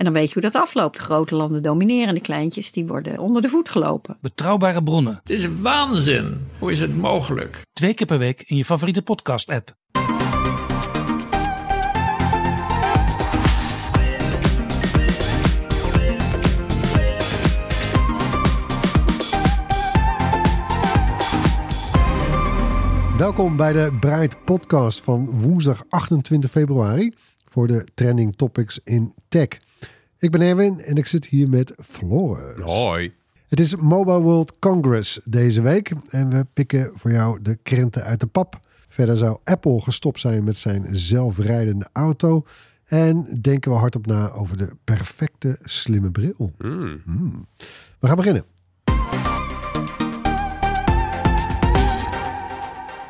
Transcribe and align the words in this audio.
En 0.00 0.06
dan 0.06 0.14
weet 0.14 0.26
je 0.28 0.32
hoe 0.32 0.50
dat 0.50 0.62
afloopt. 0.62 0.96
De 0.96 1.02
grote 1.02 1.34
landen 1.34 1.62
domineren 1.62 2.08
en 2.08 2.14
de 2.14 2.20
kleintjes 2.20 2.72
die 2.72 2.86
worden 2.86 3.18
onder 3.18 3.42
de 3.42 3.48
voet 3.48 3.68
gelopen. 3.68 4.16
Betrouwbare 4.20 4.82
bronnen, 4.82 5.20
Het 5.22 5.30
is 5.30 5.60
waanzin. 5.60 6.46
Hoe 6.58 6.72
is 6.72 6.80
het 6.80 6.96
mogelijk? 6.96 7.60
twee 7.72 7.94
keer 7.94 8.06
per 8.06 8.18
week 8.18 8.42
in 8.46 8.56
je 8.56 8.64
favoriete 8.64 9.02
podcast-app. 9.02 9.74
Welkom 23.18 23.56
bij 23.56 23.72
de 23.72 23.96
Bright 24.00 24.44
Podcast 24.44 25.00
van 25.00 25.40
woensdag 25.40 25.84
28 25.88 26.50
februari 26.50 27.12
voor 27.44 27.66
de 27.66 27.86
trending 27.94 28.36
topics 28.36 28.80
in 28.84 29.14
tech. 29.28 29.48
Ik 30.20 30.30
ben 30.30 30.40
Erwin 30.40 30.80
en 30.80 30.96
ik 30.96 31.06
zit 31.06 31.26
hier 31.26 31.48
met 31.48 31.74
Floris. 31.84 32.62
Hoi. 32.62 33.12
Het 33.48 33.60
is 33.60 33.76
Mobile 33.76 34.20
World 34.20 34.58
Congress 34.58 35.20
deze 35.24 35.60
week 35.60 35.92
en 36.08 36.30
we 36.30 36.46
pikken 36.52 36.90
voor 36.94 37.10
jou 37.10 37.42
de 37.42 37.58
krenten 37.62 38.02
uit 38.02 38.20
de 38.20 38.26
pap. 38.26 38.60
Verder 38.88 39.16
zou 39.16 39.38
Apple 39.44 39.80
gestopt 39.80 40.20
zijn 40.20 40.44
met 40.44 40.56
zijn 40.56 40.96
zelfrijdende 40.96 41.88
auto 41.92 42.46
en 42.84 43.38
denken 43.40 43.70
we 43.70 43.76
hardop 43.76 44.06
na 44.06 44.30
over 44.30 44.56
de 44.56 44.70
perfecte 44.84 45.58
slimme 45.62 46.10
bril. 46.10 46.52
Hmm. 46.58 47.46
We 47.98 48.06
gaan 48.06 48.16
beginnen. 48.16 48.44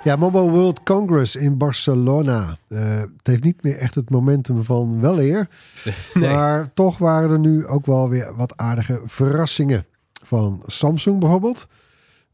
Ja, 0.05 0.17
Mobile 0.17 0.51
World 0.51 0.83
Congress 0.83 1.37
in 1.37 1.57
Barcelona. 1.57 2.57
Eh, 2.69 2.99
het 3.01 3.27
heeft 3.27 3.43
niet 3.43 3.63
meer 3.63 3.77
echt 3.77 3.95
het 3.95 4.11
momentum 4.11 4.65
van 4.65 5.01
wel 5.01 5.21
eer. 5.21 5.49
Maar 6.15 6.73
toch 6.75 6.99
waren 6.99 7.31
er 7.31 7.39
nu 7.39 7.67
ook 7.67 7.87
wel 7.87 8.09
weer 8.09 8.35
wat 8.37 8.57
aardige 8.57 9.03
verrassingen. 9.07 9.87
Van 10.23 10.63
Samsung 10.67 11.21
bijvoorbeeld. 11.21 11.67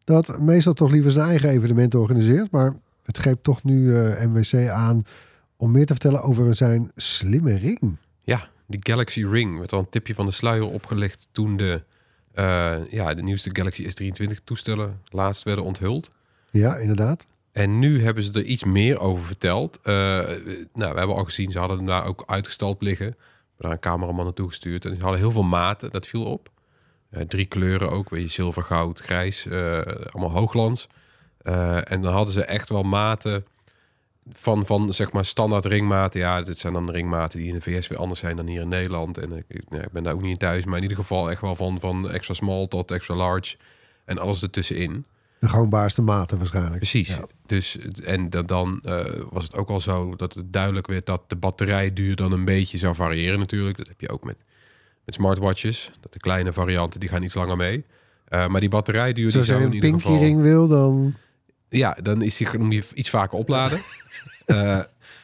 Dat 0.05 0.39
meestal 0.39 0.73
toch 0.73 0.91
liever 0.91 1.11
zijn 1.11 1.29
eigen 1.29 1.49
evenementen 1.49 2.01
organiseert. 2.01 2.51
Maar 2.51 2.75
het 3.03 3.19
greep 3.19 3.43
toch 3.43 3.63
nu 3.63 3.97
eh, 3.97 4.27
MWC 4.27 4.69
aan 4.69 5.05
om 5.57 5.71
meer 5.71 5.87
te 5.87 5.93
vertellen 5.93 6.23
over 6.23 6.55
zijn 6.55 6.91
slimme 6.97 7.57
ring. 7.57 7.99
Ja, 8.25 8.49
die 8.67 8.81
Galaxy 8.83 9.25
Ring 9.25 9.59
werd 9.59 9.73
al 9.73 9.79
een 9.79 9.91
tipje 9.91 10.15
van 10.15 10.27
de 10.27 10.33
sluier 10.33 10.65
opgelegd 10.65 11.29
toen 11.33 11.57
de, 11.57 11.83
eh, 12.33 12.77
ja, 12.91 13.15
de 13.15 13.23
nieuwste 13.23 13.51
Galaxy 13.53 13.89
S23 13.89 14.45
toestellen 14.45 15.01
laatst 15.09 15.43
werden 15.43 15.65
onthuld. 15.65 16.11
Ja, 16.51 16.77
inderdaad. 16.77 17.27
En 17.57 17.79
nu 17.79 18.03
hebben 18.03 18.23
ze 18.23 18.33
er 18.33 18.45
iets 18.45 18.65
meer 18.65 18.99
over 18.99 19.25
verteld. 19.25 19.81
Eh, 19.83 19.95
nou, 20.73 20.93
we 20.93 20.99
hebben 20.99 21.17
al 21.17 21.25
gezien, 21.25 21.51
ze 21.51 21.59
hadden 21.59 21.77
hem 21.77 21.87
daar 21.87 22.05
ook 22.05 22.23
uitgestald 22.27 22.83
liggen. 22.83 23.07
We 23.07 23.13
hebben 23.13 23.57
daar 23.57 23.71
een 23.71 23.79
cameraman 23.79 24.25
naartoe 24.25 24.49
gestuurd. 24.49 24.85
En 24.85 24.97
ze 24.97 25.03
hadden 25.03 25.21
heel 25.21 25.31
veel 25.31 25.43
maten, 25.43 25.91
dat 25.91 26.07
viel 26.07 26.25
op. 26.25 26.51
Eh, 27.11 27.23
drie 27.23 27.47
kleuren 27.47 27.91
ook, 27.91 28.11
weet 28.11 28.23
je, 28.23 28.29
zilver, 28.29 28.63
goud, 28.63 29.01
grijs. 29.01 29.47
eh, 29.47 29.81
allemaal 30.11 30.31
hoogglans. 30.31 30.89
Eh, 31.39 31.91
en 31.91 32.01
dan 32.01 32.13
hadden 32.13 32.35
ze 32.35 32.45
echt 32.45 32.69
wel 32.69 32.83
maten 32.83 33.45
van, 34.33 34.67
van 34.67 34.93
zeg 34.93 35.13
maar 35.13 35.25
standaard 35.25 35.65
ringmaten. 35.65 36.21
Ja, 36.21 36.43
dit 36.43 36.59
zijn 36.59 36.73
dan 36.73 36.91
ringmaten 36.91 37.39
die 37.39 37.49
in 37.49 37.55
de 37.55 37.61
VS 37.61 37.89
weer 37.89 37.99
anders 37.99 38.21
zijn 38.21 38.37
dan 38.37 38.47
hier 38.47 38.61
in 38.61 38.69
Nederland. 38.69 39.19
En 39.19 39.33
ik, 39.33 39.45
ik 39.49 39.93
ben 39.93 40.03
daar 40.03 40.15
ook 40.15 40.23
niet 40.23 40.31
in 40.31 40.39
thuis. 40.39 40.65
Maar 40.65 40.77
in 40.77 40.83
ieder 40.83 40.99
geval 40.99 41.31
echt 41.31 41.41
wel 41.41 41.55
van, 41.55 41.81
van 41.81 42.11
extra 42.11 42.35
small 42.35 42.67
tot 42.67 42.91
extra 42.91 43.15
large. 43.15 43.57
En 44.05 44.19
alles 44.19 44.43
ertussenin. 44.43 45.05
De 45.39 45.49
gangbaarste 45.49 46.03
maten 46.03 46.39
waarschijnlijk. 46.39 46.77
Precies. 46.77 47.09
Ja. 47.09 47.27
Dus, 47.47 47.79
en 48.05 48.31
dan, 48.31 48.47
dan 48.47 48.81
eh, 48.83 49.23
was 49.31 49.45
het 49.45 49.57
ook 49.57 49.69
al 49.69 49.81
zo 49.81 50.15
dat 50.17 50.35
het 50.35 50.53
duidelijk 50.53 50.87
werd 50.87 51.07
dat 51.07 51.23
de 51.27 51.37
batterijduur 51.37 52.17
dan 52.17 52.33
een 52.33 52.45
beetje 52.45 52.79
zou 52.79 52.95
variëren 52.95 53.39
natuurlijk. 53.39 53.77
Dat 53.77 53.89
heb 53.89 54.01
je 54.01 54.09
ook 54.09 54.25
met, 54.25 54.37
met 55.05 55.15
smartwatches. 55.15 55.91
Dat 56.01 56.13
de 56.13 56.19
kleine 56.19 56.53
varianten 56.53 57.01
die 57.01 57.09
gaan 57.09 57.23
iets 57.23 57.35
langer 57.35 57.57
mee. 57.57 57.85
Eh, 58.25 58.47
maar 58.47 58.61
die 58.61 58.69
batterijduur 58.69 59.25
Dus 59.25 59.33
die 59.33 59.55
als 59.55 59.63
je 59.63 59.69
een 59.69 60.01
pinky 60.01 60.37
wil, 60.37 60.69
dan... 60.69 61.15
Ja, 61.69 61.97
dan 62.03 62.23
is 62.23 62.37
die, 62.37 62.59
moet 62.59 62.73
je 62.73 62.85
iets 62.95 63.11
vaker 63.11 63.39
opladen. 63.39 63.81
Eh, 64.47 64.81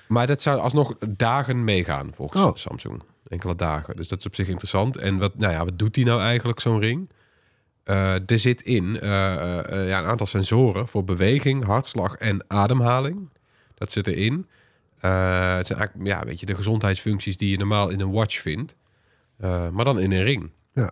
maar 0.09 0.27
dat 0.27 0.43
zou 0.43 0.61
alsnog 0.61 0.95
dagen 1.17 1.65
meegaan 1.65 2.11
volgens 2.15 2.43
Oh. 2.43 2.55
Samsung. 2.55 3.03
Enkele 3.29 3.55
dagen. 3.55 3.97
Dus 3.97 4.09
dat 4.09 4.19
is 4.19 4.27
op 4.27 4.35
zich 4.35 4.49
interessant. 4.49 4.97
En 4.97 5.19
wat, 5.19 5.39
nou 5.39 5.53
ja, 5.53 5.65
wat 5.65 5.79
doet 5.79 5.95
die 5.95 6.05
nou 6.05 6.21
eigenlijk, 6.21 6.61
zo'n 6.61 6.81
ring? 6.81 7.11
Eh, 7.85 8.31
er 8.31 8.39
zit 8.39 8.63
in 8.63 9.01
eh, 9.01 9.59
eh, 9.59 9.89
ja, 9.89 9.99
een 9.99 10.05
aantal 10.05 10.27
sensoren 10.27 10.89
voor 10.89 11.05
beweging, 11.05 11.65
hartslag 11.65 12.15
en 12.15 12.45
ademhaling. 12.49 13.29
Dat 13.75 13.93
zit 13.93 14.07
erin. 14.07 14.47
Het 15.01 15.67
zijn 15.67 15.79
eigenlijk 15.79 16.09
ja, 16.09 16.25
weet 16.25 16.41
je, 16.41 16.47
de 16.47 16.55
gezondheidsfuncties 16.55 17.37
die 17.37 17.51
je 17.51 17.59
normaal 17.59 17.89
in 17.89 18.01
een 18.01 18.11
watch 18.11 18.41
vindt. 18.41 18.77
Maar 19.73 19.85
dan 19.85 20.01
in 20.01 20.13
een 20.13 20.23
ring. 20.23 20.51
Ja. 20.73 20.91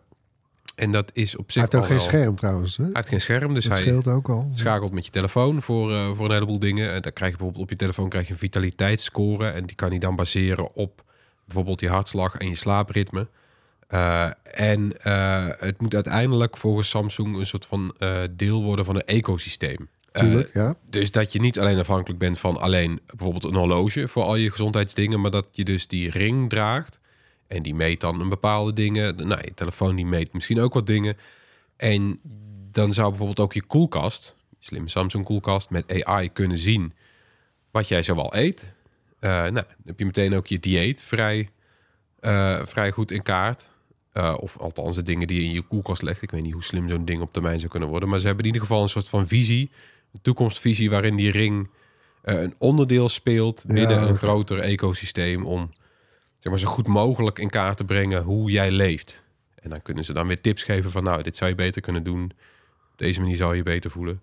En 0.74 0.92
dat 0.92 1.10
is 1.14 1.36
op 1.36 1.44
Hij 1.44 1.52
zich 1.52 1.62
heeft 1.62 1.74
ook 1.74 1.86
geen 1.86 2.00
scherm 2.00 2.36
trouwens. 2.36 2.76
Hè? 2.76 2.84
Hij 2.84 2.92
heeft 2.94 3.08
geen 3.08 3.20
scherm, 3.20 3.54
dus 3.54 3.64
Dat 3.64 3.72
hij, 3.72 3.82
scheelt 3.82 4.08
ook 4.08 4.28
al. 4.28 4.50
schakelt 4.54 4.92
met 4.92 5.04
je 5.04 5.10
telefoon 5.10 5.62
voor, 5.62 6.16
voor 6.16 6.24
een 6.24 6.32
heleboel 6.32 6.58
dingen. 6.58 6.92
En 6.92 7.02
dan 7.02 7.12
krijg 7.12 7.30
je 7.30 7.36
bijvoorbeeld 7.36 7.64
op 7.64 7.70
je 7.70 7.76
telefoon 7.76 8.08
krijg 8.08 8.26
je 8.26 8.32
een 8.32 8.38
vitaliteitsscore. 8.38 9.48
En 9.48 9.66
die 9.66 9.76
kan 9.76 9.88
hij 9.88 9.98
dan 9.98 10.16
baseren 10.16 10.74
op 10.74 11.04
bijvoorbeeld 11.44 11.80
je 11.80 11.88
hartslag 11.88 12.36
en 12.36 12.48
je 12.48 12.54
slaapritme. 12.54 13.28
Eh, 13.90 14.30
en 14.42 15.02
eh, 15.02 15.46
het 15.58 15.80
moet 15.80 15.94
uiteindelijk 15.94 16.56
volgens 16.56 16.88
Samsung 16.88 17.36
een 17.36 17.46
soort 17.46 17.66
van 17.66 17.94
eh, 17.98 18.22
deel 18.30 18.62
worden 18.62 18.84
van 18.84 18.94
een 18.94 19.04
ecosysteem. 19.04 19.88
Tuurlijk, 20.12 20.52
ja. 20.52 20.74
dus 20.90 21.10
dat 21.10 21.32
je 21.32 21.40
niet 21.40 21.58
alleen 21.58 21.78
afhankelijk 21.78 22.18
bent 22.18 22.38
van 22.38 22.56
alleen 22.56 23.00
bijvoorbeeld 23.06 23.44
een 23.44 23.54
horloge 23.54 24.08
voor 24.08 24.22
al 24.22 24.36
je 24.36 24.50
gezondheidsdingen, 24.50 25.20
maar 25.20 25.30
dat 25.30 25.46
je 25.50 25.64
dus 25.64 25.86
die 25.86 26.10
ring 26.10 26.48
draagt. 26.48 27.00
En 27.46 27.62
die 27.62 27.74
meet 27.74 28.00
dan 28.00 28.20
een 28.20 28.28
bepaalde 28.28 28.72
dingen. 28.72 29.16
Nou, 29.16 29.40
je 29.44 29.54
telefoon 29.54 29.96
die 29.96 30.06
meet 30.06 30.32
misschien 30.32 30.60
ook 30.60 30.74
wat 30.74 30.86
dingen. 30.86 31.16
En 31.76 32.20
dan 32.70 32.92
zou 32.92 33.08
bijvoorbeeld 33.08 33.40
ook 33.40 33.52
je 33.52 33.62
koelkast, 33.62 34.36
slimme 34.58 34.88
Samsung 34.88 35.24
koelkast 35.24 35.70
met 35.70 36.04
AI 36.04 36.32
kunnen 36.32 36.58
zien 36.58 36.92
wat 37.70 37.88
jij 37.88 38.02
zowel 38.02 38.36
eet. 38.36 38.72
Nou, 39.20 39.52
dan 39.52 39.64
heb 39.84 39.98
je 39.98 40.04
meteen 40.04 40.34
ook 40.34 40.46
je 40.46 40.58
dieet 40.58 41.02
vrij, 41.02 41.50
vrij 42.64 42.90
goed 42.90 43.10
in 43.10 43.22
kaart. 43.22 43.69
Eh, 44.12 44.34
of 44.40 44.58
althans 44.58 44.94
de 44.96 45.02
dingen 45.02 45.26
die 45.26 45.40
je 45.40 45.46
in 45.46 45.52
je 45.52 45.62
koelkast 45.62 46.02
legt. 46.02 46.22
Ik 46.22 46.30
weet 46.30 46.42
niet 46.42 46.52
hoe 46.52 46.64
slim 46.64 46.88
zo'n 46.88 47.04
ding 47.04 47.22
op 47.22 47.32
termijn 47.32 47.58
zou 47.58 47.70
kunnen 47.70 47.88
worden. 47.88 48.08
Maar 48.08 48.18
ze 48.18 48.26
hebben 48.26 48.44
in 48.44 48.52
ieder 48.52 48.66
geval 48.66 48.82
een 48.82 48.88
soort 48.88 49.08
van 49.08 49.26
visie. 49.26 49.70
Een 50.12 50.20
toekomstvisie 50.22 50.90
waarin 50.90 51.16
die 51.16 51.30
ring 51.30 51.68
eh, 52.22 52.40
een 52.40 52.54
onderdeel 52.58 53.08
speelt 53.08 53.64
binnen 53.66 54.00
Ja, 54.00 54.08
een 54.08 54.16
groter 54.16 54.58
ecosysteem. 54.58 55.46
Om 55.46 55.70
zeg 56.38 56.52
maar, 56.52 56.60
zo 56.60 56.68
goed 56.68 56.86
mogelijk 56.86 57.38
in 57.38 57.50
kaart 57.50 57.76
te 57.76 57.84
brengen 57.84 58.22
hoe 58.22 58.50
jij 58.50 58.70
leeft. 58.70 59.24
En 59.54 59.70
dan 59.70 59.82
kunnen 59.82 60.04
ze 60.04 60.12
dan 60.12 60.26
weer 60.26 60.40
tips 60.40 60.62
geven 60.62 60.90
van 60.90 61.04
nou, 61.04 61.22
dit 61.22 61.36
zou 61.36 61.50
je 61.50 61.56
beter 61.56 61.82
kunnen 61.82 62.02
doen. 62.02 62.22
Op 62.92 62.98
deze 62.98 63.20
manier 63.20 63.36
zou 63.36 63.56
je 63.56 63.62
beter 63.62 63.90
voelen. 63.90 64.22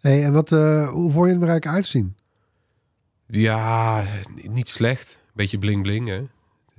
Hey, 0.00 0.24
en 0.24 0.32
wat, 0.32 0.52
eh, 0.52 0.88
hoe 0.88 1.10
vond 1.10 1.24
je 1.24 1.30
het 1.30 1.40
bereik 1.40 1.66
uitzien? 1.66 2.16
Ja, 3.26 4.04
niet 4.34 4.68
slecht. 4.68 5.18
Beetje 5.34 5.58
bling 5.58 5.82
bling, 5.82 6.08
hè? 6.08 6.22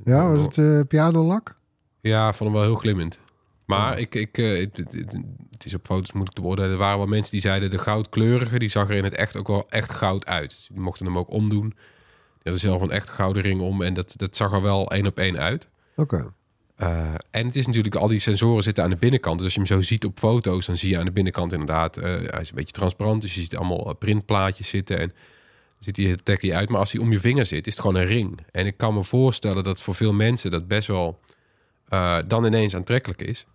Ja, 0.04 0.32
was 0.36 0.42
het 0.42 0.58
eh 0.58 0.80
pianolak? 0.88 1.56
Ja, 2.02 2.34
vond 2.34 2.50
hem 2.50 2.60
wel 2.60 2.70
heel 2.70 2.80
glimmend. 2.80 3.20
Maar 3.66 4.00
ik, 4.00 4.16
ik, 4.16 4.38
eh, 4.38 4.58
het, 4.60 4.78
het- 4.78 4.94
het- 4.94 5.20
het 5.52 5.66
is 5.66 5.74
op 5.74 5.86
foto's 5.86 6.12
moet 6.12 6.28
ik 6.28 6.34
te 6.34 6.42
beoordelen. 6.42 6.72
Er 6.72 6.78
waren 6.78 6.98
wel 6.98 7.08
mensen 7.08 7.32
die 7.32 7.42
zeiden 7.42 7.70
de 7.70 7.78
goudkleurige, 7.78 8.60
die 8.60 8.70
zag 8.70 8.90
er 8.90 8.96
in 8.96 9.04
het 9.04 9.14
echt 9.16 9.36
ook 9.38 9.48
wel 9.48 9.66
echt 9.70 9.92
goud 9.92 10.26
uit. 10.26 10.50
Dus 10.50 10.68
die 10.72 10.80
mochten 10.80 11.06
hem 11.06 11.18
ook 11.18 11.30
omdoen. 11.32 11.70
Die 11.70 12.52
hadden 12.52 12.60
zelf 12.62 12.82
een 12.82 12.92
echt 12.92 13.10
gouden 13.10 13.42
ring 13.44 13.62
om 13.62 13.82
en 13.82 13.94
dat, 13.94 14.14
dat 14.18 14.36
zag 14.36 14.52
er 14.52 14.62
wel 14.62 14.92
één 14.92 15.08
op 15.08 15.18
één 15.18 15.38
uit. 15.38 15.70
Oké. 15.96 16.34
Eh, 16.76 17.14
en 17.32 17.46
het 17.46 17.56
is 17.56 17.66
natuurlijk, 17.66 17.96
al 17.96 18.08
die 18.08 18.20
sensoren 18.20 18.64
zitten 18.64 18.84
aan 18.84 18.90
de 18.90 18.96
binnenkant. 18.96 19.36
Dus 19.38 19.44
als 19.46 19.54
je 19.54 19.60
hem 19.60 19.70
zo 19.70 19.82
ziet 19.82 20.06
op 20.06 20.20
foto's, 20.20 20.66
dan 20.66 20.78
zie 20.78 20.90
je 20.90 20.98
aan 20.98 21.06
de 21.06 21.12
binnenkant 21.12 21.52
inderdaad, 21.52 21.98
eh, 21.98 22.04
hij 22.04 22.42
is 22.42 22.50
een 22.50 22.56
beetje 22.56 22.74
transparant. 22.74 23.22
Dus 23.22 23.36
je 23.36 23.42
ziet 23.42 23.56
allemaal 23.56 23.94
printplaatjes 23.94 24.70
zitten 24.70 24.98
en 25.00 25.08
dan 25.08 25.16
ziet 25.80 25.98
hij 25.98 26.06
het 26.06 26.54
uit. 26.54 26.70
Maar 26.70 26.80
als 26.80 26.92
hij 26.92 27.02
om 27.02 27.12
je 27.12 27.20
vinger 27.20 27.46
zit, 27.46 27.68
is 27.68 27.74
het 27.74 27.82
gewoon 27.82 28.02
een 28.02 28.08
ring. 28.08 28.40
En 28.52 28.66
ik 28.66 28.78
kan 28.78 28.94
me 28.94 29.04
voorstellen 29.04 29.64
dat 29.64 29.82
voor 29.82 29.96
veel 29.96 30.14
mensen 30.14 30.52
dat 30.52 30.68
best 30.68 30.88
wel 30.88 31.20
eh, 31.90 32.18
dan 32.28 32.46
ineens 32.46 32.76
aantrekkelijk 32.76 33.22
is. 33.22 33.46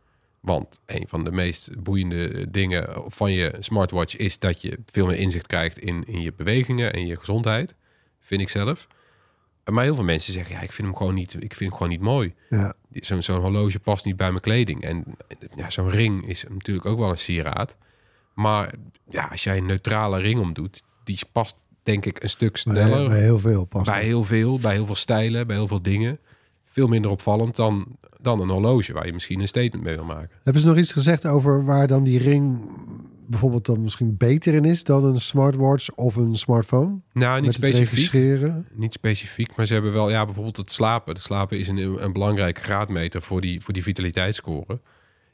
Want 0.40 0.80
een 0.86 1.08
van 1.08 1.24
de 1.24 1.32
meest 1.32 1.82
boeiende 1.82 2.50
dingen 2.50 3.02
van 3.06 3.32
je 3.32 3.56
smartwatch 3.60 4.16
is 4.16 4.38
dat 4.38 4.60
je 4.60 4.78
veel 4.86 5.06
meer 5.06 5.16
inzicht 5.16 5.46
krijgt 5.46 5.78
in, 5.78 6.04
in 6.06 6.20
je 6.20 6.32
bewegingen 6.32 6.92
en 6.92 7.06
je 7.06 7.16
gezondheid. 7.16 7.74
Vind 8.20 8.40
ik 8.40 8.48
zelf. 8.48 8.86
Maar 9.64 9.84
heel 9.84 9.94
veel 9.94 10.04
mensen 10.04 10.32
zeggen, 10.32 10.54
ja, 10.54 10.60
ik 10.60 10.72
vind 10.72 10.88
hem 10.88 10.96
gewoon 10.96 11.14
niet, 11.14 11.34
ik 11.34 11.54
vind 11.54 11.58
hem 11.70 11.72
gewoon 11.72 11.88
niet 11.88 12.00
mooi. 12.00 12.34
Ja. 12.50 12.74
Zo'n 12.92 13.22
zo'n 13.22 13.40
horloge 13.40 13.80
past 13.80 14.04
niet 14.04 14.16
bij 14.16 14.28
mijn 14.30 14.40
kleding. 14.42 14.82
En 14.82 15.04
ja, 15.56 15.70
zo'n 15.70 15.90
ring 15.90 16.28
is 16.28 16.44
natuurlijk 16.48 16.86
ook 16.86 16.98
wel 16.98 17.10
een 17.10 17.18
sieraad. 17.18 17.76
Maar 18.34 18.74
ja, 19.10 19.24
als 19.24 19.44
jij 19.44 19.56
een 19.56 19.66
neutrale 19.66 20.20
ring 20.20 20.40
omdoet, 20.40 20.82
die 21.04 21.18
past 21.32 21.62
denk 21.82 22.06
ik 22.06 22.22
een 22.22 22.28
stuk 22.28 22.56
sneller. 22.56 23.08
bij 23.08 23.20
heel 23.20 23.38
veel 23.38 23.64
pas. 23.64 23.84
bij 23.84 24.04
heel 24.04 24.24
veel, 24.24 24.58
bij 24.58 24.72
heel 24.72 24.86
veel 24.86 24.94
stijlen, 24.94 25.46
bij 25.46 25.56
heel 25.56 25.68
veel 25.68 25.82
dingen. 25.82 26.18
Veel 26.64 26.86
minder 26.86 27.10
opvallend 27.10 27.56
dan, 27.56 27.98
dan 28.24 28.40
een 28.40 28.50
horloge 28.50 28.92
waar 28.92 29.06
je 29.06 29.12
misschien 29.12 29.40
een 29.40 29.48
statement 29.48 29.84
mee 29.84 29.94
wil 29.94 30.04
maken. 30.04 30.30
Hebben 30.42 30.62
ze 30.62 30.68
nog 30.68 30.76
iets 30.76 30.92
gezegd 30.92 31.26
over 31.26 31.64
waar 31.64 31.86
dan 31.86 32.04
die 32.04 32.18
ring 32.18 32.58
bijvoorbeeld 33.26 33.66
dan 33.66 33.82
misschien 33.82 34.16
beter 34.16 34.54
in 34.54 34.64
is 34.64 34.84
dan 34.84 35.04
een 35.04 35.20
smartwatch 35.20 35.90
of 35.90 36.16
een 36.16 36.36
smartphone? 36.36 37.00
Nou, 37.12 37.36
niet 37.36 37.46
het 37.46 37.54
specifiek. 37.54 38.52
Niet 38.72 38.92
specifiek, 38.92 39.56
maar 39.56 39.66
ze 39.66 39.72
hebben 39.72 39.92
wel, 39.92 40.10
ja, 40.10 40.24
bijvoorbeeld 40.24 40.56
het 40.56 40.72
slapen. 40.72 41.14
De 41.14 41.20
slapen 41.20 41.58
is 41.58 41.68
een, 41.68 42.04
een 42.04 42.12
belangrijk 42.12 42.58
graadmeter 42.58 43.22
voor 43.22 43.40
die, 43.40 43.60
voor 43.60 43.72
die 43.72 43.82
vitaliteitsscore. 43.82 44.80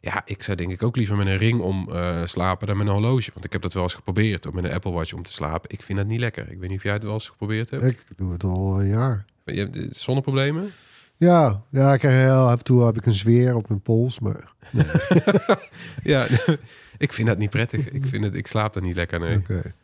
Ja, 0.01 0.23
ik 0.25 0.43
zou 0.43 0.57
denk 0.57 0.71
ik 0.71 0.83
ook 0.83 0.97
liever 0.97 1.17
met 1.17 1.27
een 1.27 1.37
ring 1.37 1.61
om 1.61 1.89
eh, 1.93 2.21
slapen 2.25 2.67
dan 2.67 2.77
met 2.77 2.87
een 2.87 2.93
horloge. 2.93 3.31
Want 3.33 3.45
ik 3.45 3.53
heb 3.53 3.63
dat 3.63 3.73
wel 3.73 3.83
eens 3.83 3.95
geprobeerd 3.95 4.47
om 4.47 4.55
met 4.55 4.65
een 4.65 4.73
Apple 4.73 4.91
Watch 4.91 5.13
om 5.13 5.23
te 5.23 5.33
slapen. 5.33 5.71
Ik 5.71 5.83
vind 5.83 5.99
dat 5.99 6.07
niet 6.07 6.21
lekker. 6.21 6.51
Ik 6.51 6.59
weet 6.59 6.69
niet 6.69 6.79
of 6.79 6.85
jij 6.85 6.93
het 6.93 7.03
wel 7.03 7.13
eens 7.13 7.29
geprobeerd 7.29 7.71
hebt. 7.71 7.85
Ik 7.85 8.03
doe 8.17 8.33
het 8.33 8.45
al 8.45 8.81
een 8.81 8.89
jaar. 8.89 9.25
Je 9.45 9.59
hebt 9.59 9.77
eh, 9.77 9.87
zonneproblemen? 9.91 10.73
Ja, 11.21 11.63
ja, 11.71 11.93
ik 11.93 11.99
krijg 11.99 12.15
heel 12.23 12.49
af 12.49 12.59
en 12.59 12.65
toe 12.65 12.87
heb 12.87 12.97
ik 12.97 13.07
een 13.07 13.13
zweer 13.13 13.55
op 13.55 13.69
mijn 13.69 13.81
pols, 13.81 14.19
maar 14.21 14.53
Ja, 16.03 16.27
ik 16.99 17.13
vind 17.13 17.29
dat 17.29 17.39
niet 17.39 17.51
prettig. 17.51 17.89
Ik, 17.91 18.07
vind 18.07 18.25
het, 18.25 18.35
ik 18.35 18.47
slaap 18.47 18.77
er 18.77 18.83
niet 18.83 18.97
lekker, 18.97 19.21
nee. 19.21 19.37
oké. 19.37 19.75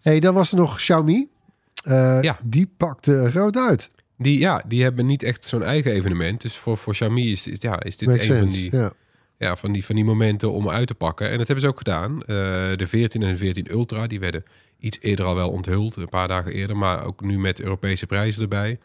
Hey, 0.00 0.20
dan 0.20 0.34
was 0.34 0.50
er 0.52 0.56
nog 0.58 0.76
Xiaomi. 0.76 1.28
Eh, 1.84 2.18
Ja. 2.22 2.38
Die 2.42 2.72
pakte 2.76 3.28
groot 3.30 3.56
uit. 3.56 3.90
Die, 4.18 4.38
ja, 4.38 4.64
die 4.66 4.82
hebben 4.82 5.06
niet 5.06 5.22
echt 5.22 5.44
zo'n 5.44 5.62
eigen 5.62 5.92
evenement. 5.92 6.40
Dus 6.40 6.56
voor, 6.56 6.78
voor 6.78 6.92
Xiaomi 6.92 7.30
is, 7.30 7.46
is, 7.46 7.56
ja, 7.60 7.82
is 7.82 7.96
dit 7.96 8.08
Makes 8.08 8.28
een 8.28 8.38
van 8.38 8.48
die, 8.48 8.76
Ja. 8.76 8.92
ja, 9.36 9.56
van, 9.56 9.72
die, 9.72 9.84
van 9.84 9.94
die 9.94 10.04
momenten 10.04 10.52
om 10.52 10.68
uit 10.70 10.86
te 10.86 10.94
pakken. 10.94 11.30
En 11.30 11.38
dat 11.38 11.46
hebben 11.46 11.64
ze 11.64 11.70
ook 11.70 11.78
gedaan. 11.78 12.20
Eh, 12.20 12.26
de 12.76 12.86
14 12.86 13.22
en 13.22 13.30
de 13.30 13.36
14 13.36 13.70
Ultra, 13.70 14.06
die 14.06 14.20
werden 14.20 14.44
iets 14.78 14.98
eerder 15.00 15.24
al 15.24 15.34
wel 15.34 15.50
onthuld. 15.50 15.96
Een 15.96 16.08
paar 16.08 16.28
dagen 16.28 16.52
eerder. 16.52 16.76
Maar 16.76 17.04
ook 17.04 17.20
nu 17.20 17.38
met 17.38 17.60
Europese 17.60 18.06
prijzen 18.06 18.42
erbij. 18.42 18.78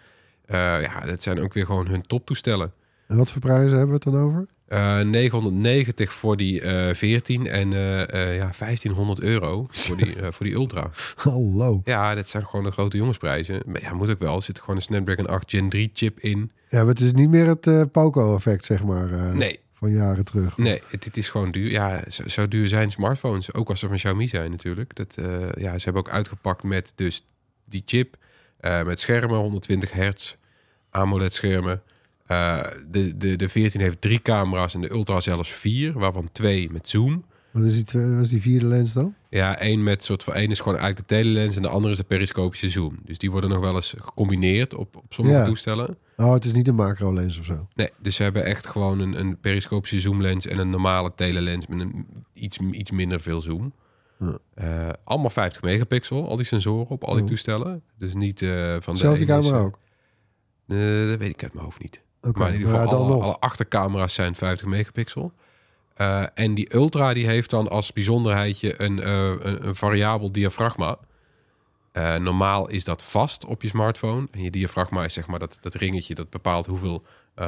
Eh, 0.45 0.81
ja, 0.81 0.99
dat 0.99 1.21
zijn 1.23 1.39
ook 1.39 1.53
weer 1.53 1.65
gewoon 1.65 1.87
hun 1.87 2.07
toptoestellen. 2.07 2.71
En 3.07 3.17
wat 3.17 3.31
voor 3.31 3.41
prijzen 3.41 3.77
hebben 3.77 3.87
we 3.87 3.93
het 3.93 4.03
dan 4.03 4.17
over? 4.17 4.47
Eh 4.65 4.99
990 4.99 6.13
voor 6.13 6.37
die 6.37 6.61
eh 6.61 6.95
14 6.95 7.47
en 7.47 7.73
eh, 7.73 8.01
eh, 8.01 8.35
ja, 8.35 8.49
1500 8.59 9.19
euro 9.19 9.65
voor 9.69 9.97
die, 9.97 10.15
eh, 10.21 10.31
voor 10.31 10.45
die 10.45 10.55
Ultra. 10.55 10.89
Hallo. 11.15 11.81
Ja, 11.83 12.15
dat 12.15 12.27
zijn 12.29 12.45
gewoon 12.45 12.65
de 12.65 12.71
grote 12.71 12.97
jongensprijzen. 12.97 13.61
Maar 13.65 13.81
ja, 13.81 13.93
moet 13.93 14.09
ook 14.09 14.19
wel. 14.19 14.35
Er 14.35 14.41
zit 14.41 14.59
gewoon 14.59 14.75
een 14.75 14.81
Snapdragon 14.81 15.27
8 15.27 15.49
Gen 15.49 15.69
3 15.69 15.91
chip 15.93 16.19
in. 16.19 16.51
Ja, 16.69 16.79
maar 16.79 16.87
het 16.87 16.99
is 16.99 17.13
niet 17.13 17.29
meer 17.29 17.47
het 17.47 17.67
eh, 17.67 17.81
Poco-effect, 17.91 18.65
zeg 18.65 18.83
maar, 18.83 19.13
eh, 19.13 19.31
Nee, 19.31 19.59
van 19.71 19.91
jaren 19.91 20.25
terug. 20.25 20.57
Nee, 20.57 20.81
het, 20.87 21.05
het 21.05 21.17
is 21.17 21.29
gewoon 21.29 21.51
duur. 21.51 21.71
Ja, 21.71 22.03
zo, 22.07 22.27
zo 22.27 22.47
duur 22.47 22.67
zijn 22.67 22.91
smartphones. 22.91 23.53
Ook 23.53 23.69
als 23.69 23.79
ze 23.79 23.87
van 23.87 23.97
Xiaomi 23.97 24.27
zijn 24.27 24.51
natuurlijk. 24.51 24.95
Dat, 24.95 25.15
eh, 25.17 25.25
ja, 25.57 25.77
ze 25.77 25.83
hebben 25.83 26.01
ook 26.01 26.09
uitgepakt 26.09 26.63
met 26.63 26.93
dus 26.95 27.25
die 27.65 27.83
chip. 27.85 28.17
Eh, 28.65 28.83
met 28.85 28.99
schermen, 28.99 29.37
120 29.37 29.91
hertz. 29.91 30.35
AMOLED-schermen. 30.89 31.81
Eh, 32.25 32.63
de, 32.89 33.17
de, 33.17 33.35
de 33.35 33.49
14 33.49 33.81
heeft 33.81 34.01
drie 34.01 34.21
camera's 34.21 34.73
en 34.73 34.81
de 34.81 34.91
Ultra 34.91 35.19
zelfs 35.19 35.49
vier. 35.53 35.93
Waarvan 35.99 36.29
twee 36.31 36.71
met 36.71 36.89
zoom. 36.89 37.25
Wat 37.51 37.63
is 37.63 37.73
die, 37.75 37.83
twee- 37.83 38.09
wat 38.09 38.21
is 38.21 38.29
die 38.29 38.41
vierde 38.41 38.65
lens 38.65 38.93
dan? 38.93 39.13
Ja, 39.29 39.57
één 39.59 39.83
met 39.83 40.03
soort 40.03 40.23
van 40.23 40.33
één 40.33 40.49
is 40.51 40.59
gewoon 40.59 40.77
eigenlijk 40.77 41.07
de 41.07 41.15
telelens 41.15 41.55
en 41.55 41.61
de 41.61 41.67
andere 41.67 41.91
is 41.91 41.97
de 41.99 42.03
periscopische 42.03 42.69
zoom. 42.69 42.97
Dus 43.05 43.17
die 43.17 43.31
worden 43.31 43.49
nog 43.49 43.59
wel 43.59 43.75
eens 43.75 43.93
gecombineerd 43.97 44.73
op, 44.75 44.95
op 44.95 45.03
sommige 45.09 45.37
Ja. 45.37 45.45
toestellen. 45.45 45.97
Oh, 46.17 46.33
het 46.33 46.45
is 46.45 46.53
niet 46.53 46.67
een 46.67 46.75
macro 46.75 47.13
lens 47.13 47.39
of 47.39 47.45
zo. 47.45 47.67
Nee, 47.75 47.89
dus 48.01 48.15
ze 48.15 48.23
hebben 48.23 48.45
echt 48.45 48.67
gewoon 48.67 48.99
een, 48.99 49.19
een 49.19 49.37
periscopische 49.39 49.99
zoomlens 49.99 50.47
en 50.47 50.59
een 50.59 50.69
normale 50.69 51.11
telelens 51.15 51.67
met 51.67 51.79
een 51.79 52.05
iets, 52.33 52.57
iets 52.71 52.91
minder 52.91 53.19
veel 53.21 53.41
zoom. 53.41 53.73
Eh, 54.19 54.89
allemaal 55.03 55.29
50 55.29 55.61
megapixel, 55.61 56.27
al 56.27 56.35
die 56.35 56.45
sensoren 56.45 56.87
op 56.87 57.03
al 57.03 57.15
die 57.15 57.23
toestellen. 57.23 57.83
Dus 57.97 58.13
niet 58.13 58.41
eh, 58.41 58.75
van 58.79 58.95
de 58.95 59.07
ene 59.07 59.17
is, 59.17 59.25
camera 59.25 59.57
ook. 59.57 59.79
dat 60.65 61.17
weet 61.17 61.29
ik 61.29 61.43
uit 61.43 61.53
mijn 61.53 61.65
hoofd 61.65 61.79
niet. 61.81 62.01
Maar 62.33 62.47
in 62.47 62.59
ieder 62.59 62.73
geval, 62.73 63.21
alle, 63.21 63.39
achtercamera's 63.39 64.13
zijn 64.13 64.35
50 64.35 64.67
megapixel. 64.67 65.31
Eh, 65.93 66.23
en 66.33 66.55
die 66.55 66.75
Ultra 66.75 67.13
die 67.13 67.27
heeft 67.27 67.49
dan 67.49 67.69
als 67.69 67.93
bijzonderheidje 67.93 68.81
een, 68.81 69.09
een, 69.09 69.67
een 69.67 69.75
variabel 69.75 70.31
diafragma. 70.31 70.97
Normaal 72.19 72.69
is 72.69 72.83
dat 72.83 73.03
vast 73.03 73.45
op 73.45 73.61
je 73.61 73.67
smartphone. 73.67 74.27
En 74.31 74.43
je 74.43 74.51
diafragma 74.51 75.03
is 75.03 75.13
zeg 75.13 75.27
maar 75.27 75.39
dat, 75.39 75.57
dat 75.61 75.73
ringetje 75.73 76.15
dat 76.15 76.29
bepaalt 76.29 76.65
hoeveel 76.65 77.03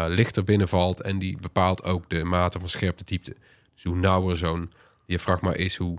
licht 0.08 0.36
er 0.38 0.44
binnenvalt. 0.44 1.02
En 1.02 1.20
die 1.20 1.38
bepaalt 1.42 1.84
ook 1.84 2.10
de 2.10 2.24
mate 2.24 2.60
van 2.60 2.70
scherpte 2.70 3.04
diepte. 3.04 3.36
Dus 3.74 3.84
hoe 3.84 3.96
nauwer 3.96 4.38
zo'n 4.38 4.72
diafragma 5.06 5.54
is, 5.54 5.76
hoe 5.76 5.98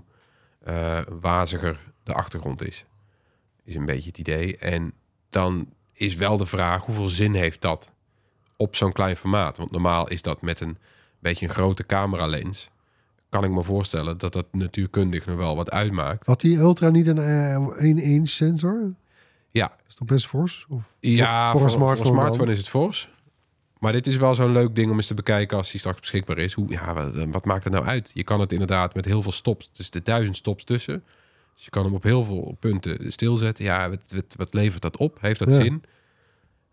eh, 0.69 0.99
waziger 1.19 1.79
de 2.03 2.13
achtergrond 2.13 2.67
is. 2.67 2.85
Is 3.63 3.75
een 3.75 3.85
beetje 3.85 4.09
het 4.09 4.17
idee. 4.17 4.57
En 4.57 4.93
dan 5.29 5.67
is 5.93 6.15
wel 6.15 6.37
de 6.37 6.45
vraag, 6.45 6.85
hoeveel 6.85 7.07
zin 7.07 7.33
heeft 7.33 7.61
dat 7.61 7.91
op 8.57 8.75
zo'n 8.75 8.91
klein 8.91 9.15
formaat? 9.17 9.57
Want 9.57 9.71
normaal 9.71 10.07
is 10.07 10.21
dat 10.21 10.41
met 10.41 10.59
een 10.59 10.77
beetje 11.19 11.45
een 11.47 11.53
grote 11.53 11.85
cameralens. 11.85 12.69
Kan 13.29 13.43
ik 13.43 13.51
me 13.51 13.63
voorstellen 13.63 14.17
dat 14.17 14.33
dat 14.33 14.45
natuurkundig 14.51 15.25
nog 15.25 15.37
wel 15.37 15.55
wat 15.55 15.71
uitmaakt. 15.71 16.25
Had 16.25 16.41
die 16.41 16.57
Ultra 16.57 16.89
niet 16.89 17.07
een 17.07 17.17
eh 17.17 17.55
1 17.55 17.97
inch 17.97 18.29
sensor? 18.29 18.93
Ja, 19.51 19.71
Is 19.87 19.95
dat 19.95 20.07
best 20.07 20.27
fors? 20.27 20.65
Of 20.69 20.95
ja 20.99 21.51
voor, 21.51 21.59
voor 21.59 21.69
een 21.69 21.73
smartphone, 21.73 22.07
voor 22.07 22.17
een 22.17 22.21
smartphone 22.23 22.51
is 22.51 22.57
het 22.57 22.69
fors. 22.69 23.09
Maar 23.79 23.91
dit 23.91 24.07
is 24.07 24.15
wel 24.17 24.35
zo'n 24.35 24.51
leuk 24.51 24.75
ding 24.75 24.91
om 24.91 24.95
eens 24.97 25.07
te 25.07 25.13
bekijken 25.13 25.57
als 25.57 25.71
die 25.71 25.79
straks 25.79 25.99
beschikbaar 25.99 26.37
is. 26.37 26.53
Hoe, 26.53 26.69
ja, 26.71 26.93
wat, 26.93 27.25
wat 27.31 27.45
maakt 27.45 27.63
het 27.63 27.73
nou 27.73 27.85
uit? 27.85 28.11
Je 28.13 28.23
kan 28.23 28.39
het 28.39 28.51
inderdaad 28.51 28.95
met 28.95 29.05
heel 29.05 29.21
veel 29.21 29.31
stops, 29.31 29.69
dus 29.71 29.89
de 29.89 30.01
duizend 30.03 30.35
stops 30.35 30.63
tussen. 30.63 31.03
Dus 31.55 31.63
je 31.63 31.69
kan 31.69 31.83
hem 31.85 31.93
op 31.93 32.03
heel 32.03 32.23
veel 32.23 32.57
punten 32.59 33.11
stilzetten. 33.11 33.65
Ja, 33.65 33.89
wat, 33.89 33.99
wat, 34.15 34.33
wat 34.37 34.53
levert 34.53 34.81
dat 34.81 34.97
op? 34.97 35.17
Heeft 35.21 35.39
dat 35.39 35.49
Ja. 35.49 35.55
zin? 35.55 35.83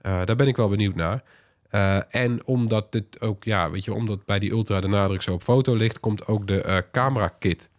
Eh, 0.00 0.24
daar 0.24 0.36
ben 0.36 0.46
ik 0.48 0.56
wel 0.56 0.68
benieuwd 0.68 0.94
naar. 0.94 1.22
Eh, 1.70 1.98
en 2.08 2.46
omdat 2.46 2.92
dit 2.92 3.20
ook, 3.20 3.44
ja, 3.44 3.70
weet 3.70 3.84
je, 3.84 3.92
omdat 3.94 4.24
bij 4.24 4.38
die 4.38 4.50
Ultra 4.50 4.80
de 4.80 4.88
nadruk 4.88 5.22
zo 5.22 5.32
op 5.32 5.42
foto 5.42 5.74
ligt, 5.74 6.00
komt 6.00 6.26
ook 6.26 6.46
de 6.46 6.62
eh, 6.62 6.78
camera 6.92 7.28
kit 7.28 7.70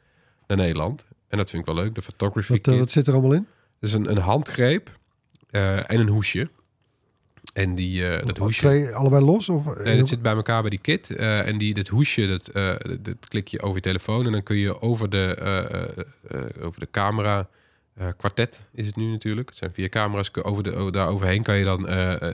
naar 0.48 0.58
Nederland. 0.58 1.06
En 1.28 1.38
dat 1.38 1.50
vind 1.50 1.68
ik 1.68 1.74
wel 1.74 1.84
leuk, 1.84 1.96
de 1.96 2.02
photography 2.02 2.52
Wat, 2.52 2.58
eh, 2.58 2.64
kit. 2.72 2.80
wat 2.80 2.90
zit 2.90 3.08
er 3.08 3.14
allemaal 3.14 3.34
in? 3.34 3.48
Dus 3.80 3.94
een, 3.94 4.12
een 4.12 4.18
handgreep 4.18 4.98
eh, 5.50 5.78
en 5.92 6.00
een 6.00 6.08
hoesje. 6.08 6.50
En 7.58 7.76
die, 7.76 8.08
eh, 8.08 8.26
dat 8.26 8.38
hoesje... 8.38 8.60
Twee 8.60 8.96
allebei 8.96 9.26
los? 9.26 9.50
Of 9.50 9.84
Nee, 9.84 9.98
dat 9.98 10.08
zit 10.08 10.22
bij 10.22 10.34
elkaar 10.34 10.62
bij 10.62 10.70
die 10.70 10.80
kit. 10.80 11.16
Eh, 11.16 11.48
en 11.48 11.58
die, 11.58 11.74
dat 11.74 11.88
hoesje, 11.88 12.28
dat, 12.28 12.48
eh, 12.48 12.76
dat, 12.78 13.06
dat 13.06 13.28
klik 13.28 13.48
je 13.48 13.62
over 13.62 13.76
je 13.76 13.82
telefoon. 13.82 14.26
En 14.26 14.32
dan 14.32 14.44
kun 14.44 14.56
je 14.56 14.82
over 14.82 15.10
de, 15.10 16.06
over 16.62 16.80
de 16.80 16.88
camera... 16.92 17.48
kwartet 18.18 18.62
is 18.72 18.86
het 18.86 18.96
nu 18.96 19.12
natuurlijk. 19.12 19.50
Het 19.50 19.58
zijn 19.58 19.72
vier 19.74 19.90
camera's. 19.90 20.32
Over 20.42 20.64
de, 20.64 20.76
over, 20.76 20.92
daar 20.92 21.08
overheen 21.08 21.44
kan 21.44 21.58
je 21.58 21.64
dan 21.64 21.88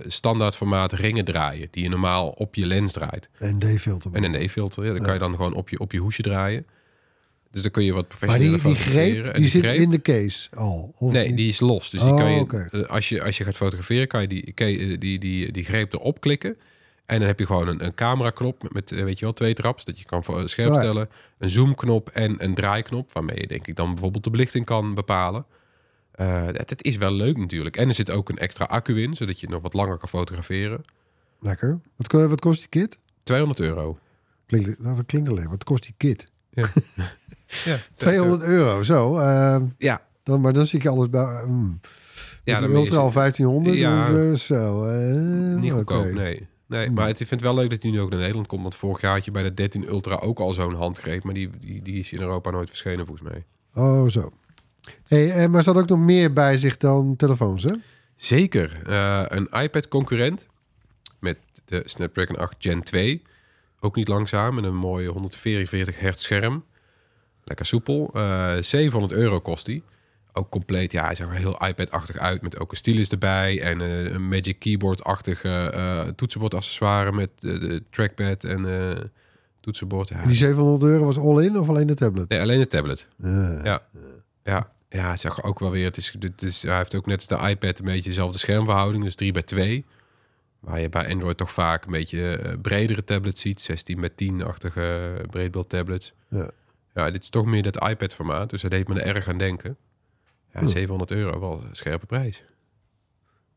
standaard 0.07 0.55
formaat 0.55 0.93
ringen 0.93 1.25
draaien. 1.25 1.67
Die 1.71 1.83
je 1.83 1.89
normaal 1.89 2.29
op 2.29 2.55
je 2.55 2.65
lens 2.65 2.93
draait. 2.93 3.29
Een 3.39 3.59
D-filter. 3.59 4.11
En 4.13 4.23
een 4.23 4.35
E-filter. 4.35 4.85
Ja, 4.85 4.91
dan 4.91 5.01
kan 5.01 5.13
je 5.13 5.19
dan 5.19 5.35
gewoon 5.35 5.53
op 5.53 5.69
je, 5.69 5.79
op 5.79 5.91
je 5.91 5.99
hoesje 5.99 6.21
draaien. 6.21 6.65
Dus 7.53 7.61
dan 7.61 7.71
kun 7.71 7.83
je 7.83 7.93
wat 7.93 8.07
maar 8.09 8.17
professioneler 8.17 8.59
die, 8.59 8.67
die 8.67 8.75
fotograferen. 8.75 9.23
greep, 9.23 9.35
die, 9.35 9.47
zit 9.47 9.63
greep- 9.63 9.79
in 9.79 9.89
de 9.89 10.01
case 10.01 10.49
al? 10.55 10.93
Of 10.97 11.11
Nee, 11.11 11.27
niet? 11.27 11.37
die 11.37 11.47
is 11.47 11.59
los. 11.59 11.89
Dus 11.89 12.01
die 12.01 12.11
Oh, 12.11 12.17
kan 12.17 12.31
je, 12.31 12.69
eh, 12.71 12.89
als, 12.89 13.09
je, 13.09 13.23
als 13.23 13.37
je 13.37 13.43
gaat 13.43 13.55
fotograferen, 13.55 14.07
kan 14.07 14.21
je 14.21 14.27
die, 14.27 14.53
je 14.55 14.97
die, 14.97 15.19
die, 15.19 15.51
die 15.51 15.63
greep 15.63 15.93
erop 15.93 16.21
klikken. 16.21 16.57
En 17.05 17.17
dan 17.19 17.27
heb 17.27 17.39
je 17.39 17.45
gewoon 17.45 17.67
een, 17.67 17.85
een 17.85 17.93
cameraknop 17.93 18.63
met, 18.63 18.73
met 18.73 18.91
eh, 18.91 19.03
weet 19.03 19.19
je 19.19 19.25
wel, 19.25 19.33
twee 19.33 19.53
traps. 19.53 19.83
Dat 19.85 19.99
je 19.99 20.05
kan 20.05 20.23
voor- 20.23 20.49
scherp 20.49 20.67
Oh 20.69 20.73
ja. 20.75 20.79
stellen. 20.79 21.09
Een 21.37 21.49
zoomknop 21.49 22.09
en 22.09 22.43
een 22.43 22.53
draaiknop. 22.53 23.13
Waarmee 23.13 23.39
je 23.39 23.47
denk 23.47 23.67
ik 23.67 23.75
dan 23.75 23.89
bijvoorbeeld 23.93 24.23
de 24.23 24.29
belichting 24.29 24.65
kan 24.65 24.93
bepalen. 24.93 25.45
Eh 26.11 26.45
het, 26.45 26.69
het 26.69 26.83
is 26.83 26.97
wel 26.97 27.11
leuk 27.13 27.37
natuurlijk. 27.37 27.77
En 27.77 27.87
er 27.87 27.93
zit 27.93 28.11
ook 28.11 28.29
een 28.29 28.37
extra 28.37 28.65
accu 28.65 29.01
in, 29.01 29.15
zodat 29.15 29.39
je 29.39 29.47
nog 29.49 29.61
wat 29.61 29.73
langer 29.73 29.97
kan 29.97 30.09
fotograferen. 30.09 30.81
Lekker. 31.39 31.79
Wat, 31.95 32.11
wat 32.29 32.39
kost 32.39 32.59
die 32.59 32.69
kit? 32.81 32.97
200 33.23 33.59
euro. 33.59 33.97
Klinkt, 34.45 34.79
nou, 34.79 34.95
wat 34.95 35.05
klinkt 35.05 35.29
alleen? 35.29 35.49
Wat 35.49 35.63
kost 35.63 35.83
die 35.83 35.93
kit? 35.97 36.31
Ja, 36.49 36.63
200 37.93 38.41
euro, 38.43 38.83
zo. 38.83 39.17
eh, 39.17 39.61
Ja, 39.77 40.01
dan, 40.23 40.41
maar 40.41 40.53
dan 40.53 40.65
zie 40.67 40.79
ik 40.79 40.85
alles 40.85 41.09
bij... 41.09 41.43
Mm. 41.47 41.79
ja 42.43 42.59
dan 42.59 42.69
de 42.69 42.75
Ultra 42.75 42.97
al 42.97 43.11
1500, 43.11 43.75
Ja. 43.77 44.09
dus 44.09 44.49
eh, 44.49 44.57
zo. 44.57 44.83
eh, 44.85 45.59
niet 45.59 45.71
goedkoop, 45.71 46.11
nee. 46.11 46.47
Nee, 46.67 46.91
maar 46.91 47.07
het, 47.07 47.19
ik 47.19 47.27
vind 47.27 47.41
het 47.41 47.49
wel 47.49 47.59
leuk 47.59 47.69
dat 47.69 47.81
die 47.81 47.91
nu 47.91 48.01
ook 48.01 48.09
naar 48.09 48.19
Nederland 48.19 48.47
komt. 48.47 48.61
Want 48.61 48.75
vorig 48.75 49.01
jaar 49.01 49.13
had 49.13 49.25
je 49.25 49.31
bij 49.31 49.43
de 49.43 49.53
13 49.53 49.87
Ultra 49.87 50.15
ook 50.15 50.39
al 50.39 50.53
zo'n 50.53 50.73
handgreep. 50.75 51.23
Maar 51.23 51.33
die, 51.33 51.49
die, 51.59 51.81
die 51.81 51.99
is 51.99 52.11
in 52.11 52.19
Europa 52.21 52.49
nooit 52.51 52.69
verschenen 52.69 53.05
volgens 53.05 53.29
mij. 53.29 53.43
Oh, 53.73 54.07
zo. 54.07 54.31
Hey, 55.07 55.31
eh, 55.31 55.47
maar 55.49 55.63
zat 55.63 55.77
ook 55.77 55.87
nog 55.89 55.99
meer 55.99 56.33
bij 56.33 56.57
zich 56.57 56.77
dan 56.77 57.15
telefoons, 57.15 57.63
hè? 57.63 57.73
Zeker. 58.15 58.79
Een 59.33 59.47
iPad-concurrent 59.61 60.45
met 61.19 61.37
de 61.65 61.81
Snapdragon 61.85 62.35
8 62.37 62.55
Gen 62.59 62.83
2. 62.83 63.21
Ook 63.79 63.95
niet 63.95 64.07
langzaam, 64.07 64.55
met 64.55 64.63
een 64.63 64.75
mooie 64.75 65.07
144 65.09 65.99
hertz 65.99 66.23
scherm. 66.23 66.63
Lekker 67.43 67.65
soepel. 67.65 68.09
Eh 68.13 68.53
700 68.61 69.13
euro 69.13 69.39
kost 69.39 69.65
die. 69.65 69.83
Ook 70.33 70.49
compleet, 70.49 70.91
ja, 70.91 71.05
hij 71.05 71.15
zag 71.15 71.27
er 71.27 71.33
heel 71.33 71.65
iPad-achtig 71.67 72.17
uit. 72.17 72.41
Met 72.41 72.59
ook 72.59 72.71
een 72.71 72.77
stylus 72.77 73.09
erbij 73.09 73.61
en 73.61 73.81
eh, 73.81 74.03
een 74.13 74.27
Magic 74.27 74.59
Keyboard-achtige 74.59 76.13
toetsenbord-accessoire 76.15 77.11
met 77.11 77.29
de 77.39 77.83
trackpad 77.89 78.43
en 78.43 78.65
toetsenbord. 79.63 80.09
Ja. 80.09 80.21
Die 80.21 80.35
700 80.35 80.83
euro 80.91 81.05
was 81.05 81.17
all-in 81.17 81.57
of 81.59 81.69
alleen 81.69 81.87
de 81.87 81.93
tablet? 81.93 82.29
Nee, 82.29 82.41
alleen 82.41 82.59
de 82.59 82.67
tablet. 82.67 83.07
Eh, 83.19 83.63
Ja. 83.63 83.81
Ja, 84.43 84.71
Ja, 84.89 85.09
het 85.09 85.19
zag 85.19 85.43
ook 85.43 85.59
wel 85.59 85.71
weer. 85.71 85.85
Het 85.85 85.97
is, 86.41 86.61
hij 86.61 86.77
heeft 86.77 86.95
ook 86.95 87.05
net 87.05 87.29
als 87.29 87.41
de 87.41 87.49
iPad 87.49 87.79
een 87.79 87.85
beetje 87.85 88.09
dezelfde 88.09 88.37
schermverhouding, 88.37 89.03
dus 89.03 89.15
3 89.15 89.31
bij 89.31 89.43
2. 89.43 89.85
Waar 90.59 90.79
je 90.79 90.89
bij 90.89 91.09
Android 91.13 91.37
toch 91.37 91.51
vaak 91.51 91.85
een 91.85 91.91
beetje 91.91 92.57
bredere 92.61 93.03
tablets 93.03 93.41
ziet, 93.41 93.61
16 93.61 93.99
met 93.99 94.11
10-achtige 94.23 95.11
breedbeeld 95.29 95.69
tablets. 95.69 96.13
Ja. 96.29 96.49
Ja, 96.93 97.11
dit 97.11 97.23
is 97.23 97.29
toch 97.29 97.45
meer 97.45 97.63
dat 97.63 97.87
iPad-formaat, 97.89 98.49
dus 98.49 98.61
dat 98.61 98.71
deed 98.71 98.87
me 98.87 99.01
er 99.01 99.15
erg 99.15 99.27
aan 99.27 99.37
denken. 99.37 99.77
Ja, 100.53 100.59
Oeh. 100.61 100.69
700 100.71 101.11
euro, 101.11 101.39
wel 101.39 101.61
een 101.69 101.75
scherpe 101.75 102.05
prijs. 102.05 102.43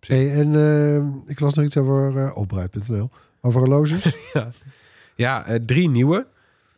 Hey, 0.00 0.32
en 0.34 0.54
eh, 0.54 1.30
ik 1.30 1.40
las 1.40 1.54
nog 1.54 1.64
iets 1.64 1.76
over 1.76 2.12
uh, 2.12 2.36
opbreid.nl. 2.36 3.10
Over 3.40 3.60
horloges. 3.60 4.16
Ja, 5.16 5.46
eh, 5.46 5.54
drie 5.66 5.88
nieuwe. 5.88 6.26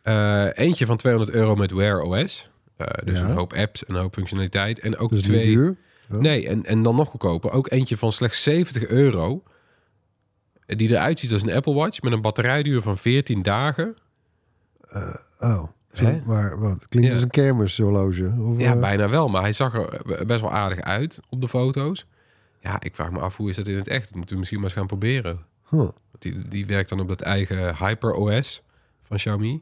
Eh, 0.01 0.57
eentje 0.57 0.85
van 0.85 0.97
200 0.97 1.35
euro 1.35 1.55
met 1.55 1.71
Wear 1.71 2.01
OS. 2.01 2.49
Eh, 2.77 2.87
dus 3.03 3.19
Ja. 3.19 3.25
een 3.29 3.35
hoop 3.35 3.53
apps 3.53 3.85
en 3.85 3.95
een 3.95 4.01
hoop 4.01 4.13
functionaliteit. 4.13 4.79
En 4.79 4.97
ook 4.97 5.09
dus 5.09 5.21
twee. 5.21 5.45
duur. 5.45 5.77
Nee, 6.07 6.47
en, 6.47 6.65
en 6.65 6.83
dan 6.83 6.95
nog 6.95 7.09
goedkoper. 7.09 7.51
Ook 7.51 7.71
eentje 7.71 7.97
van 7.97 8.11
slechts 8.11 8.43
70 8.43 8.87
euro. 8.87 9.43
eh, 10.65 10.77
Die 10.77 10.89
eruit 10.89 11.19
ziet 11.19 11.31
als 11.31 11.41
een 11.43 11.51
Apple 11.51 11.73
Watch 11.73 12.01
met 12.01 12.11
een 12.13 12.21
batterijduur 12.21 12.81
van 12.81 12.97
14 12.97 13.41
dagen. 13.41 13.95
Oh, 15.39 15.63
zo, 15.93 16.19
maar 16.25 16.59
wat? 16.59 16.87
Klinkt 16.87 17.07
Ja. 17.09 17.13
als 17.15 17.23
een 17.23 17.29
kermishorloge. 17.29 18.35
Of, 18.39 18.59
Ja, 18.59 18.73
eh, 18.73 18.79
bijna 18.79 19.09
wel. 19.09 19.27
Maar 19.29 19.41
hij 19.41 19.53
zag 19.53 19.73
er 19.73 20.25
best 20.25 20.41
wel 20.41 20.51
aardig 20.51 20.81
uit 20.81 21.19
op 21.29 21.41
de 21.41 21.47
foto's. 21.47 22.05
Ja, 22.61 22.81
ik 22.81 22.95
vraag 22.95 23.11
me 23.11 23.19
af 23.19 23.37
hoe 23.37 23.49
is 23.49 23.55
dat 23.55 23.67
in 23.67 23.75
het 23.77 23.87
echt. 23.87 24.03
Dat 24.05 24.15
moeten 24.15 24.31
we 24.33 24.37
misschien 24.39 24.59
maar 24.59 24.69
eens 24.69 24.77
gaan 24.77 24.87
proberen. 24.87 25.39
huh. 25.69 25.89
Die, 26.19 26.47
die 26.47 26.65
werkt 26.65 26.89
dan 26.89 26.99
op 26.99 27.07
dat 27.07 27.21
eigen 27.21 27.75
Hyper 27.77 28.11
OS 28.13 28.61
van 29.03 29.17
Xiaomi. 29.17 29.61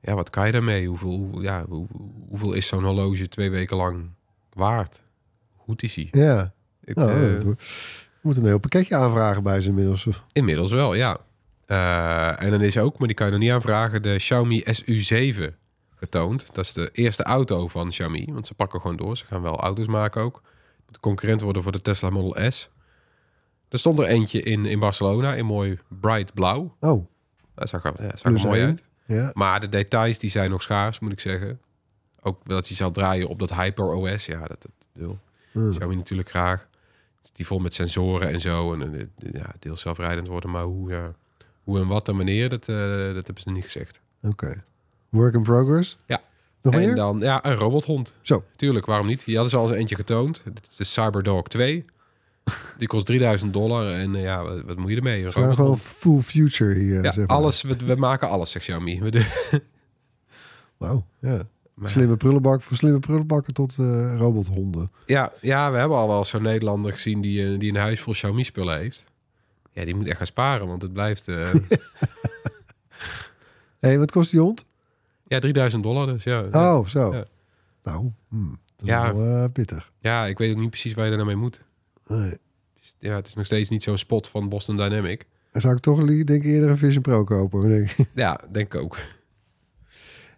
Ja, 0.00 0.14
wat 0.14 0.30
kan 0.30 0.46
je 0.46 0.52
daarmee? 0.52 0.86
Hoeveel, 0.88 1.10
hoe- 1.10 1.42
ja, 1.42 1.64
hoe, 1.68 1.86
hoeveel 2.28 2.52
is 2.52 2.66
zo'n 2.66 2.84
horloge 2.84 3.28
twee 3.28 3.50
weken 3.50 3.76
lang 3.76 4.10
waard? 4.52 5.02
Hoe 5.54 5.64
goed 5.64 5.82
is 5.82 5.94
hij? 5.94 6.08
Ja, 6.10 6.52
Ik, 6.84 6.94
nou, 6.94 7.10
eh, 7.36 7.44
moeten 8.20 8.42
een 8.42 8.48
heel 8.48 8.58
pakketje 8.58 8.96
aanvragen 8.96 9.42
bij 9.42 9.60
ze 9.60 9.68
inmiddels. 9.68 10.08
inmiddels 10.32 10.70
wel, 10.72 10.94
ja. 10.94 11.18
Eh, 11.66 12.42
en 12.42 12.50
dan 12.50 12.60
is 12.60 12.78
ook, 12.78 12.98
maar 12.98 13.06
die 13.06 13.16
kan 13.16 13.26
je 13.26 13.32
nog 13.32 13.40
niet 13.40 13.50
aanvragen, 13.50 14.02
de 14.02 14.16
Xiaomi 14.16 14.62
SU7 14.64 15.54
getoond. 15.96 16.46
Dat 16.54 16.64
is 16.64 16.72
de 16.72 16.90
eerste 16.92 17.22
auto 17.22 17.68
van 17.68 17.88
Xiaomi. 17.88 18.26
Want 18.32 18.46
ze 18.46 18.54
pakken 18.54 18.80
gewoon 18.80 18.96
door. 18.96 19.16
Ze 19.16 19.24
gaan 19.26 19.42
wel 19.42 19.60
auto's 19.60 19.86
maken 19.86 20.22
ook. 20.22 20.42
De 20.90 21.00
concurrent 21.00 21.40
worden 21.40 21.62
voor 21.62 21.72
de 21.72 21.82
Tesla 21.82 22.10
Model 22.10 22.50
S. 22.50 22.68
Er 23.68 23.78
stond 23.78 23.98
er 23.98 24.04
eentje 24.06 24.42
in, 24.42 24.66
in 24.66 24.78
Barcelona 24.78 25.34
in 25.34 25.46
mooi 25.46 25.78
bright 26.00 26.34
blauw. 26.34 26.76
Oh, 26.80 27.06
Dat 27.54 27.68
zag 27.68 27.84
er, 27.84 27.92
ja, 28.02 28.16
zag 28.16 28.32
er 28.32 28.40
mooi 28.46 28.62
uit. 28.62 28.82
ja. 29.06 29.30
Maar 29.34 29.60
de 29.60 29.68
details 29.68 30.18
die 30.18 30.30
zijn 30.30 30.50
nog 30.50 30.62
schaars, 30.62 30.98
moet 30.98 31.12
ik 31.12 31.20
zeggen. 31.20 31.60
Ook 32.20 32.48
dat 32.48 32.66
hij 32.66 32.76
zal 32.76 32.90
draaien 32.90 33.28
op 33.28 33.38
dat 33.38 33.54
Hyper 33.54 33.84
OS. 33.94 34.26
Ja, 34.26 34.38
dat, 34.40 34.62
dat 34.62 34.70
wil 34.92 35.18
Hmm. 35.52 35.70
Xiaomi 35.70 35.94
natuurlijk 35.96 36.28
graag. 36.28 36.68
Die 37.32 37.46
vol 37.46 37.58
met 37.58 37.74
sensoren 37.74 38.28
en 38.32 38.40
zo. 38.40 38.72
En 38.72 39.12
ja, 39.32 39.52
deels 39.58 39.80
zelfrijdend 39.80 40.26
worden. 40.26 40.50
Maar 40.50 40.62
hoe, 40.62 40.90
ja, 40.90 41.14
hoe 41.66 41.78
en 41.80 41.86
wat 41.86 42.08
en 42.08 42.16
wanneer, 42.16 42.48
dat, 42.48 42.68
eh, 42.68 42.76
dat 43.14 43.14
hebben 43.26 43.40
ze 43.42 43.50
niet 43.50 43.64
gezegd. 43.64 44.00
Oké. 44.22 44.64
Work 45.08 45.34
in 45.34 45.42
progress? 45.42 45.98
Ja. 46.06 46.20
Nog 46.62 46.74
en 46.74 46.80
meer? 46.80 46.94
dan, 46.94 47.20
ja, 47.20 47.44
een 47.44 47.54
robothond. 47.54 48.14
Zo. 48.20 48.44
Tuurlijk, 48.56 48.86
waarom 48.86 49.06
niet? 49.06 49.24
Die 49.24 49.34
hadden 49.34 49.52
ze 49.52 49.58
al 49.58 49.68
eens 49.68 49.78
eentje 49.78 49.94
getoond. 49.94 50.40
Het 50.44 50.66
is 50.70 50.76
de 50.76 50.84
Cyberdog 50.84 51.48
2. 51.48 51.84
Die 52.78 52.88
kost 52.88 53.06
3000 53.06 53.52
dollar. 53.52 53.92
En 53.92 54.14
eh, 54.14 54.22
ja, 54.22 54.42
wat, 54.42 54.62
wat 54.62 54.76
moet 54.76 54.90
je 54.90 54.96
ermee? 54.96 55.24
We 55.24 55.30
gaan 55.32 55.54
gewoon 55.54 55.78
full 55.78 56.20
future 56.20 56.74
hier. 56.74 57.02
Ja, 57.02 57.12
zeg 57.12 57.26
maar. 57.26 57.36
alles, 57.36 57.62
we, 57.62 57.76
we 57.84 57.94
maken 57.94 58.28
alles, 58.28 58.50
zegt 58.50 58.64
Xiaomi. 58.64 59.00
We 59.02 59.10
doen- 59.10 59.24
Wauw, 60.76 61.04
ja. 61.20 61.42
Maar- 61.74 61.90
Slimme 61.90 62.16
prullenbak, 62.16 62.62
van 62.62 62.76
slimme 62.76 62.98
prullenbakken 62.98 63.54
tot 63.54 63.76
eh, 63.78 64.16
robothonden. 64.18 64.90
Ja, 65.06 65.32
ja, 65.40 65.70
we 65.72 65.78
hebben 65.78 65.96
al 65.98 66.08
wel 66.08 66.24
zo'n 66.24 66.42
Nederlander 66.42 66.92
gezien 66.92 67.20
die, 67.20 67.56
die 67.58 67.70
een 67.70 67.76
huis 67.80 68.00
vol 68.00 68.12
Xiaomi-spullen 68.12 68.78
heeft. 68.78 69.04
Ja, 69.76 69.84
die 69.84 69.94
moet 69.94 70.06
echt 70.06 70.16
gaan 70.16 70.26
sparen, 70.26 70.66
want 70.66 70.82
het 70.82 70.92
blijft... 70.92 71.26
Hé, 71.26 71.50
hey, 73.78 73.98
wat 73.98 74.10
kost 74.10 74.30
die 74.30 74.40
hond? 74.40 74.64
ja, 75.26 75.38
3000 75.38 75.82
dollar 75.82 76.06
dus, 76.06 76.24
ja. 76.24 76.44
Oh, 76.50 76.86
zo. 76.86 77.14
Ja. 77.14 77.24
Nou, 77.82 78.10
hmm, 78.28 78.50
dat 78.76 78.86
is 78.86 78.92
Ja. 78.92 79.14
wel 79.14 79.42
eh, 79.44 79.50
pittig. 79.52 79.92
Ja, 79.98 80.26
ik 80.26 80.38
weet 80.38 80.52
ook 80.52 80.58
niet 80.60 80.70
precies 80.70 80.94
waar 80.94 81.04
je 81.04 81.10
er 81.10 81.16
nou 81.16 81.28
mee 81.28 81.36
moet. 81.36 81.60
Nee. 82.06 82.28
Het 82.30 82.40
is, 82.80 82.94
ja, 82.98 83.14
het 83.14 83.26
is 83.26 83.34
nog 83.34 83.44
steeds 83.46 83.70
niet 83.70 83.82
zo'n 83.82 83.98
spot 83.98 84.28
van 84.28 84.48
Boston 84.48 84.76
Dynamic. 84.76 85.26
Dan 85.52 85.60
zou 85.60 85.74
ik 85.74 85.80
toch 85.80 86.04
denk 86.06 86.28
ik 86.28 86.44
eerder 86.44 86.70
een 86.70 86.78
Vision 86.78 87.02
Pro 87.02 87.24
kopen. 87.24 87.68
Denk 87.68 87.90
ik. 87.90 88.06
Ja, 88.14 88.40
denk 88.52 88.74
ik 88.74 88.80
ook. 88.80 88.98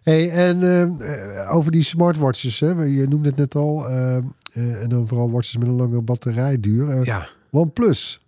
Hey, 0.01 0.29
en 0.29 0.63
eh, 0.99 1.55
over 1.55 1.71
die 1.71 1.83
smartwatches, 1.83 2.59
hè? 2.59 2.67
je 2.83 3.07
noemde 3.07 3.29
het 3.29 3.37
net 3.37 3.55
al. 3.55 3.87
en 3.87 4.85
dan 4.89 5.07
vooral 5.07 5.31
watches 5.31 5.57
met 5.57 5.67
een 5.67 5.75
lange 5.75 6.01
batterijduur. 6.01 7.05
Ja, 7.05 7.27
OnePlus, 7.51 8.19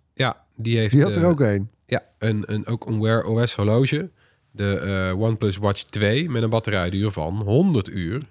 die 0.62 0.78
heeft... 0.78 0.92
die 0.92 1.02
had 1.02 1.16
er 1.16 1.22
eh, 1.22 1.28
ook 1.28 1.40
een. 1.40 1.68
Ja, 1.86 2.02
een, 2.18 2.42
een, 2.46 2.66
ook 2.66 2.86
een 2.86 3.00
Wear 3.00 3.24
OS 3.24 3.54
horloge. 3.54 4.10
De 4.50 4.78
eh, 4.78 5.20
OnePlus 5.20 5.56
Watch 5.56 5.82
2 5.82 6.30
met 6.30 6.42
een 6.42 6.50
batterijduur 6.50 7.10
van 7.10 7.42
100 7.42 7.88
uur. 7.90 8.22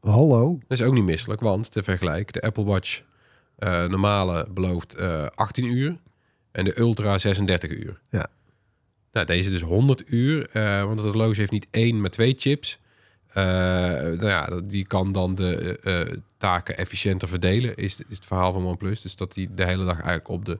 Hallo. 0.00 0.58
Dat 0.68 0.78
is 0.78 0.84
ook 0.84 0.94
niet 0.94 1.04
misselijk, 1.04 1.40
want 1.40 1.72
te 1.72 1.82
vergelijk, 1.82 2.32
de 2.32 2.40
Apple 2.40 2.64
Watch 2.64 3.02
eh, 3.56 3.84
normale 3.84 4.46
belooft 4.50 4.94
eh 4.94 5.26
18 5.34 5.64
uur 5.64 5.96
en 6.52 6.64
de 6.64 6.78
Ultra 6.78 7.18
36 7.18 7.70
uur. 7.70 8.00
Ja. 8.08 8.26
Nou, 9.12 9.26
deze 9.26 9.50
dus 9.50 9.60
100 9.60 10.02
uur, 10.06 10.48
want 10.86 11.00
het 11.00 11.08
horloge 11.08 11.40
heeft 11.40 11.52
niet 11.52 11.66
één, 11.70 12.00
maar 12.00 12.10
twee 12.10 12.34
chips. 12.38 12.78
Nou 13.34 14.26
ja, 14.26 14.60
die 14.64 14.86
kan 14.86 15.12
dan 15.12 15.34
de 15.34 16.20
taken 16.36 16.76
efficiënter 16.76 17.28
verdelen, 17.28 17.76
is, 17.76 18.00
is 18.08 18.16
het 18.16 18.24
verhaal 18.24 18.52
van 18.52 18.66
OnePlus. 18.66 19.00
Dus 19.02 19.16
dat 19.16 19.32
die 19.32 19.54
de 19.54 19.64
hele 19.64 19.84
dag 19.84 19.94
eigenlijk 19.94 20.28
op 20.28 20.44
de, 20.44 20.58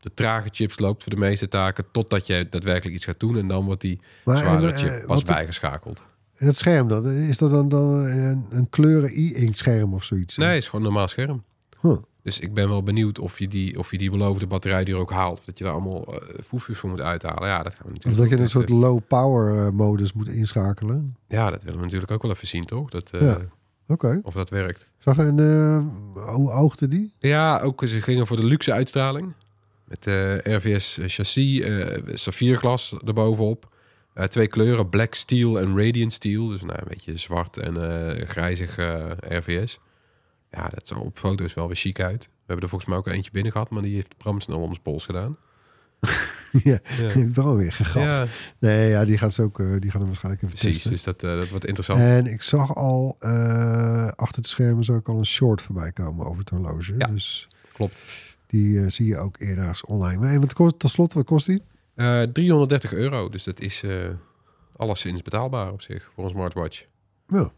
op 0.00 0.06
de 0.06 0.14
trage 0.14 0.48
chips 0.52 0.78
loopt 0.78 1.02
voor 1.02 1.12
de 1.12 1.18
meeste 1.18 1.48
taken, 1.48 1.84
totdat 1.92 2.26
je 2.26 2.46
daadwerkelijk 2.50 2.96
iets 2.96 3.04
gaat 3.04 3.20
doen. 3.20 3.38
En 3.38 3.48
dan 3.48 3.64
wordt 3.64 3.80
die 3.80 4.00
Maar, 4.24 4.36
zwaardere 4.36 4.72
eh, 4.72 4.78
chip 4.78 4.90
eh, 4.90 5.06
pas 5.06 5.22
bijgeschakeld. 5.22 6.02
En 6.36 6.46
het 6.46 6.56
scherm 6.56 6.88
dan? 6.88 7.06
Is 7.06 7.38
dat 7.38 7.50
dan, 7.50 7.68
dan 7.68 7.94
een, 7.94 8.46
een 8.50 8.68
kleuren 8.68 9.10
e-ink 9.10 9.54
scherm 9.54 9.94
of 9.94 10.04
zoiets? 10.04 10.36
Nee, 10.36 10.48
het 10.48 10.58
is 10.58 10.64
gewoon 10.64 10.80
een 10.80 10.90
normaal 10.90 11.08
scherm. 11.08 11.42
Huh. 11.80 11.96
Dus 12.22 12.40
ik 12.40 12.54
ben 12.54 12.68
wel 12.68 12.82
benieuwd 12.82 13.18
of 13.18 13.38
je 13.38 13.48
die, 13.48 13.78
of 13.78 13.90
je 13.90 13.98
die 13.98 14.10
beloofde 14.10 14.46
batterijduur 14.46 14.96
ook 14.96 15.10
haalt. 15.10 15.38
Of 15.38 15.44
dat 15.44 15.58
je 15.58 15.64
daar 15.64 15.72
allemaal 15.72 16.14
uh, 16.14 16.20
voor 16.40 16.88
moet 16.90 17.00
uithalen. 17.00 17.48
Ja, 17.48 17.62
dat 17.62 17.74
gaan 17.74 17.86
we 17.86 17.96
Of 17.96 18.04
natuurlijk 18.04 18.30
dat 18.30 18.38
je 18.38 18.44
een 18.44 18.50
soort 18.50 18.68
low 18.68 19.00
power 19.08 19.66
eh, 19.66 19.72
modus 19.72 20.12
moet 20.12 20.28
inschakelen. 20.28 21.16
Ja, 21.28 21.50
dat 21.50 21.62
willen 21.62 21.78
we 21.78 21.84
natuurlijk 21.84 22.12
ook 22.12 22.22
wel 22.22 22.30
even 22.30 22.46
zien, 22.46 22.64
toch? 22.64 22.90
Dat, 22.90 23.10
eh, 23.10 23.20
Ja. 23.20 23.38
Oké. 23.86 24.20
Of 24.22 24.34
dat 24.34 24.50
werkt. 24.50 24.90
Zag 24.98 25.16
je 25.16 25.22
een, 25.22 25.38
eh, 25.38 26.34
hoe 26.34 26.50
oogde 26.50 26.88
die? 26.88 27.12
Ja, 27.18 27.58
ook 27.58 27.82
ze 27.86 28.02
gingen 28.02 28.26
voor 28.26 28.36
de 28.36 28.44
luxe 28.44 28.72
uitstraling. 28.72 29.32
Met 29.90 30.06
eh 30.06 30.36
RVS 30.56 30.98
chassis, 31.06 31.60
eh 31.60 31.98
saffierglas 32.14 32.94
erbovenop. 33.04 33.68
Eh, 34.14 34.24
twee 34.24 34.46
kleuren, 34.46 34.88
black 34.88 35.14
steel 35.14 35.60
en 35.60 35.76
radiant 35.76 36.12
steel. 36.12 36.46
Dus 36.48 36.60
nou, 36.62 36.78
een 36.78 36.88
beetje 36.88 37.16
zwart 37.16 37.56
en 37.56 37.74
grijzig 38.28 38.76
RVS. 39.28 39.78
Ja, 40.50 40.68
dat 40.68 40.88
zag 40.88 40.98
op 40.98 41.18
foto's 41.18 41.54
wel 41.54 41.66
weer 41.66 41.76
chic 41.76 42.00
uit. 42.00 42.22
We 42.24 42.30
hebben 42.46 42.62
er 42.64 42.68
volgens 42.68 42.90
mij 42.90 42.98
ook 42.98 43.06
eentje 43.06 43.30
binnen 43.30 43.52
gehad, 43.52 43.70
maar 43.70 43.82
die 43.82 43.94
heeft 43.94 44.16
Bram 44.16 44.40
snel 44.40 44.60
om 44.60 44.70
zijn 44.70 44.82
pols 44.82 45.04
gedaan. 45.04 45.36
ja, 46.64 46.78
Ja. 47.00 47.08
ik 47.10 47.32
ben 47.32 47.44
alweer 47.44 47.72
gegapt. 47.72 48.16
Ja, 48.16 48.26
Nee, 48.58 48.88
ja, 48.88 49.04
die 49.04 49.18
gaat 49.18 49.34
ze 49.34 49.42
ook, 49.42 49.56
die 49.58 49.90
gaan 49.90 50.00
hem 50.00 50.06
waarschijnlijk 50.06 50.44
even 50.44 50.56
precies. 50.58 50.72
testen. 50.72 50.90
Dus 50.90 51.02
dat, 51.02 51.20
dat 51.20 51.48
wordt 51.48 51.66
interessant. 51.66 51.98
En 51.98 52.26
ik 52.26 52.42
zag 52.42 52.74
al 52.74 53.16
achter 54.16 54.36
het 54.36 54.46
scherm 54.46 54.82
zag 54.82 54.96
ik 54.96 55.08
al 55.08 55.18
een 55.18 55.26
short 55.26 55.62
voorbij 55.62 55.92
komen 55.92 56.26
over 56.26 56.38
het 56.38 56.50
horloge. 56.50 56.94
Ja. 56.98 57.06
Dus 57.06 57.48
Klopt. 57.72 58.02
Die 58.50 58.80
eh, 58.80 58.88
zie 58.90 59.06
je 59.06 59.18
ook 59.18 59.36
eerder 59.38 59.80
online. 59.86 60.20
Maar 60.20 60.40
wat 60.40 60.52
kost, 60.52 60.78
tot 60.78 60.90
slot, 60.90 61.12
wat 61.12 61.24
kost 61.26 61.46
die? 61.46 61.62
Eh 61.94 62.22
330 62.22 62.92
euro, 62.92 63.28
dus 63.28 63.44
dat 63.44 63.60
is 63.60 63.82
eh 63.82 63.90
alleszins 64.76 65.22
betaalbaar 65.22 65.72
op 65.72 65.82
zich 65.82 66.10
voor 66.14 66.24
een 66.24 66.30
smartwatch. 66.30 66.84
Ja. 67.28 67.50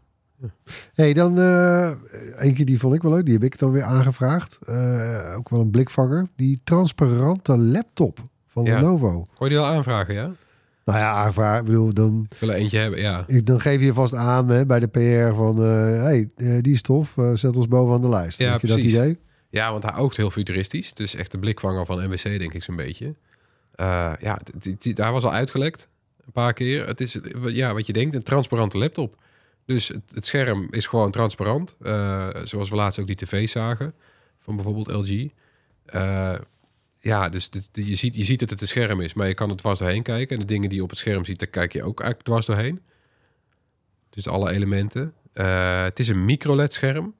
hey, 0.93 1.13
dan 1.13 1.39
eh 1.39 1.91
eentje 2.37 2.65
die 2.65 2.79
vond 2.79 2.95
ik 2.95 3.01
wel 3.01 3.11
leuk. 3.11 3.25
Die 3.25 3.33
heb 3.33 3.43
ik 3.43 3.59
dan 3.59 3.71
weer 3.71 3.83
aangevraagd. 3.83 4.57
Eh, 4.61 5.33
ook 5.37 5.49
wel 5.49 5.59
een 5.59 5.69
blikvanger. 5.71 6.27
Die 6.35 6.59
transparante 6.63 7.57
laptop 7.57 8.19
van 8.47 8.63
Ja. 8.65 8.79
Lenovo. 8.79 9.09
Gooi 9.09 9.49
je 9.51 9.57
die 9.57 9.57
al 9.57 9.65
aanvragen, 9.73 10.13
ja? 10.13 10.31
Nou 10.85 10.99
ja, 10.99 11.11
aangevraagd. 11.11 11.59
Ik 11.59 11.65
bedoel, 11.65 11.93
dan, 11.93 12.25
Ik 12.29 12.37
wil 12.39 12.49
er 12.49 12.55
eentje 12.55 12.77
hebben, 12.79 12.99
ja. 12.99 13.23
ik- 13.27 13.45
dan 13.45 13.59
geef 13.61 13.81
je 13.81 13.93
vast 13.93 14.13
aan 14.13 14.49
hè, 14.49 14.65
bij 14.65 14.79
de 14.79 14.87
PR 14.87 15.35
van... 15.35 15.57
eh 15.63 16.01
hey, 16.03 16.29
eh, 16.35 16.61
die 16.61 16.77
stof, 16.77 17.17
eh, 17.17 17.33
zet 17.33 17.57
ons 17.57 17.67
bovenaan 17.67 18.01
de 18.01 18.09
lijst. 18.09 18.37
Ja, 18.39 18.51
Heb 18.51 18.61
je 18.61 18.67
dat 18.67 18.77
idee? 18.77 19.19
Ja, 19.53 19.71
want 19.71 19.83
hij 19.83 19.95
oogt 19.95 20.17
heel 20.17 20.31
futuristisch. 20.31 20.89
Het 20.89 20.99
is 20.99 21.15
echt 21.15 21.31
de 21.31 21.37
blikvanger 21.37 21.85
van 21.85 22.03
NWC, 22.03 22.23
denk 22.23 22.53
ik 22.53 22.63
zo'n 22.63 22.75
beetje. 22.75 23.15
Eh, 23.75 24.13
ja, 24.19 24.39
hij 24.93 25.11
was 25.11 25.23
al 25.23 25.31
uitgelekt 25.31 25.87
een 26.25 26.31
paar 26.31 26.53
keer. 26.53 26.87
Het 26.87 27.01
is 27.01 27.17
ja, 27.45 27.73
wat 27.73 27.85
je 27.85 27.93
denkt, 27.93 28.15
een 28.15 28.23
transparante 28.23 28.77
laptop. 28.77 29.15
Dus 29.65 29.87
het, 29.87 30.25
scherm 30.25 30.67
is 30.69 30.87
gewoon 30.87 31.11
transparant. 31.11 31.75
Eh, 31.81 32.29
zoals 32.43 32.69
we 32.69 32.75
laatst 32.75 32.99
ook 32.99 33.07
die 33.07 33.15
tv 33.15 33.49
zagen 33.49 33.93
van 34.39 34.55
bijvoorbeeld 34.55 34.87
LG. 34.87 35.29
Eh, 35.85 36.35
ja, 36.99 37.29
dus 37.29 37.49
je, 37.71 37.95
ziet, 37.95 38.15
je 38.15 38.23
ziet 38.23 38.39
dat 38.39 38.49
het 38.49 38.61
een 38.61 38.67
scherm 38.67 39.01
is, 39.01 39.13
maar 39.13 39.27
je 39.27 39.33
kan 39.33 39.49
er 39.49 39.55
dwars 39.55 39.79
doorheen 39.79 40.03
kijken. 40.03 40.35
En 40.35 40.41
de 40.41 40.53
dingen 40.53 40.69
die 40.69 40.77
je 40.77 40.83
op 40.83 40.89
het 40.89 40.99
scherm 40.99 41.25
ziet, 41.25 41.39
daar 41.39 41.47
kijk 41.47 41.73
je 41.73 41.83
ook 41.83 41.99
eigenlijk 41.99 42.29
dwars 42.29 42.45
doorheen. 42.45 42.81
Dus 44.09 44.27
alle 44.27 44.51
elementen. 44.51 45.13
Het 45.33 45.99
is 45.99 46.07
een 46.07 46.25
micro-LED 46.25 46.73
scherm. 46.73 47.13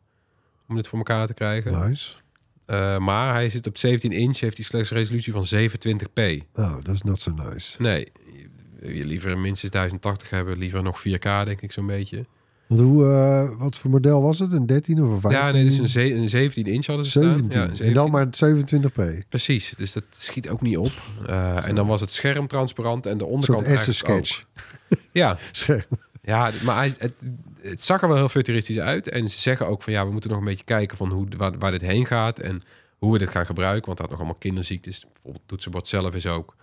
om 0.68 0.75
dit 0.75 0.88
voor 0.88 0.98
elkaar 0.98 1.25
te 1.25 1.34
krijgen. 1.34 1.90
Nice. 1.90 2.23
Eh, 2.65 2.98
maar 2.98 3.34
hij 3.34 3.50
zit 3.50 3.67
op 3.67 3.77
17 3.77 4.12
inch, 4.12 4.39
heeft 4.39 4.58
hij 4.58 4.65
slechts 4.65 4.91
een 4.91 4.98
resolutie 4.98 5.34
van 5.34 5.46
720p. 5.55 6.22
Oh, 6.53 6.75
dat 6.84 6.93
is 6.96 7.01
not 7.01 7.20
so 7.20 7.32
nice. 7.32 7.82
Nee, 7.82 8.12
je, 8.82 9.05
liever 9.05 9.38
minstens 9.38 9.72
1080 9.72 10.29
hebben, 10.29 10.58
liever 10.58 10.84
nog 10.84 11.00
4K, 11.00 11.22
denk 11.46 11.62
ik 11.62 11.72
zo'n 11.72 11.88
beetje. 11.88 12.25
Want 12.67 12.82
hoe, 12.82 13.05
eh, 13.12 13.60
wat 13.60 13.77
voor 13.77 13.89
model 13.89 14.22
was 14.22 14.39
het? 14.39 14.51
Een 14.51 14.65
13 14.65 15.03
of 15.03 15.10
een 15.10 15.20
15? 15.22 15.41
Ja, 15.41 15.51
nee, 15.51 15.63
dus 15.63 15.77
een, 15.77 15.89
ze- 15.89 16.13
een 16.13 16.29
17 16.29 16.65
inch 16.65 16.86
hadden 16.86 17.05
ze 17.05 17.12
17. 17.20 17.51
staan. 17.51 17.62
Ja, 17.62 17.67
een 17.67 17.88
En 17.88 17.93
dan 17.93 18.34
17. 18.34 18.82
maar 18.82 19.13
27p. 19.22 19.25
Precies, 19.29 19.74
dus 19.77 19.93
dat 19.93 20.03
schiet 20.10 20.50
ook 20.50 20.62
niet 20.62 20.77
op. 20.77 20.91
Eh, 21.27 21.67
en 21.67 21.75
dan 21.75 21.88
was 21.88 22.01
het 22.01 22.12
scherm 22.12 22.48
transparant 22.48 23.05
en 23.05 23.17
de 23.17 23.24
Een 23.24 23.29
onderkant 23.29 23.67
Etch-a-sketch. 23.67 24.43
ook. 24.89 24.98
Ja, 25.12 25.38
Scherm. 25.51 25.84
ja 26.22 26.51
maar 26.63 26.75
hij, 26.75 26.93
het, 26.98 27.13
het 27.63 27.84
zag 27.84 28.01
er 28.01 28.08
wel 28.08 28.17
heel 28.17 28.29
futuristisch 28.29 28.79
uit. 28.79 29.08
En 29.10 29.29
ze 29.29 29.39
zeggen 29.39 29.67
ook 29.67 29.82
van 29.84 29.93
ja, 29.93 30.05
we 30.05 30.12
moeten 30.12 30.29
nog 30.29 30.39
een 30.39 30.46
beetje 30.46 30.63
kijken 30.63 30.98
van 30.98 31.12
hoe, 31.12 31.27
waar, 31.38 31.58
waar 31.58 31.72
dit 31.72 31.82
heen 31.82 32.05
gaat 32.05 32.39
en 32.39 32.63
hoe 32.98 33.12
we 33.12 33.17
dit 33.17 33.29
gaan 33.29 33.46
gebruiken. 33.46 33.86
Want 33.86 33.98
hij 33.98 34.08
had 34.08 34.10
nog 34.10 34.20
allemaal 34.25 34.39
kinderziektes. 34.41 35.00
Bijvoorbeeld 35.13 35.36
het 35.36 35.48
toetsenbord 35.48 35.88
zelf 35.88 36.15
is 36.15 36.27
ook, 36.27 36.55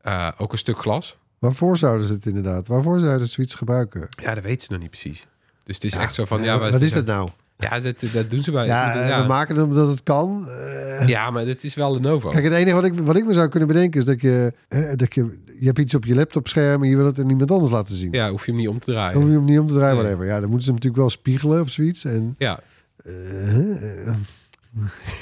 eh, 0.00 0.28
ook 0.36 0.52
een 0.52 0.58
stuk 0.58 0.78
glas. 0.78 1.16
Waarvoor 1.38 1.76
zouden 1.76 2.06
ze 2.06 2.12
het 2.12 2.26
inderdaad? 2.26 2.68
Waarvoor 2.68 3.00
zouden 3.00 3.26
ze 3.26 3.32
zoiets 3.32 3.54
gebruiken? 3.54 4.08
Ja, 4.22 4.34
dat 4.34 4.44
weten 4.44 4.66
ze 4.66 4.72
nog 4.72 4.80
niet 4.80 4.90
precies. 4.90 5.26
Dus 5.64 5.74
het 5.74 5.84
is 5.84 5.92
Ja, 5.92 6.00
echt 6.00 6.14
zo 6.14 6.24
van 6.24 6.38
eh, 6.38 6.44
ja, 6.44 6.58
wat 6.58 6.80
is 6.80 6.92
dat 6.92 7.06
nou? 7.06 7.28
Ja, 7.70 7.80
dat, 7.80 7.94
dat 8.12 8.30
doen 8.30 8.42
ze 8.42 8.50
bij. 8.50 8.66
Ja, 8.66 9.06
ja, 9.08 9.22
we 9.22 9.28
maken 9.28 9.56
het 9.56 9.64
omdat 9.64 9.88
het 9.88 10.02
kan. 10.02 10.48
Eh, 10.48 11.08
ja, 11.08 11.30
maar 11.30 11.44
dit 11.44 11.64
is 11.64 11.74
wel 11.74 11.92
Lenovo. 11.92 12.30
Kijk, 12.30 12.44
het 12.44 12.52
enige 12.52 12.74
wat 12.74 12.84
ik, 12.84 12.94
wat 12.94 13.16
ik 13.16 13.24
me 13.26 13.32
zou 13.32 13.48
kunnen 13.48 13.68
bedenken 13.68 14.00
is 14.00 14.06
dat 14.06 14.20
je, 14.20 14.52
eh, 14.68 14.92
dat 14.94 15.14
je... 15.14 15.40
Je 15.60 15.66
hebt 15.68 15.78
iets 15.78 15.94
op 15.94 16.04
je 16.04 16.14
laptopscherm 16.14 16.82
en 16.82 16.88
je 16.88 16.96
wil 16.96 17.06
het 17.06 17.18
aan 17.18 17.28
iemand 17.30 17.50
anders 17.50 17.70
laten 17.72 17.94
zien. 17.94 18.12
Ja, 18.12 18.30
hoef 18.30 18.44
je 18.46 18.50
hem 18.50 18.60
niet 18.60 18.68
om 18.68 18.78
te 18.78 18.90
draaien. 18.90 19.12
Dan 19.12 19.22
hoef 19.22 19.30
je 19.30 19.36
hem 19.36 19.46
niet 19.46 19.58
om 19.58 19.66
te 19.66 19.74
draaien, 19.74 19.94
Nee. 19.94 20.02
whatever. 20.04 20.26
Ja, 20.26 20.40
dan 20.40 20.48
moeten 20.50 20.60
ze 20.60 20.72
hem 20.72 20.74
natuurlijk 20.74 21.02
wel 21.02 21.10
spiegelen 21.10 21.60
of 21.60 21.68
zoiets. 21.68 22.04
En, 22.04 22.34
Ja. 22.38 22.60
eh, 23.04 24.06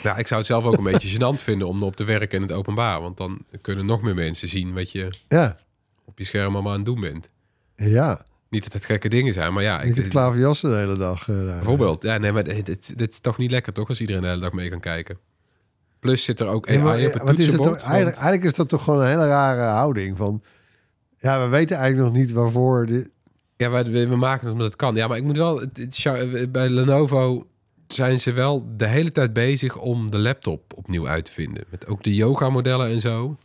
ja, 0.02 0.16
ik 0.22 0.26
zou 0.26 0.40
het 0.40 0.46
zelf 0.46 0.64
ook 0.64 0.76
een 0.76 0.84
beetje 0.84 1.08
gênant 1.18 1.42
vinden 1.42 1.68
om 1.68 1.76
erop 1.80 1.96
te 1.96 2.04
werken 2.04 2.36
in 2.36 2.42
het 2.42 2.52
openbaar. 2.52 3.00
Want 3.00 3.16
dan 3.16 3.38
kunnen 3.60 3.86
nog 3.86 4.02
meer 4.02 4.14
mensen 4.14 4.48
zien 4.48 4.74
wat 4.74 4.92
je 4.92 5.08
ja, 5.28 5.56
op 6.04 6.18
je 6.18 6.24
scherm 6.24 6.52
allemaal 6.54 6.72
aan 6.72 6.76
het 6.78 6.86
doen 6.86 7.00
bent. 7.00 7.28
ja. 7.76 8.24
Niet 8.50 8.62
dat 8.64 8.72
het 8.72 8.84
gekke 8.84 9.08
dingen 9.08 9.32
zijn, 9.32 9.52
maar 9.52 9.62
ja. 9.62 9.80
Ik 9.80 9.94
heb 9.94 10.08
klaverjassen 10.08 10.70
de 10.70 10.76
hele 10.76 10.96
dag. 10.96 11.24
daar. 11.24 11.44
bijvoorbeeld, 11.44 12.02
ja, 12.02 12.18
nee, 12.18 12.32
maar 12.32 12.44
dit, 12.44 12.66
dit, 12.66 12.98
dit 12.98 13.10
is 13.12 13.20
toch 13.20 13.38
niet 13.38 13.50
lekker, 13.50 13.72
toch? 13.72 13.88
Als 13.88 14.00
iedereen 14.00 14.22
de 14.22 14.28
hele 14.28 14.40
dag 14.40 14.52
mee 14.52 14.70
kan 14.70 14.80
kijken. 14.80 15.18
Plus 15.98 16.24
zit 16.24 16.40
er 16.40 16.46
ook 16.46 16.68
AI 16.68 16.78
maar, 16.78 17.06
op 17.06 17.12
het 17.12 17.22
wat 17.22 17.38
is 17.38 17.46
het 17.46 17.56
toch, 17.56 17.66
eigenlijk, 17.66 18.04
want- 18.04 18.16
eigenlijk 18.16 18.44
is 18.44 18.54
dat 18.54 18.68
toch 18.68 18.84
gewoon 18.84 19.00
een 19.00 19.06
hele 19.06 19.26
rare 19.26 19.60
houding 19.60 20.16
van... 20.16 20.42
Ja, 21.18 21.44
we 21.44 21.48
weten 21.48 21.76
eigenlijk 21.76 22.12
nog 22.12 22.22
niet 22.22 22.32
waarvoor 22.32 22.86
dit... 22.86 23.10
Ja, 23.56 23.70
we, 23.70 24.08
we 24.08 24.16
maken 24.16 24.44
het 24.44 24.52
omdat 24.52 24.66
het 24.66 24.76
kan. 24.76 24.94
Ja, 24.94 25.06
maar 25.08 25.16
ik 25.16 25.22
moet 25.24 25.36
wel... 25.36 25.60
Het, 25.60 26.52
bij 26.52 26.68
Lenovo 26.68 27.46
zijn 27.86 28.20
ze 28.20 28.32
wel 28.32 28.66
de 28.76 28.86
hele 28.86 29.12
tijd 29.12 29.32
bezig 29.32 29.76
om 29.76 30.10
de 30.10 30.18
laptop 30.18 30.72
opnieuw 30.76 31.08
uit 31.08 31.24
te 31.24 31.32
vinden. 31.32 31.64
Met 31.70 31.86
ook 31.86 32.02
de 32.02 32.14
yoga-modellen 32.14 32.88
en 32.90 33.00
zo. 33.00 33.38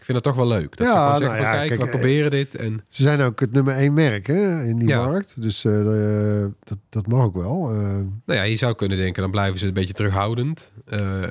Ik 0.00 0.06
vind 0.06 0.24
dat 0.24 0.34
toch 0.34 0.44
wel 0.44 0.46
leuk. 0.58 0.76
Dat 0.76 0.86
ze 0.86 0.92
Ja, 0.92 1.00
gewoon 1.00 1.16
zeggen 1.20 1.26
nou 1.26 1.36
van, 1.42 1.52
ja, 1.52 1.56
kijk, 1.58 1.68
kijk, 1.68 1.80
we 1.80 1.86
eh, 1.86 1.92
proberen 1.92 2.30
dit. 2.30 2.54
En 2.54 2.80
Ze 2.88 3.02
zijn 3.02 3.20
ook 3.20 3.40
het 3.40 3.52
nummer 3.52 3.74
één 3.74 3.94
merk 3.94 4.26
hè, 4.26 4.62
in 4.64 4.78
die 4.78 4.88
Ja. 4.88 5.04
markt. 5.06 5.42
Dus 5.42 5.64
eh, 5.64 5.72
de- 5.72 6.52
dat, 6.64 6.78
dat 6.88 7.06
mag 7.06 7.24
ook 7.24 7.34
wel. 7.36 7.70
Eh, 7.70 7.76
nou 8.24 8.38
ja, 8.38 8.42
je 8.42 8.56
zou 8.56 8.74
kunnen 8.74 8.96
denken, 8.98 9.22
dan 9.22 9.30
blijven 9.30 9.58
ze 9.58 9.66
een 9.66 9.72
beetje 9.72 9.94
terughoudend. 9.94 10.70
eh, 10.86 11.22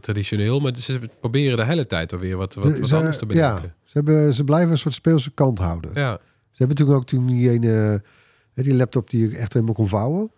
traditioneel. 0.00 0.60
Maar 0.60 0.72
ze 0.76 1.00
proberen 1.20 1.56
de 1.56 1.64
hele 1.64 1.86
tijd 1.86 2.12
alweer 2.12 2.36
wat, 2.36 2.54
wat, 2.54 2.78
wat 2.78 2.88
ze, 2.88 2.96
anders 2.96 3.18
te 3.18 3.26
ja, 3.28 3.54
bedenken. 3.54 3.74
ze, 3.84 3.92
hebben, 3.92 4.34
ze 4.34 4.44
blijven 4.44 4.70
een 4.70 4.78
soort 4.78 4.94
speelse 4.94 5.30
kant 5.34 5.58
houden. 5.58 5.90
Ja, 5.94 6.18
Ze 6.50 6.56
hebben 6.64 6.76
toen 6.76 6.94
ook 6.94 7.06
toen 7.06 7.26
die 7.26 7.50
ene... 7.50 8.02
Die 8.54 8.74
laptop 8.74 9.10
die 9.10 9.28
je 9.30 9.36
echt 9.36 9.52
helemaal 9.52 9.74
kon 9.74 9.88
vouwen. 9.88 10.30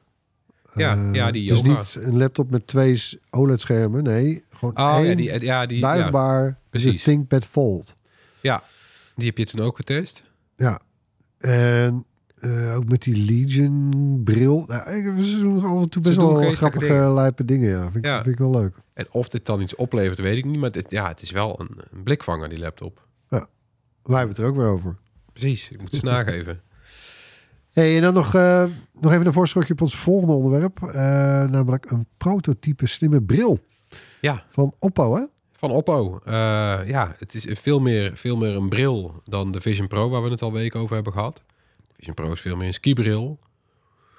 ja, 0.75 0.97
Eh, 0.97 1.15
ja 1.15 1.31
die 1.31 1.49
Dus 1.49 1.59
yoga. 1.61 1.79
niet 1.79 1.99
een 2.01 2.19
laptop 2.19 2.51
met 2.51 2.67
twee 2.67 3.03
OLED-schermen. 3.31 4.03
Nee, 4.03 4.45
gewoon 4.59 4.77
Oh 4.77 4.97
één 4.97 5.07
ja, 5.09 5.15
die, 5.15 5.45
ja, 5.45 5.67
die, 5.67 5.79
ja, 5.79 5.83
buigbaar. 5.95 6.59
precies. 6.71 6.93
De 6.93 6.99
ThinkPad 7.11 7.45
Fold. 7.47 7.95
ja, 8.41 8.63
die 9.17 9.27
heb 9.27 9.39
je 9.39 9.47
toen 9.47 9.61
ook 9.61 9.77
getest. 9.77 10.23
Ja. 10.57 10.81
En 11.39 12.05
eh, 12.39 12.77
ook 12.77 12.89
met 12.89 13.03
die 13.03 13.17
Legion 13.25 14.21
bril. 14.25 14.65
Nou, 14.67 14.91
ik- 14.91 15.23
ze 15.25 15.39
doen 15.39 15.65
af 15.65 15.83
en 15.83 15.89
toe 15.89 16.03
best 16.03 16.15
Ze 16.15 16.21
wel 16.21 16.53
grappige, 16.53 16.87
dingen. 16.87 17.15
lijpe 17.15 17.45
dingen. 17.45 17.69
Ja, 17.71 17.83
vind, 17.83 17.97
ik- 17.97 18.05
Ja. 18.05 18.23
vind 18.23 18.35
ik 18.35 18.39
wel 18.39 18.51
leuk. 18.51 18.75
En 18.95 19.07
of 19.11 19.29
dit 19.29 19.47
dan 19.47 19.61
iets 19.61 19.75
oplevert, 19.75 20.19
weet 20.19 20.37
ik 20.37 20.45
niet. 20.45 20.61
Maar 20.61 20.71
dit, 20.73 20.91
ja, 20.91 21.09
het 21.09 21.23
is 21.23 21.31
wel 21.31 21.61
een, 21.61 21.71
een 21.91 22.03
blikvanger, 22.03 22.49
die 22.49 22.59
laptop. 22.59 23.07
Wij 23.29 24.17
hebben 24.19 24.37
het 24.37 24.39
er 24.45 24.51
ook 24.51 24.57
weer 24.57 24.67
over. 24.69 24.97
Precies, 25.33 25.71
ik 25.71 25.81
moet 25.81 25.93
het 25.93 26.03
nageven. 26.03 26.61
Hey, 27.73 27.97
en 27.97 28.03
dan 28.03 28.15
nog, 28.15 28.35
eh, 28.35 28.65
nog 29.01 29.13
even 29.13 29.27
een 29.27 29.33
voorschotje 29.33 29.73
op 29.73 29.81
ons 29.81 29.97
volgende 29.97 30.33
onderwerp. 30.35 30.83
Eh, 30.83 30.93
namelijk 31.45 31.91
een 31.91 32.07
prototype 32.17 32.87
slimme 32.87 33.23
bril 33.23 33.61
Ja, 34.21 34.45
van 34.49 34.75
Oppo. 34.79 35.15
Hè? 35.15 35.23
van 35.59 35.71
Oppo. 35.71 36.21
Eh, 36.25 36.33
ja, 36.87 37.15
het 37.19 37.35
is 37.35 37.47
veel 37.61 37.81
meer, 37.81 38.17
veel 38.17 38.37
meer 38.37 38.57
een 38.57 38.69
bril 38.69 39.23
dan 39.25 39.53
de 39.53 39.61
Vision 39.61 39.89
Pro, 39.89 40.09
waar 40.09 40.23
we 40.23 40.31
het 40.31 40.43
al 40.43 40.53
weken 40.53 40.81
over 40.81 40.95
hebben 40.95 41.13
gehad. 41.13 41.43
Vision 41.97 42.15
Pro 42.15 42.33
is 42.33 42.41
veel 42.41 42.57
meer 42.57 42.67
een 42.67 42.73
skibril. 42.73 43.39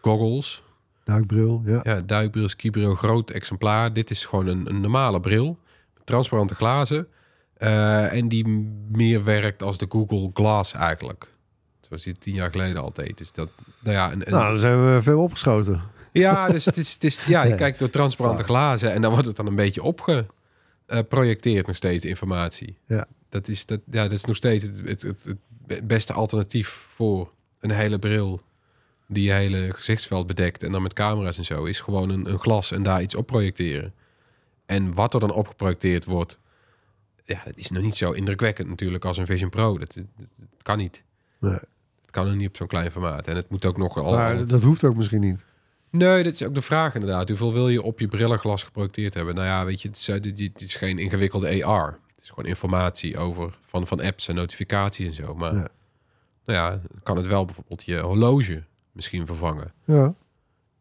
Goggles. 0.02 0.64
Duikbril, 1.04 1.62
ja. 1.66 1.80
Ja, 1.84 2.02
duikbril, 2.02 2.48
skibril, 2.48 2.96
groot 2.96 3.30
exemplaar. 3.30 3.94
Dit 3.94 4.10
is 4.10 4.26
gewoon 4.26 4.48
een, 4.48 4.70
een 4.70 4.82
normale 4.82 5.20
bril. 5.20 5.60
Met 5.94 6.06
transparante 6.06 6.56
glazen. 6.56 7.08
Eh, 7.54 8.14
en 8.14 8.28
die 8.30 8.48
meer 8.92 9.24
werkt 9.24 9.64
als 9.64 9.78
de 9.78 9.86
Google 9.90 10.30
Glass 10.34 10.74
eigenlijk. 10.74 11.34
Zoals 11.82 12.04
die 12.04 12.18
tien 12.18 12.34
jaar 12.34 12.52
geleden 12.52 12.82
al 12.82 12.94
deed. 12.94 13.18
Dus 13.18 13.32
dat, 13.32 13.50
nou 13.80 13.96
ja, 13.96 14.08
Nou, 14.16 14.50
dan 14.50 14.58
zijn 14.58 14.94
we 14.94 15.04
veel 15.04 15.22
opgeschoten. 15.22 15.82
Ja, 16.12 16.48
dus 16.48 16.66
het 16.66 16.78
is, 16.78 16.94
het 16.94 17.04
is, 17.04 17.26
ja, 17.26 17.44
je 17.44 17.56
kijkt 17.56 17.80
door 17.80 17.90
transparante 17.90 18.44
glazen 18.44 18.94
en 18.94 19.02
dan 19.02 19.12
wordt 19.12 19.28
het 19.28 19.36
dan 19.36 19.48
een 19.48 19.56
beetje 19.56 19.84
opgeprojecteerd 19.84 21.68
nog 21.68 21.76
steeds, 21.76 22.06
informatie. 22.06 22.78
Ja. 22.86 23.06
Dat 23.30 23.48
is, 23.48 23.66
dat, 23.66 23.80
ja, 23.92 24.04
dat 24.04 24.12
is 24.12 24.26
nog 24.26 24.36
steeds 24.36 24.64
het, 24.64 24.82
het, 24.84 25.02
het, 25.02 25.36
het 25.68 25.88
beste 25.88 26.14
alternatief 26.14 26.88
voor 26.94 27.32
een 27.60 27.72
hele 27.72 28.00
bril 28.00 28.42
die 29.08 29.24
je 29.24 29.32
hele 29.32 29.74
gezichtsveld 29.74 30.28
bedekt 30.28 30.64
en 30.64 30.72
dan 30.72 30.82
met 30.82 30.94
camera's 30.94 31.38
en 31.38 31.46
zo, 31.46 31.64
is 31.64 31.80
gewoon 31.80 32.10
een, 32.10 32.30
een 32.30 32.40
glas 32.40 32.72
en 32.72 32.84
daar 32.84 33.02
iets 33.02 33.16
op 33.16 33.26
projecteren. 33.26 33.94
En 34.66 34.94
wat 34.94 35.14
er 35.14 35.20
dan 35.20 35.32
opgeprojecteerd 35.32 36.06
wordt, 36.06 36.40
ja, 37.26 37.42
dat 37.46 37.58
is 37.58 37.70
nog 37.70 37.84
niet 37.84 37.96
zo 37.96 38.12
indrukwekkend 38.12 38.70
natuurlijk 38.70 39.06
als 39.06 39.18
een 39.18 39.26
Vision 39.26 39.50
Pro. 39.50 39.78
Dat, 39.78 39.94
dat, 39.94 40.06
dat 40.18 40.62
kan 40.62 40.78
niet. 40.78 41.04
Nee. 41.40 41.52
Het 42.02 42.12
kan 42.12 42.26
nog 42.26 42.36
niet 42.36 42.48
op 42.48 42.56
zo'n 42.56 42.68
klein 42.68 42.92
formaat. 42.92 43.28
En 43.28 43.36
het 43.36 43.50
moet 43.50 43.66
ook 43.66 43.78
nog 43.78 43.98
al... 43.98 44.12
Maar 44.12 44.46
dat 44.46 44.64
hoeft 44.64 44.84
ook 44.84 44.96
misschien 44.96 45.22
niet. 45.22 45.46
Nee, 45.92 46.24
dat 46.24 46.34
is 46.34 46.44
ook 46.44 46.54
de 46.56 46.62
vraag 46.62 46.94
inderdaad. 46.94 47.28
Hoeveel 47.30 47.54
wil 47.54 47.70
je 47.70 47.82
op 47.82 48.00
je 48.00 48.08
brillenglas 48.08 48.64
geprojecteerd 48.64 49.14
hebben? 49.14 49.36
Nou 49.36 49.48
ja, 49.48 49.66
weet 49.66 49.82
je, 49.82 49.88
het 49.88 49.98
is, 49.98 50.08
het 50.08 50.26
is- 50.40 50.48
het 50.48 50.62
is 50.62 50.76
geen 50.76 50.98
ingewikkelde 51.00 51.66
AR. 51.66 52.00
Het 52.16 52.24
is 52.24 52.30
gewoon 52.30 52.46
informatie 52.50 53.18
over 53.18 53.58
van, 53.62 53.88
van 53.88 54.02
apps 54.02 54.28
en 54.28 54.36
notificaties 54.36 55.08
en 55.08 55.14
zo. 55.26 55.36
Maar 55.36 55.54
Ja. 55.54 55.68
nou 56.46 56.60
ja, 56.60 56.82
kan 57.04 57.18
het 57.18 57.28
wel 57.28 57.46
bijvoorbeeld 57.46 57.84
je 57.86 58.00
horloge 58.00 58.64
misschien 58.92 59.26
vervangen. 59.26 59.74
Ja. 59.86 60.14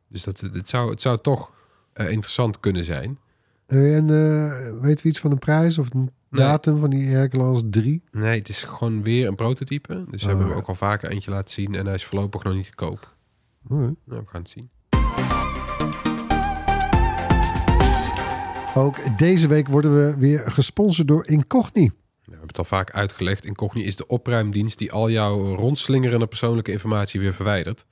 Dus 0.09 0.23
dat, 0.23 0.41
het, 0.41 0.69
zou, 0.69 0.91
het 0.91 1.01
zou 1.01 1.19
toch 1.21 1.51
eh, 1.93 2.11
interessant 2.11 2.61
kunnen 2.61 2.85
zijn. 2.85 3.19
Eh, 3.67 3.97
En 3.97 4.03
eh, 4.11 4.81
weten 4.81 5.03
we 5.05 5.09
iets 5.11 5.21
van 5.21 5.31
de 5.31 5.37
prijs 5.37 5.79
of 5.79 5.89
de 5.89 6.05
datum 6.31 6.79
van 6.81 6.91
die 6.91 7.07
Hercules 7.09 7.63
3? 7.71 8.03
Nee, 8.11 8.39
het 8.39 8.49
is 8.49 8.63
gewoon 8.63 9.03
weer 9.03 9.27
een 9.27 9.35
prototype. 9.35 10.05
Dus 10.11 10.23
Oh, 10.23 10.29
hebben 10.29 10.49
we 10.49 10.55
ook 10.55 10.69
al 10.69 10.75
vaker 10.75 11.11
eentje 11.11 11.31
laten 11.31 11.51
zien. 11.55 11.75
En 11.75 11.85
hij 11.87 11.95
is 11.95 12.05
voorlopig 12.05 12.43
nog 12.43 12.55
niet 12.55 12.65
te 12.65 12.75
koop. 12.75 13.15
Nou, 13.69 13.97
we 14.05 14.23
gaan 14.27 14.41
het 14.41 14.51
zien. 14.51 14.71
Ook 18.79 19.19
deze 19.19 19.47
week 19.47 19.69
worden 19.69 19.95
we 19.95 20.17
weer 20.19 20.51
gesponsord 20.51 21.09
door 21.09 21.27
Incogni. 21.27 21.81
Nou, 21.81 21.93
we 22.25 22.31
hebben 22.31 22.47
het 22.47 22.59
al 22.59 22.65
vaak 22.65 22.91
uitgelegd. 22.91 23.45
Incogni 23.45 23.85
is 23.85 23.97
de 23.97 24.07
opruimdienst 24.07 24.79
die 24.79 24.93
al 24.93 25.11
jouw 25.11 25.55
rondslingerende 25.55 26.27
persoonlijke 26.27 26.73
informatie 26.73 27.21
weer 27.21 27.35
verwijdert. 27.35 27.87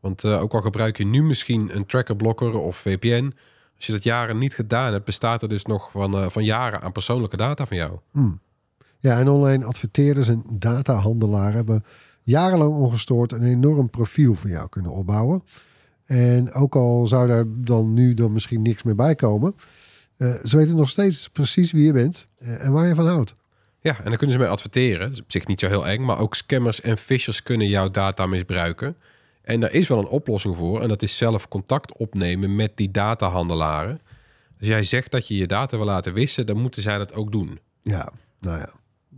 Want 0.00 0.24
eh, 0.24 0.40
ook 0.40 0.54
al 0.54 0.60
gebruik 0.60 0.96
je 0.96 1.06
nu 1.06 1.22
misschien 1.22 1.76
een 1.76 1.86
trackerblokker 1.86 2.54
of 2.54 2.76
VPN, 2.76 3.32
als 3.76 3.86
je 3.86 3.92
dat 3.92 4.02
jaren 4.02 4.38
niet 4.38 4.54
gedaan 4.54 4.92
hebt, 4.92 5.04
bestaat 5.04 5.42
er 5.42 5.48
dus 5.48 5.64
nog 5.64 5.90
van, 5.90 6.14
eh, 6.14 6.28
van 6.28 6.44
jaren 6.44 6.82
aan 6.82 6.92
persoonlijke 6.92 7.36
data 7.36 7.66
van 7.66 7.76
jou. 7.76 7.98
Ja, 8.98 9.18
en 9.18 9.28
online 9.28 9.64
adverteerders 9.64 10.28
en 10.28 10.44
datahandelaren 10.48 11.54
hebben 11.54 11.84
jarenlang 12.22 12.74
ongestoord 12.74 13.32
een 13.32 13.42
enorm 13.42 13.90
profiel 13.90 14.34
van 14.34 14.50
jou 14.50 14.68
kunnen 14.68 14.92
opbouwen. 14.92 15.42
En 16.04 16.52
ook 16.52 16.76
al 16.76 17.06
zou 17.06 17.28
daar 17.28 17.44
dan 17.48 17.92
nu 17.94 18.14
dan 18.14 18.32
misschien 18.32 18.62
niks 18.62 18.82
meer 18.82 18.94
bij 18.94 19.14
komen, 19.14 19.54
eh, 20.16 20.34
ze 20.44 20.56
weten 20.56 20.76
nog 20.76 20.88
steeds 20.88 21.28
precies 21.28 21.72
wie 21.72 21.84
je 21.84 21.92
bent 21.92 22.26
eh, 22.38 22.64
en 22.64 22.72
waar 22.72 22.86
je 22.86 22.94
van 22.94 23.06
houdt. 23.06 23.32
Ja, 23.80 23.96
en 23.98 24.04
dan 24.04 24.16
kunnen 24.16 24.36
ze 24.36 24.42
mee 24.42 24.50
adverteren. 24.50 25.00
Dat 25.00 25.12
is 25.12 25.20
op 25.20 25.30
zich 25.32 25.46
niet 25.46 25.60
zo 25.60 25.68
heel 25.68 25.86
eng, 25.86 26.04
maar 26.04 26.18
ook 26.18 26.34
scammers 26.34 26.80
en 26.80 26.98
phishers 26.98 27.42
kunnen 27.42 27.68
jouw 27.68 27.88
data 27.88 28.26
misbruiken. 28.26 28.96
En 29.42 29.60
daar 29.60 29.72
is 29.72 29.88
wel 29.88 29.98
een 29.98 30.06
oplossing 30.06 30.56
voor. 30.56 30.82
En 30.82 30.88
dat 30.88 31.02
is 31.02 31.16
zelf 31.16 31.48
contact 31.48 31.96
opnemen 31.96 32.56
met 32.56 32.72
die 32.74 32.90
datahandelaren. 32.90 34.00
Als 34.58 34.68
jij 34.68 34.82
zegt 34.82 35.10
dat 35.10 35.28
je 35.28 35.36
je 35.36 35.46
data 35.46 35.76
wil 35.76 35.86
laten 35.86 36.12
wissen, 36.12 36.46
dan 36.46 36.56
moeten 36.56 36.82
zij 36.82 36.98
dat 36.98 37.14
ook 37.14 37.32
doen. 37.32 37.58
Ja, 37.82 38.12
nou 38.40 38.58
ja. 38.58 38.70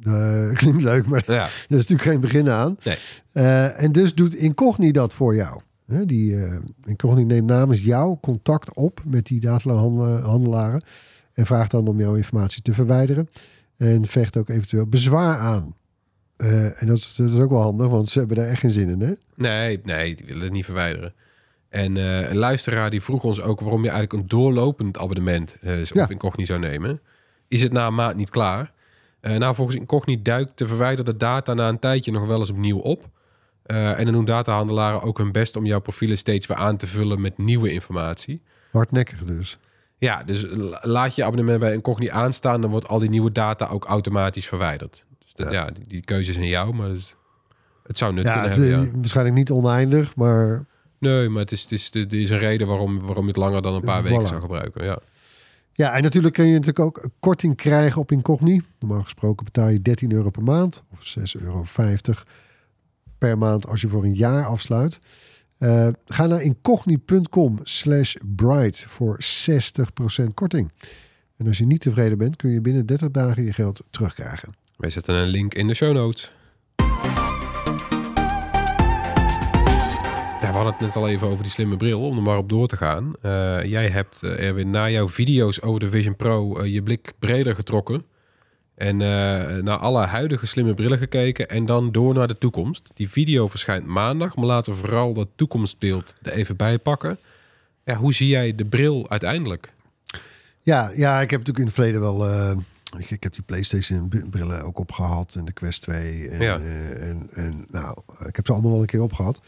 Eh, 0.02 0.54
klinkt 0.58 0.82
leuk, 0.82 1.06
maar 1.06 1.22
Ja, 1.26 1.42
er 1.44 1.50
is 1.68 1.68
natuurlijk 1.68 2.02
geen 2.08 2.20
begin 2.20 2.48
aan. 2.50 2.78
nee. 2.82 2.96
En 3.68 3.92
dus 3.92 4.14
doet 4.14 4.34
Incogni 4.34 4.92
dat 4.92 5.14
voor 5.14 5.34
jou. 5.34 5.60
Hè, 5.86 6.06
die 6.06 6.32
uh, 6.32 7.14
neemt 7.14 7.46
namens 7.46 7.82
jou 7.82 8.18
contact 8.20 8.74
op 8.74 9.02
met 9.04 9.26
die 9.26 9.40
datahandelaren. 9.40 10.84
En 11.32 11.46
vraagt 11.46 11.70
dan 11.70 11.86
om 11.86 12.00
jouw 12.00 12.14
informatie 12.14 12.62
te 12.62 12.74
verwijderen. 12.74 13.28
En 13.76 14.06
vecht 14.06 14.36
ook 14.36 14.48
eventueel 14.48 14.86
bezwaar 14.86 15.38
aan. 15.38 15.74
Uh, 16.36 16.82
en 16.82 16.86
dat 16.86 16.96
is, 16.96 17.14
dat 17.14 17.30
is, 17.30 17.38
ook 17.38 17.50
wel 17.50 17.62
handig, 17.62 17.88
want 17.88 18.08
ze 18.08 18.18
hebben 18.18 18.36
daar 18.36 18.46
echt 18.46 18.60
geen 18.60 18.70
zin 18.70 18.88
in, 18.88 19.00
hè? 19.00 19.12
Nee, 19.34 19.80
nee, 19.84 20.14
die 20.14 20.26
willen 20.26 20.42
het 20.42 20.52
niet 20.52 20.64
verwijderen. 20.64 21.14
En 21.68 21.96
uh, 21.96 22.28
een 22.28 22.36
luisteraar 22.36 22.90
die 22.90 23.02
vroeg 23.02 23.24
ons 23.24 23.40
ook 23.40 23.60
waarom 23.60 23.82
je 23.82 23.90
eigenlijk 23.90 24.22
een 24.22 24.28
doorlopend 24.28 24.98
abonnement 24.98 25.56
uh, 25.60 26.02
op. 26.02 26.10
Incogni 26.10 26.46
zou 26.46 26.58
nemen. 26.58 27.00
Is 27.48 27.62
het 27.62 27.72
na 27.72 27.86
een 27.86 27.94
maand 27.94 28.16
niet 28.16 28.30
klaar? 28.30 28.72
Nou, 29.20 29.54
volgens 29.54 29.76
Incogni 29.76 30.22
duikt 30.22 30.58
de 30.58 30.66
verwijderde 30.66 31.16
data 31.16 31.54
na 31.54 31.68
een 31.68 31.78
tijdje 31.78 32.12
nog 32.12 32.26
wel 32.26 32.38
eens 32.38 32.50
opnieuw 32.50 32.78
op. 32.78 33.08
en 33.64 34.04
dan 34.04 34.14
doen 34.14 34.24
datahandelaren 34.24 35.02
ook 35.02 35.18
hun 35.18 35.32
best 35.32 35.56
om 35.56 35.66
jouw 35.66 35.80
profielen 35.80 36.18
steeds 36.18 36.46
weer 36.46 36.56
aan 36.56 36.76
te 36.76 36.86
vullen 36.86 37.20
met 37.20 37.38
nieuwe 37.38 37.72
informatie. 37.72 38.42
Hardnekkig 38.72 39.24
dus. 39.24 39.58
Ja, 39.96 40.22
dus 40.22 40.46
laat 40.80 41.14
je 41.14 41.24
abonnement 41.24 41.60
bij 41.60 41.72
Incogni 41.72 42.08
aanstaan, 42.08 42.60
dan 42.60 42.70
wordt 42.70 42.88
al 42.88 42.98
die 42.98 43.08
nieuwe 43.08 43.32
data 43.32 43.66
ook 43.66 43.84
automatisch 43.84 44.46
verwijderd. 44.46 45.04
Dus 45.18 45.32
dat, 45.34 45.52
ja. 45.52 45.64
ja 45.64 45.70
die, 45.70 45.86
die, 45.86 46.04
keuze 46.04 46.30
is 46.30 46.36
in 46.36 46.46
jou, 46.46 46.74
maar 46.74 46.88
dus, 46.88 47.16
het 47.82 47.98
zou 47.98 48.12
nut 48.12 48.24
ja, 48.24 48.32
kunnen 48.32 48.50
het, 48.50 48.58
hebben. 48.58 48.86
Ja. 48.86 48.92
Waarschijnlijk 48.94 49.36
niet 49.36 49.50
oneindig, 49.50 50.16
maar... 50.16 50.66
Nee, 50.98 51.28
maar 51.28 51.42
het 51.42 51.52
is, 51.52 51.62
het 51.62 51.72
is, 51.72 51.90
er 51.90 52.14
is 52.14 52.30
een 52.30 52.38
reden 52.38 52.66
waarom, 52.66 53.00
waarom 53.00 53.22
je 53.22 53.28
het 53.28 53.36
langer 53.36 53.62
dan 53.62 53.74
een 53.74 53.84
paar 53.84 54.02
voilà. 54.02 54.08
weken 54.08 54.26
zou 54.26 54.40
gebruiken. 54.40 54.84
Ja. 54.84 54.98
ja, 55.72 55.92
en 55.94 56.02
natuurlijk 56.02 56.34
kun 56.34 56.46
je 56.46 56.52
natuurlijk 56.52 56.78
ook 56.78 57.08
korting 57.20 57.56
krijgen 57.56 58.00
op 58.00 58.12
Incogni. 58.12 58.62
Normaal 58.78 59.02
gesproken 59.02 59.44
betaal 59.44 59.68
je 59.68 59.82
13 59.82 60.12
euro 60.12 60.30
per 60.30 60.42
maand 60.42 60.82
of 60.92 61.14
6,50 61.36 61.42
euro 61.42 61.64
per 63.24 63.38
maand 63.38 63.66
als 63.66 63.80
je 63.80 63.88
voor 63.88 64.04
een 64.04 64.14
jaar 64.14 64.46
afsluit. 64.46 64.98
Uh, 65.58 65.88
ga 66.06 66.26
naar 66.26 66.42
incogni.com 66.42 67.58
slash 67.62 68.14
bright 68.36 68.86
voor 68.88 69.18
60% 70.22 70.34
korting. 70.34 70.72
En 71.36 71.46
als 71.46 71.58
je 71.58 71.66
niet 71.66 71.80
tevreden 71.80 72.18
bent, 72.18 72.36
kun 72.36 72.50
je 72.50 72.60
binnen 72.60 72.86
30 72.86 73.10
dagen 73.10 73.44
je 73.44 73.52
geld 73.52 73.82
terugkrijgen. 73.90 74.54
Wij 74.76 74.90
zetten 74.90 75.14
een 75.14 75.28
link 75.28 75.54
in 75.54 75.66
de 75.66 75.74
show 75.74 75.94
notes. 75.94 76.32
We 80.40 80.60
hadden 80.60 80.72
het 80.72 80.80
net 80.80 80.96
al 80.96 81.08
even 81.08 81.26
over 81.26 81.42
die 81.42 81.52
slimme 81.52 81.76
bril, 81.76 82.00
om 82.00 82.16
er 82.16 82.22
maar 82.22 82.38
op 82.38 82.48
door 82.48 82.66
te 82.66 82.76
gaan. 82.76 83.12
Uh, 83.22 83.64
jij 83.64 83.88
hebt, 83.88 84.20
uh, 84.22 84.40
Erwin, 84.40 84.70
na 84.70 84.90
jouw 84.90 85.08
video's 85.08 85.60
over 85.60 85.80
de 85.80 85.88
Vision 85.88 86.16
Pro 86.16 86.64
je 86.64 86.82
blik 86.82 87.12
breder 87.18 87.54
getrokken. 87.54 88.04
En 88.74 88.96
naar 89.64 89.76
alle 89.78 90.06
huidige 90.06 90.46
slimme 90.46 90.74
brillen 90.74 90.98
gekeken 90.98 91.48
en 91.48 91.66
dan 91.66 91.92
door 91.92 92.14
naar 92.14 92.28
de 92.28 92.38
toekomst. 92.38 92.90
Die 92.94 93.10
video 93.10 93.48
verschijnt 93.48 93.86
maandag, 93.86 94.36
maar 94.36 94.44
laten 94.44 94.72
we 94.72 94.78
vooral 94.78 95.14
dat 95.14 95.28
toekomstbeeld 95.36 96.14
er 96.22 96.32
even 96.32 96.56
bij 96.56 96.78
pakken. 96.78 97.18
Ja, 97.84 97.96
hoe 97.96 98.14
zie 98.14 98.28
jij 98.28 98.54
de 98.54 98.64
bril 98.64 99.10
uiteindelijk? 99.10 99.72
Ja, 100.62 100.90
ja 100.94 101.20
ik 101.20 101.30
heb 101.30 101.38
natuurlijk 101.38 101.58
in 101.58 101.64
het 101.64 101.74
verleden 101.74 102.00
wel... 102.00 102.52
Ik, 102.98 103.10
ik, 103.10 103.22
heb 103.22 103.32
die 103.32 103.42
PlayStation 103.42 104.12
brillen 104.30 104.64
ook 104.64 104.78
opgehad 104.78 105.34
en 105.34 105.44
de 105.44 105.52
Quest 105.52 105.82
2. 105.82 106.28
En, 106.28 106.40
ja. 106.40 106.58
en, 106.58 107.28
en 107.32 107.66
nou, 107.70 107.98
ik 108.26 108.36
heb 108.36 108.46
ze 108.46 108.52
allemaal 108.52 108.70
wel 108.70 108.80
een 108.80 108.86
keer 108.86 109.02
opgehad. 109.02 109.40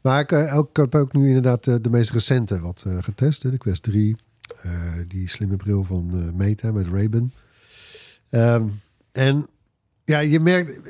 Maar 0.00 0.20
ik, 0.20 0.30
ik, 0.30 0.76
heb 0.76 0.94
ook 0.94 1.12
nu 1.12 1.26
inderdaad 1.26 1.64
de 1.64 1.90
meest 1.90 2.10
recente 2.10 2.60
wat 2.60 2.84
getest. 3.00 3.42
De 3.42 3.58
Quest 3.58 3.82
3. 3.82 4.16
die 5.08 5.28
slimme 5.28 5.56
bril 5.56 5.84
van 5.84 6.32
Meta 6.36 6.72
met 6.72 6.86
Ray-Ban. 6.86 7.32
Um, 8.30 8.80
en 9.12 9.46
ja, 10.04 10.18
je 10.18 10.40
merkt... 10.40 10.80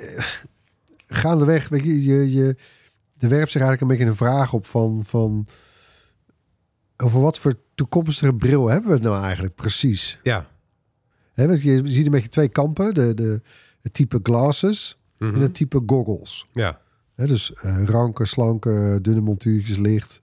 gaandeweg, 1.07 1.69
weet 1.69 1.85
je, 1.85 2.03
je, 2.03 2.33
je... 2.33 2.57
Er 3.19 3.29
werpt 3.29 3.51
zich 3.51 3.63
eigenlijk 3.63 3.81
een 3.81 3.89
beetje 3.89 4.07
een 4.07 4.29
vraag 4.29 4.53
op 4.53 4.67
van... 4.67 5.05
van 5.07 5.47
over 6.97 7.21
wat 7.21 7.39
voor 7.39 7.55
toekomstige 7.75 8.35
bril 8.35 8.69
hebben 8.69 8.89
we 8.89 8.95
het 8.95 9.05
nou 9.05 9.23
eigenlijk 9.23 9.55
precies? 9.55 10.19
Ja. 10.23 10.47
He, 11.33 11.45
je 11.45 11.81
ziet 11.85 12.05
een 12.05 12.13
beetje 12.13 12.29
twee 12.29 12.49
kampen. 12.49 12.95
De, 12.95 13.15
de, 13.15 13.41
het 13.81 13.95
type 13.95 14.21
glasses 14.23 14.99
mm 15.19 15.29
-hmm. 15.29 15.37
en 15.37 15.43
het 15.43 15.55
type 15.55 15.83
goggles. 15.87 16.47
Ja. 16.53 16.81
He, 17.15 17.27
dus 17.27 17.53
uh, 17.65 17.85
ranke, 17.85 18.25
slanke, 18.25 18.99
dunne 19.03 19.21
montuurtjes, 19.21 19.77
licht. 19.77 20.21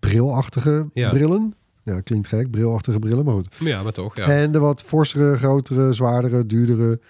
Brilachtige 0.00 0.88
ja. 0.92 1.10
brillen. 1.10 1.54
Ja, 1.84 2.00
klinkt 2.00 2.28
gek. 2.28 2.50
Brilachtige 2.50 2.98
brillen, 2.98 3.24
maar 3.24 3.34
goed. 3.34 3.54
Ja, 3.58 3.82
maar 3.82 3.92
toch, 3.92 4.16
ja. 4.16 4.24
En 4.24 4.52
de 4.52 4.58
wat 4.58 4.82
forsere, 4.82 5.36
grotere, 5.36 5.92
zwaardere, 5.92 6.46
duurdere... 6.46 7.00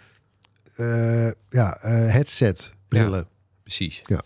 Uh, 0.76 1.30
ja, 1.50 1.78
uh, 1.84 1.90
headset 2.12 2.72
brillen. 2.88 3.18
Ja, 3.18 3.28
precies. 3.62 4.02
Ja. 4.04 4.22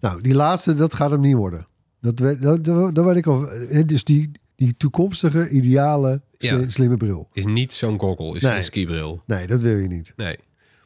Nou, 0.00 0.20
die 0.20 0.34
laatste, 0.34 0.74
dat 0.74 0.94
gaat 0.94 1.10
hem 1.10 1.20
niet 1.20 1.36
worden. 1.36 1.66
Dat, 2.00 2.16
dat, 2.16 2.64
dat, 2.64 2.94
dat 2.94 3.04
weet 3.04 3.16
ik 3.16 3.26
al. 3.26 3.48
Dus 3.86 4.04
die, 4.04 4.30
die 4.56 4.74
toekomstige, 4.76 5.48
ideale, 5.48 6.20
sli 6.38 6.70
slimme 6.70 6.96
bril. 6.96 7.28
Is 7.32 7.46
niet 7.46 7.72
zo'n 7.72 7.98
goggle, 8.00 8.36
is 8.36 8.42
Nee. 8.42 8.56
een 8.56 8.64
skibril. 8.64 9.22
Nee, 9.26 9.46
dat 9.46 9.60
wil 9.60 9.76
je 9.76 9.88
niet. 9.88 10.12
Nee. 10.16 10.36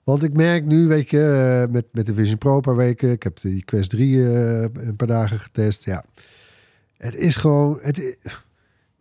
Want 0.05 0.23
ik 0.23 0.33
merk 0.33 0.65
nu, 0.65 0.87
weet 0.87 1.11
je, 1.11 1.31
eh, 1.67 1.73
met, 1.73 1.85
met 1.93 2.07
de 2.07 2.15
Vision 2.15 2.39
Pro 2.39 2.55
een 2.55 2.61
paar 2.61 2.77
weken. 2.77 3.11
Ik 3.11 3.23
heb 3.23 3.41
die 3.41 3.65
Quest 3.65 3.91
3 3.91 4.11
uh, 4.11 4.61
een 4.63 4.97
paar 4.97 5.09
dagen 5.09 5.39
getest. 5.41 5.85
Ja, 5.85 6.05
het 6.99 7.15
is 7.15 7.37
gewoon... 7.37 7.79
Het, 7.83 8.19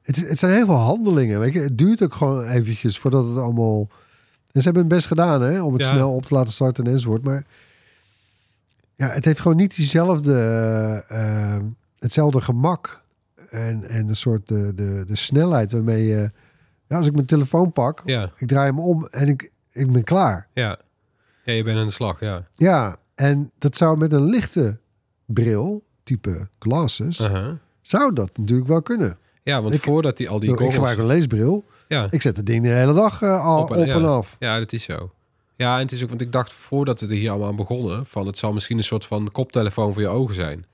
het, 0.01 0.15
het 0.29 0.39
zijn 0.39 0.53
heel 0.53 0.65
veel 0.65 0.75
handelingen, 0.75 1.39
weet 1.39 1.53
je. 1.53 1.59
Het 1.59 1.77
duurt 1.77 2.03
ook 2.03 2.13
gewoon 2.13 2.43
eventjes 2.45 2.99
voordat 2.99 3.27
het 3.27 3.37
allemaal... 3.37 3.87
En 4.51 4.61
ze 4.61 4.67
hebben 4.67 4.83
het 4.83 4.91
best 4.93 5.07
gedaan, 5.07 5.41
hè, 5.41 5.61
om 5.61 5.73
het 5.73 5.81
Ja. 5.81 5.87
snel 5.87 6.13
op 6.15 6.25
te 6.25 6.33
laten 6.33 6.53
starten 6.53 6.87
enzovoort. 6.87 7.23
Maar 7.23 7.43
ja, 8.95 9.07
het 9.09 9.25
heeft 9.25 9.39
gewoon 9.39 9.57
niet 9.57 9.75
diezelfde... 9.75 10.33
eh, 11.07 11.57
hetzelfde 11.99 12.41
gemak 12.41 13.01
en, 13.49 13.83
en 13.89 14.07
een 14.07 14.15
soort 14.15 14.47
de, 14.47 14.73
de, 14.75 15.03
de 15.07 15.15
snelheid 15.15 15.71
waarmee 15.71 16.03
je... 16.05 16.31
Ja, 16.87 16.97
als 16.97 17.07
ik 17.07 17.13
mijn 17.13 17.25
telefoon 17.25 17.71
pak, 17.71 18.01
Ja, 18.05 18.31
ik 18.37 18.47
draai 18.47 18.69
hem 18.69 18.79
om 18.79 19.05
en 19.05 19.27
ik, 19.27 19.51
ik 19.71 19.91
ben 19.91 20.03
klaar. 20.03 20.47
ja. 20.53 20.77
Ja, 21.43 21.53
je 21.53 21.63
bent 21.63 21.77
aan 21.77 21.85
de 21.85 21.91
slag, 21.91 22.19
ja. 22.19 22.47
Ja, 22.55 22.97
en 23.15 23.51
dat 23.57 23.77
zou 23.77 23.97
met 23.97 24.11
een 24.13 24.23
lichte 24.25 24.77
bril, 25.25 25.83
type 26.03 26.47
glasses. 26.59 27.17
Zou 27.87 28.13
dat 28.13 28.37
natuurlijk 28.37 28.67
wel 28.67 28.81
kunnen. 28.81 29.17
Ja, 29.43 29.61
want 29.61 29.73
Ik- 29.73 29.81
voordat 29.81 30.17
die 30.17 30.29
al 30.29 30.39
die 30.39 30.51
ik 30.59 30.71
gebruik 30.73 30.97
een 30.97 31.05
leesbril. 31.05 31.63
Ja, 31.87 32.07
Ik 32.11 32.21
zet 32.21 32.35
het 32.37 32.45
ding 32.45 32.63
de 32.63 32.69
hele 32.69 32.93
dag 32.93 33.21
eh, 33.21 33.45
al 33.45 33.61
op, 33.61 33.71
en, 33.71 33.85
ja. 33.85 33.99
af. 33.99 34.35
Ja, 34.39 34.59
dat 34.59 34.73
is 34.73 34.83
zo. 34.83 35.11
Ja, 35.55 35.75
en 35.75 35.81
het 35.81 35.91
is 35.91 36.03
ook, 36.03 36.09
want 36.09 36.21
ik 36.21 36.31
dacht 36.31 36.53
voordat 36.53 36.99
we 37.01 37.07
er 37.07 37.13
hier 37.13 37.29
allemaal 37.29 37.47
aan 37.49 37.55
begonnen, 37.55 38.05
van 38.05 38.27
het 38.27 38.37
zal 38.37 38.53
misschien 38.53 38.77
een 38.77 38.83
soort 38.83 39.05
van 39.05 39.31
koptelefoon 39.31 39.93
voor 39.93 40.01
je 40.01 40.07
ogen 40.07 40.35
zijn. 40.35 40.65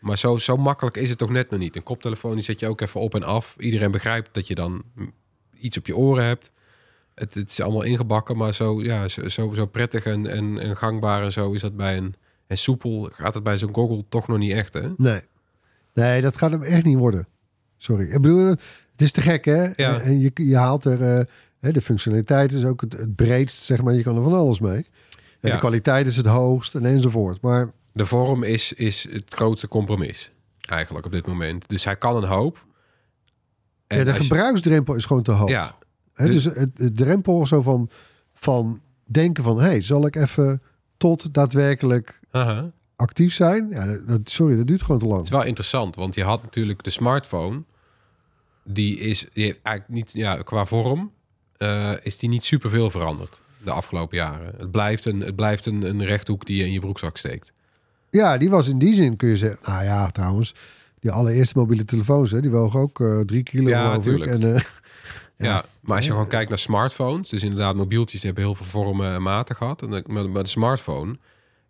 Maar 0.00 0.18
zo, 0.18 0.38
zo 0.38 0.56
makkelijk 0.56 0.96
is 0.96 1.08
het 1.08 1.18
toch 1.18 1.30
net 1.30 1.50
nog 1.50 1.60
niet. 1.60 1.76
Een 1.76 1.82
koptelefoon 1.82 2.34
die 2.34 2.42
zet 2.42 2.60
je 2.60 2.68
ook 2.68 2.80
even 2.80 3.00
op 3.00 3.14
en 3.14 3.22
af. 3.22 3.54
Iedereen 3.58 3.90
begrijpt 3.90 4.28
dat 4.34 4.46
je 4.46 4.54
dan 4.54 4.82
iets 5.60 5.78
op 5.78 5.86
je 5.86 5.96
oren 5.96 6.24
hebt. 6.24 6.50
Het, 7.14 7.34
het 7.34 7.50
is 7.50 7.60
allemaal 7.60 7.82
ingebakken, 7.82 8.36
maar 8.36 8.54
zo, 8.54 8.82
ja, 8.82 9.08
zo, 9.08 9.28
zo, 9.28 9.52
zo 9.54 9.66
prettig 9.66 10.04
en, 10.04 10.26
en, 10.26 10.58
en 10.58 10.76
gangbaar 10.76 11.22
en 11.22 11.32
zo 11.32 11.52
is 11.52 11.60
dat 11.60 11.76
bij 11.76 11.96
een... 11.96 12.14
En 12.46 12.58
soepel 12.58 13.10
gaat 13.12 13.34
het 13.34 13.42
bij 13.42 13.58
zo'n 13.58 13.74
goggle 13.74 14.04
toch 14.08 14.28
nog 14.28 14.38
niet 14.38 14.52
echt, 14.52 14.72
hè? 14.72 14.88
Nee. 14.96 15.20
Nee, 15.94 16.20
dat 16.22 16.36
gaat 16.36 16.50
hem 16.50 16.62
echt 16.62 16.84
niet 16.84 16.96
worden. 16.98 17.26
Sorry. 17.76 18.04
Ik 18.04 18.20
bedoel, 18.20 18.46
het 18.46 18.60
is 19.02 19.12
te 19.12 19.20
gek, 19.20 19.44
hè? 19.44 19.62
Ja. 19.76 20.00
En 20.00 20.18
je, 20.20 20.30
je 20.34 20.56
haalt 20.56 20.84
er... 20.84 21.02
eh, 21.18 21.24
hè, 21.60 21.72
de 21.72 21.80
functionaliteit 21.82 22.52
is 22.52 22.64
ook 22.64 22.80
het, 22.80 22.92
het 22.92 23.14
breedst, 23.16 23.56
zeg 23.62 23.82
maar. 23.82 23.94
Je 23.94 24.02
kan 24.02 24.16
er 24.16 24.22
van 24.22 24.32
alles 24.32 24.60
mee. 24.60 24.76
En 24.76 25.48
Ja. 25.48 25.52
De 25.52 25.58
kwaliteit 25.58 26.06
is 26.06 26.16
het 26.16 26.26
hoogst 26.26 26.74
en 26.74 26.84
enzovoort. 26.86 27.40
Maar 27.42 27.70
De 27.92 28.06
vorm 28.06 28.42
is, 28.42 28.72
is 28.72 29.06
het 29.10 29.34
grootste 29.34 29.68
compromis, 29.68 30.30
eigenlijk 30.60 31.06
op 31.06 31.12
dit 31.12 31.26
moment. 31.26 31.68
Dus 31.68 31.84
hij 31.84 31.96
kan 31.96 32.16
een 32.16 32.28
hoop. 32.28 32.64
En 33.86 33.98
ja, 33.98 34.04
de 34.04 34.10
je- 34.10 34.16
gebruiksdrempel 34.16 34.94
is 34.94 35.04
gewoon 35.04 35.22
te 35.22 35.32
hoog. 35.32 35.48
Ja, 35.50 35.76
Dus- 36.14 36.28
dus 36.30 36.44
het, 36.44 36.70
het 36.76 36.96
drempel 36.96 37.46
zo 37.46 37.62
van, 37.62 37.90
van 38.34 38.80
denken 39.04 39.44
van... 39.44 39.60
hey, 39.60 39.80
zal 39.80 40.06
ik 40.06 40.16
even 40.16 40.62
tot 40.96 41.34
daadwerkelijk 41.34 42.20
Aha. 42.30 42.70
Actief 43.02 43.34
zijn? 43.34 43.68
Ja, 43.70 43.98
dat, 44.06 44.20
sorry, 44.24 44.56
dat 44.56 44.66
duurt 44.66 44.82
gewoon 44.82 44.98
te 45.00 45.06
lang. 45.06 45.16
Het 45.16 45.26
is 45.26 45.32
wel 45.32 45.44
interessant, 45.44 45.96
want 45.96 46.14
je 46.14 46.24
had 46.24 46.42
natuurlijk 46.42 46.84
de 46.84 46.90
smartphone. 46.90 47.62
Die 48.64 48.98
is 48.98 49.26
die 49.32 49.44
heeft 49.44 49.58
eigenlijk 49.62 49.96
niet, 49.96 50.12
ja, 50.12 50.36
qua 50.42 50.64
vorm, 50.64 51.10
eh, 51.56 51.92
is 52.02 52.18
die 52.18 52.28
niet 52.28 52.44
superveel 52.44 52.90
veranderd 52.90 53.40
de 53.64 53.70
afgelopen 53.70 54.16
jaren. 54.16 54.54
Het 54.56 54.70
blijft 54.70 55.04
een, 55.04 55.20
het 55.20 55.36
blijft 55.36 55.66
een, 55.66 55.82
een 55.88 56.04
rechthoek 56.04 56.46
die 56.46 56.56
je 56.56 56.64
in 56.64 56.72
je 56.72 56.80
broekzak 56.80 57.16
steekt. 57.16 57.52
Ja, 58.10 58.36
die 58.38 58.50
was 58.50 58.68
in 58.68 58.78
die 58.78 58.94
zin, 58.94 59.16
kun 59.16 59.28
je 59.28 59.36
zeggen... 59.36 59.58
Nou 59.62 59.84
ja, 59.84 60.10
trouwens, 60.10 60.54
die 61.00 61.10
allereerste 61.10 61.58
mobiele 61.58 61.84
telefoons... 61.84 62.30
Hè, 62.30 62.40
die 62.40 62.50
wogen 62.50 62.80
ook 62.80 63.00
eh, 63.00 63.20
drie 63.20 63.42
kilo, 63.42 63.68
Ja, 63.68 63.80
geloof 63.80 63.96
ik. 63.96 64.02
tuurlijk. 64.02 64.30
En, 64.30 64.54
eh, 64.54 64.60
Ja. 65.48 65.64
maar 65.80 65.96
als 65.96 66.04
je 66.06 66.12
gewoon 66.12 66.26
kijkt 66.28 66.48
naar 66.48 66.58
smartphones, 66.58 67.28
dus 67.28 67.42
inderdaad 67.42 67.74
mobieltjes 67.74 68.22
hebben 68.22 68.42
heel 68.42 68.54
veel 68.54 68.66
vormen 68.66 69.14
en 69.14 69.22
maten 69.22 69.56
gehad. 69.56 69.82
En 69.82 70.02
maar, 70.06 70.30
maar 70.30 70.42
de 70.42 70.48
smartphone, 70.48 71.18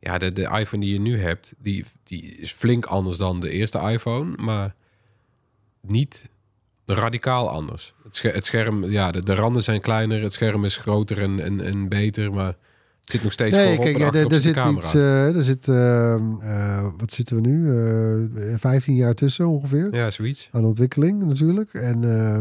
ja, 0.04 0.18
de, 0.18 0.32
de 0.32 0.42
iPhone 0.58 0.82
die 0.84 0.92
je 0.92 1.00
nu 1.00 1.20
hebt, 1.20 1.52
die, 1.58 1.84
die 2.04 2.22
is 2.22 2.52
flink 2.52 2.84
anders 2.86 3.16
dan 3.16 3.40
de 3.40 3.50
eerste 3.50 3.78
iPhone, 3.78 4.32
maar 4.36 4.74
niet 5.80 6.24
radicaal 6.86 7.48
anders. 7.50 7.94
Het, 8.04 8.16
scher- 8.16 8.34
het 8.34 8.46
scherm, 8.46 8.84
ja, 8.84 9.10
de, 9.12 9.22
de 9.22 9.34
randen 9.34 9.62
zijn 9.62 9.80
kleiner, 9.80 10.22
het 10.22 10.32
scherm 10.32 10.64
is 10.64 10.76
groter 10.76 11.18
en, 11.20 11.40
en, 11.40 11.60
en 11.60 11.88
beter, 11.88 12.32
maar 12.32 12.46
het 13.00 13.10
zit 13.10 13.22
nog 13.22 13.32
steeds 13.32 13.56
Nee, 13.56 13.66
voorop 13.66 13.84
kijk, 13.84 14.14
en 14.14 14.30
er, 14.30 14.40
zit 14.40 14.54
camera. 14.54 14.76
iets. 14.86 14.94
eh, 14.94 15.36
er 15.36 15.42
zit. 15.42 15.68
ehm, 15.68 16.22
eh, 16.40 16.86
wat 16.96 17.12
zitten 17.12 17.36
we 17.42 17.48
nu? 17.48 17.70
Eh 18.52 18.58
15 18.58 18.94
jaar 18.94 19.14
tussen 19.14 19.46
ongeveer. 19.48 19.94
ja, 19.94 20.10
zoiets. 20.10 20.48
Aan 20.52 20.64
ontwikkeling 20.64 21.24
natuurlijk. 21.24 21.74
En 21.74 22.04
eh, 22.04 22.40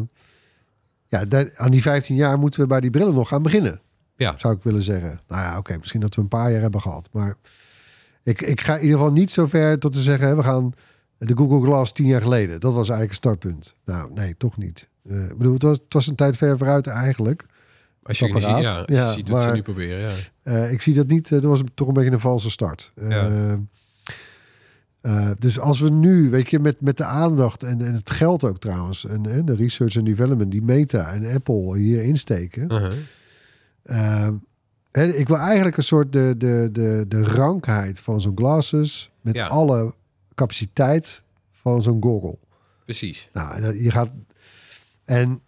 ja, 1.07 1.25
daar- 1.25 1.51
aan 1.55 1.71
die 1.71 1.81
15 1.81 2.15
jaar 2.15 2.39
moeten 2.39 2.59
we 2.61 2.67
bij 2.67 2.79
die 2.79 2.89
brillen 2.89 3.13
nog 3.13 3.27
gaan 3.27 3.43
beginnen. 3.43 3.81
Ja. 4.21 4.33
Zou 4.37 4.55
ik 4.55 4.63
willen 4.63 4.81
zeggen. 4.83 5.19
Nou 5.27 5.41
ja, 5.41 5.57
oké, 5.57 5.77
misschien 5.77 5.99
dat 6.01 6.15
we 6.15 6.21
een 6.21 6.27
paar 6.27 6.51
jaar 6.51 6.61
hebben 6.61 6.81
gehad. 6.81 7.09
Maar 7.11 7.35
ik, 8.23 8.41
ik 8.41 8.61
ga 8.61 8.75
in 8.75 8.81
ieder 8.83 8.97
geval 8.97 9.13
niet 9.13 9.31
zo 9.31 9.47
ver 9.47 9.79
tot 9.79 9.93
te 9.93 9.99
zeggen... 9.99 10.27
hè, 10.27 10.35
we 10.35 10.43
gaan 10.43 10.73
de 11.17 11.35
Google 11.37 11.61
Glass 11.61 11.91
10 11.91 12.05
jaar 12.05 12.21
geleden. 12.21 12.59
Dat 12.59 12.73
was 12.73 12.89
eigenlijk 12.89 13.09
een 13.09 13.15
startpunt. 13.15 13.75
Nou, 13.85 14.13
nee, 14.13 14.35
toch 14.37 14.57
niet. 14.57 14.87
Eh, 15.09 15.23
ik 15.23 15.37
bedoel, 15.37 15.53
het 15.53 15.63
was, 15.63 15.77
het 15.77 15.93
was 15.93 16.07
een 16.07 16.15
tijd 16.15 16.37
ver 16.37 16.57
vooruit 16.57 16.87
eigenlijk. 16.87 17.45
Als 18.03 18.19
je, 18.19 18.25
Het 18.25 18.33
ziet, 18.33 18.43
ja, 18.43 18.49
apparaat. 18.55 18.77
als 18.77 18.85
je 18.87 18.93
Ja, 18.95 19.11
ziet 19.11 19.29
wat 19.29 19.39
ze 19.41 19.47
maar- 19.47 19.55
nu 19.55 19.61
proberen, 19.61 19.99
ja. 19.99 20.09
Eh, 20.43 20.71
ik 20.71 20.81
zie 20.81 20.93
dat 20.93 21.07
niet. 21.07 21.25
eh, 21.25 21.31
dat 21.31 21.43
was 21.43 21.61
toch 21.73 21.87
een 21.87 21.93
beetje 21.93 22.11
een 22.11 22.19
valse 22.19 22.49
start. 22.49 22.91
Ja. 22.95 23.57
dus 25.39 25.59
als 25.59 25.79
we 25.79 25.89
nu, 25.89 26.29
weet 26.29 26.49
je, 26.49 26.59
met, 26.59 26.81
met 26.81 26.97
de 26.97 27.03
aandacht 27.03 27.63
en, 27.63 27.81
en 27.81 27.93
het 27.93 28.09
geld 28.11 28.43
ook 28.43 28.59
trouwens, 28.59 29.05
en, 29.05 29.25
en 29.25 29.45
de 29.45 29.55
research 29.55 29.95
en 29.95 30.03
development 30.03 30.51
die 30.51 30.61
Meta 30.61 31.11
en 31.13 31.33
Apple 31.33 31.77
hier 31.77 32.03
insteken. 32.03 32.71
Uh-huh. 32.73 32.93
Eh, 33.83 34.29
ik 35.19 35.27
wil 35.27 35.37
eigenlijk 35.37 35.77
een 35.77 35.83
soort 35.83 36.13
de, 36.13 36.35
de, 36.37 36.69
de, 36.71 37.05
de 37.07 37.23
rankheid 37.23 37.99
van 37.99 38.21
zo'n 38.21 38.37
glasses 38.37 39.11
met 39.21 39.35
Ja. 39.35 39.47
alle 39.47 39.93
capaciteit 40.35 41.23
van 41.51 41.81
zo'n 41.81 42.01
goggle. 42.03 42.37
Precies. 42.85 43.29
Nou, 43.33 43.77
je 43.83 43.91
gaat. 43.91 44.09
En 45.05 45.39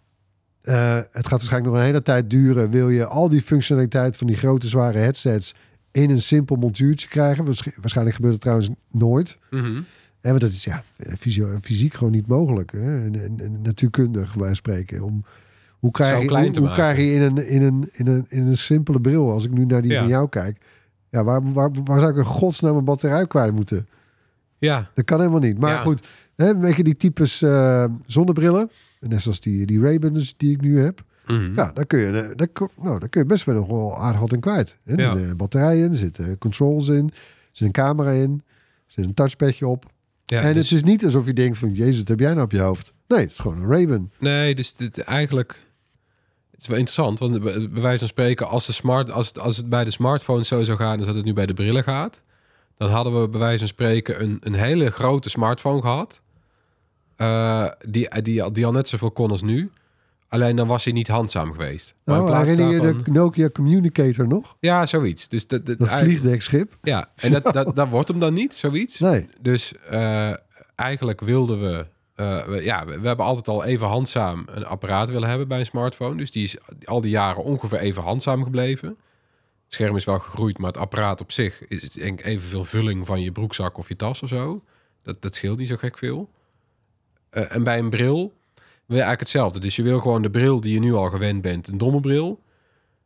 eh, 0.62 0.94
het 0.96 1.10
gaat 1.12 1.30
waarschijnlijk 1.30 1.64
nog 1.72 1.74
een 1.74 1.86
hele 1.86 2.02
tijd 2.02 2.30
duren. 2.30 2.70
Wil 2.70 2.88
je 2.90 3.04
al 3.06 3.28
die 3.28 3.42
functionaliteit 3.42 4.16
van 4.16 4.26
die 4.26 4.36
grote 4.36 4.68
zware 4.68 4.98
headsets 4.98 5.54
in 5.90 6.10
een 6.10 6.22
simpel 6.22 6.56
montuurtje 6.56 7.08
krijgen? 7.08 7.44
Waarsch- 7.44 7.76
Waarschijnlijk 7.76 8.16
gebeurt 8.16 8.34
het 8.34 8.42
trouwens 8.42 8.68
nooit. 8.90 9.38
Mhm. 9.50 9.82
En 10.20 10.30
want 10.30 10.40
dat 10.40 10.50
is 10.50 10.64
ja, 10.64 10.82
fysio- 11.18 11.58
fysiek 11.62 11.94
gewoon 11.94 12.12
niet 12.12 12.26
mogelijk. 12.26 12.72
Hè? 12.72 13.04
En, 13.04 13.20
en, 13.24 13.40
en 13.40 13.62
natuurkundig 13.62 14.36
bij 14.36 14.54
spreken. 14.54 15.02
Om, 15.02 15.24
hoe 15.84 15.92
krijg 15.92 16.20
je, 16.20 16.26
klein 16.26 16.44
hoe, 16.44 16.52
te 16.52 16.60
hoe 16.60 16.68
krijg 16.72 16.96
je 16.96 17.12
in 17.12 17.20
een, 17.22 17.48
in, 17.48 17.62
een, 17.62 17.88
in, 17.92 18.06
een, 18.06 18.26
in 18.28 18.46
een 18.46 18.56
simpele 18.56 19.00
bril, 19.00 19.30
als 19.30 19.44
ik 19.44 19.50
nu 19.50 19.64
naar 19.64 19.82
die 19.82 19.90
Ja. 19.90 19.98
van 19.98 20.08
jou 20.08 20.28
kijk. 20.28 20.58
Ja, 21.10 21.24
waar, 21.24 21.52
waar, 21.52 21.70
waar 21.84 21.98
zou 22.00 22.10
ik 22.10 22.16
een 22.16 22.24
godsnaam 22.24 22.76
een 22.76 22.84
batterij 22.84 23.26
kwijt 23.26 23.54
moeten? 23.54 23.88
Ja, 24.58 24.90
Dat 24.94 25.04
kan 25.04 25.18
helemaal 25.18 25.40
niet. 25.40 25.58
Maar 25.58 25.70
Ja. 25.72 25.80
goed, 25.80 26.06
hè, 26.36 26.58
weet 26.58 26.76
je, 26.76 26.84
die 26.84 26.96
types 26.96 27.42
eh, 27.42 27.84
zonnebrillen. 28.06 28.70
Net 29.00 29.20
zoals 29.22 29.40
die, 29.40 29.66
die 29.66 29.80
Ray-Bans 29.80 30.34
die 30.36 30.50
ik 30.54 30.60
nu 30.60 30.78
heb. 30.80 31.02
Mhm. 31.26 31.54
Ja, 31.56 31.70
daar 31.72 31.86
kun 31.86 31.98
je, 31.98 32.32
daar, 32.36 32.48
nou, 32.82 32.98
daar 32.98 33.08
kun 33.08 33.20
je 33.20 33.26
best 33.26 33.44
wel 33.44 33.54
nog 33.54 33.66
wel 33.66 33.98
aardig 33.98 34.20
wat 34.20 34.32
in 34.32 34.40
kwijt. 34.40 34.76
Hè? 34.84 34.92
Er 34.94 35.00
Ja. 35.00 35.16
zitten 35.16 35.36
batterijen 35.36 35.90
er 35.90 35.96
zitten 35.96 36.38
controls 36.38 36.88
in, 36.88 37.04
er 37.08 37.14
zit 37.52 37.66
een 37.66 37.72
camera 37.72 38.10
in, 38.10 38.42
er 38.86 38.92
zit 38.92 39.04
een 39.04 39.14
touchpadje 39.14 39.66
op. 39.66 39.84
Ja, 40.24 40.40
en 40.40 40.54
dus- 40.54 40.70
het 40.70 40.78
is 40.78 40.84
niet 40.84 41.04
alsof 41.04 41.26
je 41.26 41.32
denkt 41.32 41.58
van, 41.58 41.72
jezus, 41.72 41.98
wat 41.98 42.08
heb 42.08 42.20
jij 42.20 42.30
nou 42.32 42.42
op 42.44 42.52
je 42.52 42.60
hoofd? 42.60 42.92
Nee, 43.08 43.20
het 43.20 43.30
is 43.30 43.38
gewoon 43.38 43.58
een 43.62 43.68
Ray-Ban. 43.68 44.10
Nee, 44.18 44.54
dus 44.54 44.74
dit, 44.74 44.98
eigenlijk... 44.98 45.62
Het 46.54 46.62
is 46.62 46.68
wel 46.68 46.78
interessant, 46.78 47.18
want 47.18 47.40
bij 47.72 47.82
wijze 47.82 47.98
van 47.98 48.08
spreken... 48.08 48.48
als, 48.48 48.66
de 48.66 48.72
smart, 48.72 49.10
als, 49.10 49.26
het- 49.26 49.38
als 49.38 49.56
het 49.56 49.68
bij 49.68 49.84
de 49.84 49.90
smartphone 49.90 50.44
zo 50.44 50.62
zou 50.62 50.78
gaan... 50.78 50.96
als 50.98 51.06
dat 51.06 51.16
het 51.16 51.24
nu 51.24 51.32
bij 51.32 51.46
de 51.46 51.54
brillen 51.54 51.82
gaat... 51.84 52.22
dan 52.76 52.90
hadden 52.90 53.20
we 53.20 53.28
bij 53.28 53.40
wijze 53.40 53.58
van 53.58 53.66
spreken... 53.68 54.22
een, 54.22 54.36
een 54.40 54.54
hele 54.54 54.90
grote 54.90 55.28
smartphone 55.30 55.80
gehad... 55.80 56.20
eh, 57.16 57.66
die, 57.88 58.22
die, 58.22 58.42
al- 58.42 58.52
die 58.52 58.66
al 58.66 58.72
net 58.72 58.88
zoveel 58.88 59.10
kon 59.10 59.30
als 59.30 59.42
nu... 59.42 59.70
Alleen 60.28 60.56
dan 60.56 60.66
was 60.68 60.84
hij 60.84 60.92
niet 60.92 61.08
handzaam 61.08 61.52
geweest. 61.52 61.94
Maar 62.04 62.16
Nou, 62.22 62.36
herinner 62.36 62.70
je 62.72 62.80
daarvan- 62.80 63.02
de 63.04 63.10
Nokia 63.10 63.48
Communicator 63.50 64.28
nog? 64.28 64.56
Ja, 64.60 64.86
zoiets. 64.86 65.28
Dus 65.28 65.46
dat, 65.46 65.66
dat, 65.66 65.78
Dat 65.78 65.88
vliegdekschip? 65.92 66.76
Ja, 66.82 67.10
en 67.16 67.32
dat, 67.32 67.42
dat, 67.52 67.74
dat 67.76 67.88
wordt 67.88 68.08
hem 68.08 68.18
dan 68.18 68.34
niet, 68.34 68.54
zoiets. 68.54 69.00
Nee. 69.00 69.28
Dus 69.40 69.72
eh, 69.90 70.30
eigenlijk 70.74 71.20
wilden 71.20 71.60
we, 71.60 71.86
eh, 72.14 72.44
we- 72.44 72.62
ja, 72.62 72.84
we, 72.86 73.06
hebben 73.06 73.24
altijd 73.26 73.48
al 73.48 73.64
even 73.64 73.86
handzaam 73.86 74.44
een 74.46 74.66
apparaat 74.66 75.10
willen 75.10 75.28
hebben 75.28 75.48
bij 75.48 75.58
een 75.58 75.66
smartphone. 75.66 76.16
Dus 76.16 76.30
die 76.30 76.42
is 76.44 76.56
al 76.84 77.00
die 77.00 77.10
jaren 77.10 77.42
ongeveer 77.44 77.78
even 77.78 78.02
handzaam 78.02 78.42
gebleven. 78.42 78.88
Het 79.64 79.72
scherm 79.72 79.96
is 79.96 80.04
wel 80.04 80.18
gegroeid, 80.18 80.58
maar 80.58 80.66
het 80.72 80.76
apparaat 80.80 81.20
op 81.20 81.32
zich 81.32 81.64
is 81.68 81.90
denk 81.90 82.18
ik 82.18 82.26
evenveel 82.26 82.64
vulling 82.64 83.06
van 83.06 83.20
je 83.20 83.32
broekzak 83.32 83.78
of 83.78 83.88
je 83.88 83.96
tas 83.96 84.22
of 84.22 84.28
zo. 84.28 84.62
Dat, 85.02 85.22
dat 85.22 85.34
scheelt 85.34 85.58
niet 85.58 85.68
zo 85.68 85.76
gek 85.76 85.98
veel. 85.98 86.30
Eh, 87.30 87.54
en 87.54 87.62
bij 87.62 87.78
een 87.78 87.90
bril 87.90 88.32
wil 88.86 88.96
eigenlijk 88.96 89.20
hetzelfde. 89.20 89.60
Dus 89.60 89.76
je 89.76 89.82
wil 89.82 90.00
gewoon 90.00 90.22
de 90.22 90.30
bril 90.30 90.60
die 90.60 90.72
je 90.74 90.80
nu 90.80 90.94
al 90.94 91.08
gewend 91.10 91.42
bent, 91.42 91.68
een 91.68 91.78
domme 91.78 92.00
bril. 92.00 92.40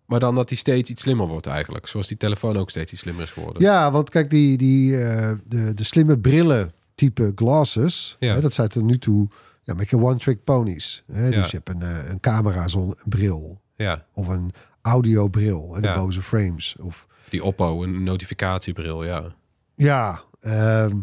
Maar 0.06 0.20
dan 0.20 0.34
dat 0.34 0.48
die 0.48 0.58
steeds 0.58 0.90
iets 0.90 1.02
slimmer 1.02 1.26
wordt 1.26 1.46
eigenlijk. 1.46 1.86
Zoals 1.86 2.06
die 2.06 2.16
telefoon 2.16 2.56
ook 2.56 2.70
steeds 2.70 2.92
iets 2.92 3.00
slimmer 3.00 3.22
is 3.22 3.30
geworden. 3.30 3.62
Ja, 3.62 3.90
want 3.90 4.10
kijk, 4.10 4.30
die, 4.30 4.56
die, 4.56 4.96
eh, 5.04 5.32
de, 5.44 5.74
de 5.74 5.82
slimme 5.84 6.18
brillen 6.18 6.72
type 6.98 7.32
glasses, 7.34 8.16
Ja. 8.18 8.34
hè, 8.34 8.40
dat 8.40 8.52
zijn 8.52 8.68
tot 8.68 8.82
nu 8.82 8.98
toe 8.98 9.26
ja, 9.62 9.74
met 9.74 9.90
je 9.90 9.98
one-trick 9.98 10.44
ponies. 10.44 11.04
Hè? 11.12 11.30
Dus 11.30 11.50
je 11.50 11.56
hebt 11.56 11.68
een, 11.68 11.82
eh, 11.82 12.10
een 12.10 12.20
camera 12.20 12.68
zon 12.68 12.94
bril 13.04 13.60
Ja, 13.76 14.04
of 14.12 14.28
een 14.28 14.52
audiobril 14.82 15.76
en 15.76 15.82
de 15.82 15.92
boze 15.92 16.22
frames. 16.22 16.76
Of, 16.80 17.06
die 17.28 17.44
Oppo, 17.44 17.82
een 17.82 18.02
notificatiebril, 18.02 19.04
ja. 19.04 19.34
ja, 19.74 20.22
ehm, 20.40 20.96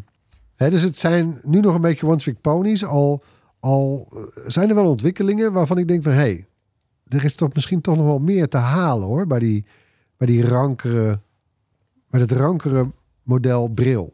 hè, 0.56 0.70
dus 0.70 0.82
het 0.82 0.98
zijn 0.98 1.40
nu 1.44 1.60
nog 1.60 1.76
een 1.76 1.82
beetje 1.82 2.08
one-trick 2.08 2.42
ponies. 2.42 2.86
Al, 2.86 3.22
al 3.60 4.08
eh, 4.12 4.44
zijn 4.48 4.70
er 4.70 4.76
wel 4.76 4.90
ontwikkelingen 4.90 5.54
waarvan 5.54 5.78
ik 5.78 5.88
denk 5.88 6.04
van... 6.04 6.12
hé, 6.12 6.18
hey, 6.18 6.48
er 7.08 7.24
is 7.24 7.36
toch 7.36 7.54
misschien 7.54 7.82
toch 7.82 7.96
nog 7.96 8.06
wel 8.06 8.20
meer 8.20 8.48
te 8.48 8.58
halen 8.58 9.08
hoor... 9.08 9.28
bij 9.28 9.40
die, 9.40 9.66
bij 10.18 10.28
die 10.28 10.48
rankere, 10.48 11.20
bij 12.10 12.22
het 12.22 12.32
rankere 12.32 12.88
model 13.26 13.68
bril. 13.68 14.14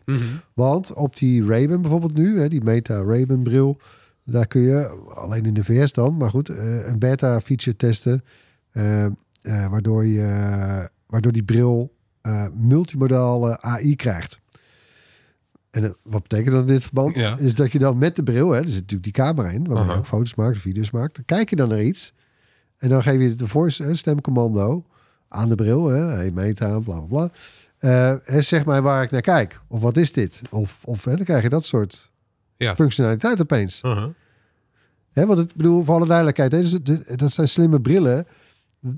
Want 0.54 0.94
op 0.94 1.16
die 1.16 1.46
Ray-Ban 1.46 1.82
bijvoorbeeld 1.82 2.14
nu, 2.14 2.40
hè, 2.40 2.50
die 2.50 2.64
Meta 2.64 3.02
Ray-Ban 3.02 3.44
bril, 3.44 3.78
daar 4.26 4.48
kun 4.48 4.62
je 4.62 4.88
alleen 5.14 5.46
in 5.46 5.54
de 5.54 5.64
VS 5.64 5.92
dan, 5.92 6.18
maar 6.18 6.30
goed, 6.30 6.50
eh, 6.50 6.88
een 6.88 7.00
beta 7.00 7.42
feature 7.42 7.76
testen, 7.76 8.24
eh, 8.72 9.06
eh, 9.06 9.12
waardoor 9.44 10.06
je, 10.06 10.90
waardoor 11.08 11.32
die 11.32 11.44
bril 11.44 11.94
multimodale 12.54 13.62
AI 13.62 13.96
krijgt. 13.96 14.40
En 15.72 15.96
wat 16.04 16.22
betekent 16.22 16.52
dat 16.52 16.62
in 16.62 16.68
dit 16.68 16.84
verband? 16.84 17.16
Ja. 17.16 17.38
Is 17.38 17.56
dat 17.56 17.72
je 17.72 17.80
dan 17.80 17.98
met 17.98 18.16
de 18.16 18.24
bril, 18.24 18.52
hè, 18.52 18.60
er 18.60 18.68
zit 18.68 18.74
natuurlijk 18.74 19.04
die 19.04 19.24
camera 19.24 19.50
in, 19.50 19.68
waarmee 19.68 19.92
je 19.92 19.98
ook 19.98 20.06
foto's 20.06 20.36
maakt, 20.36 20.58
video's 20.58 20.92
maakt, 20.92 21.16
dan 21.16 21.26
kijk 21.26 21.50
je 21.50 21.56
dan 21.56 21.70
naar 21.70 21.84
iets 21.84 22.14
en 22.78 22.90
dan 22.90 23.04
geef 23.04 23.22
je 23.22 23.36
de 23.36 23.48
voice 23.48 23.96
stemcommando 23.96 24.86
aan 25.28 25.50
de 25.50 25.56
bril, 25.56 25.88
hè, 25.88 26.04
hey, 26.04 26.32
Meta, 26.32 26.80
bla 26.80 27.00
bla 27.00 27.08
bla. 27.08 27.32
En 27.82 28.44
zeg 28.44 28.66
maar 28.66 28.82
waar 28.82 29.04
ik 29.04 29.12
naar 29.12 29.22
kijk. 29.22 29.60
Of 29.68 29.82
wat 29.82 29.98
is 29.98 30.12
dit? 30.14 30.42
Of, 30.50 30.82
of 30.86 31.06
hè, 31.06 31.16
dan 31.16 31.26
krijg 31.26 31.44
je 31.44 31.50
dat 31.50 31.66
soort 31.66 32.12
Ja. 32.58 32.76
functionaliteit 32.76 33.42
opeens. 33.42 33.82
Uh-huh. 33.86 34.10
Hè, 35.12 35.26
want 35.26 35.40
het 35.40 35.56
bedoel, 35.56 35.84
voor 35.84 35.96
alle 35.96 36.06
duidelijkheid, 36.08 36.52
deze, 36.52 36.82
de- 36.82 37.14
dat 37.16 37.32
zijn 37.32 37.48
slimme 37.48 37.82
brillen. 37.82 38.26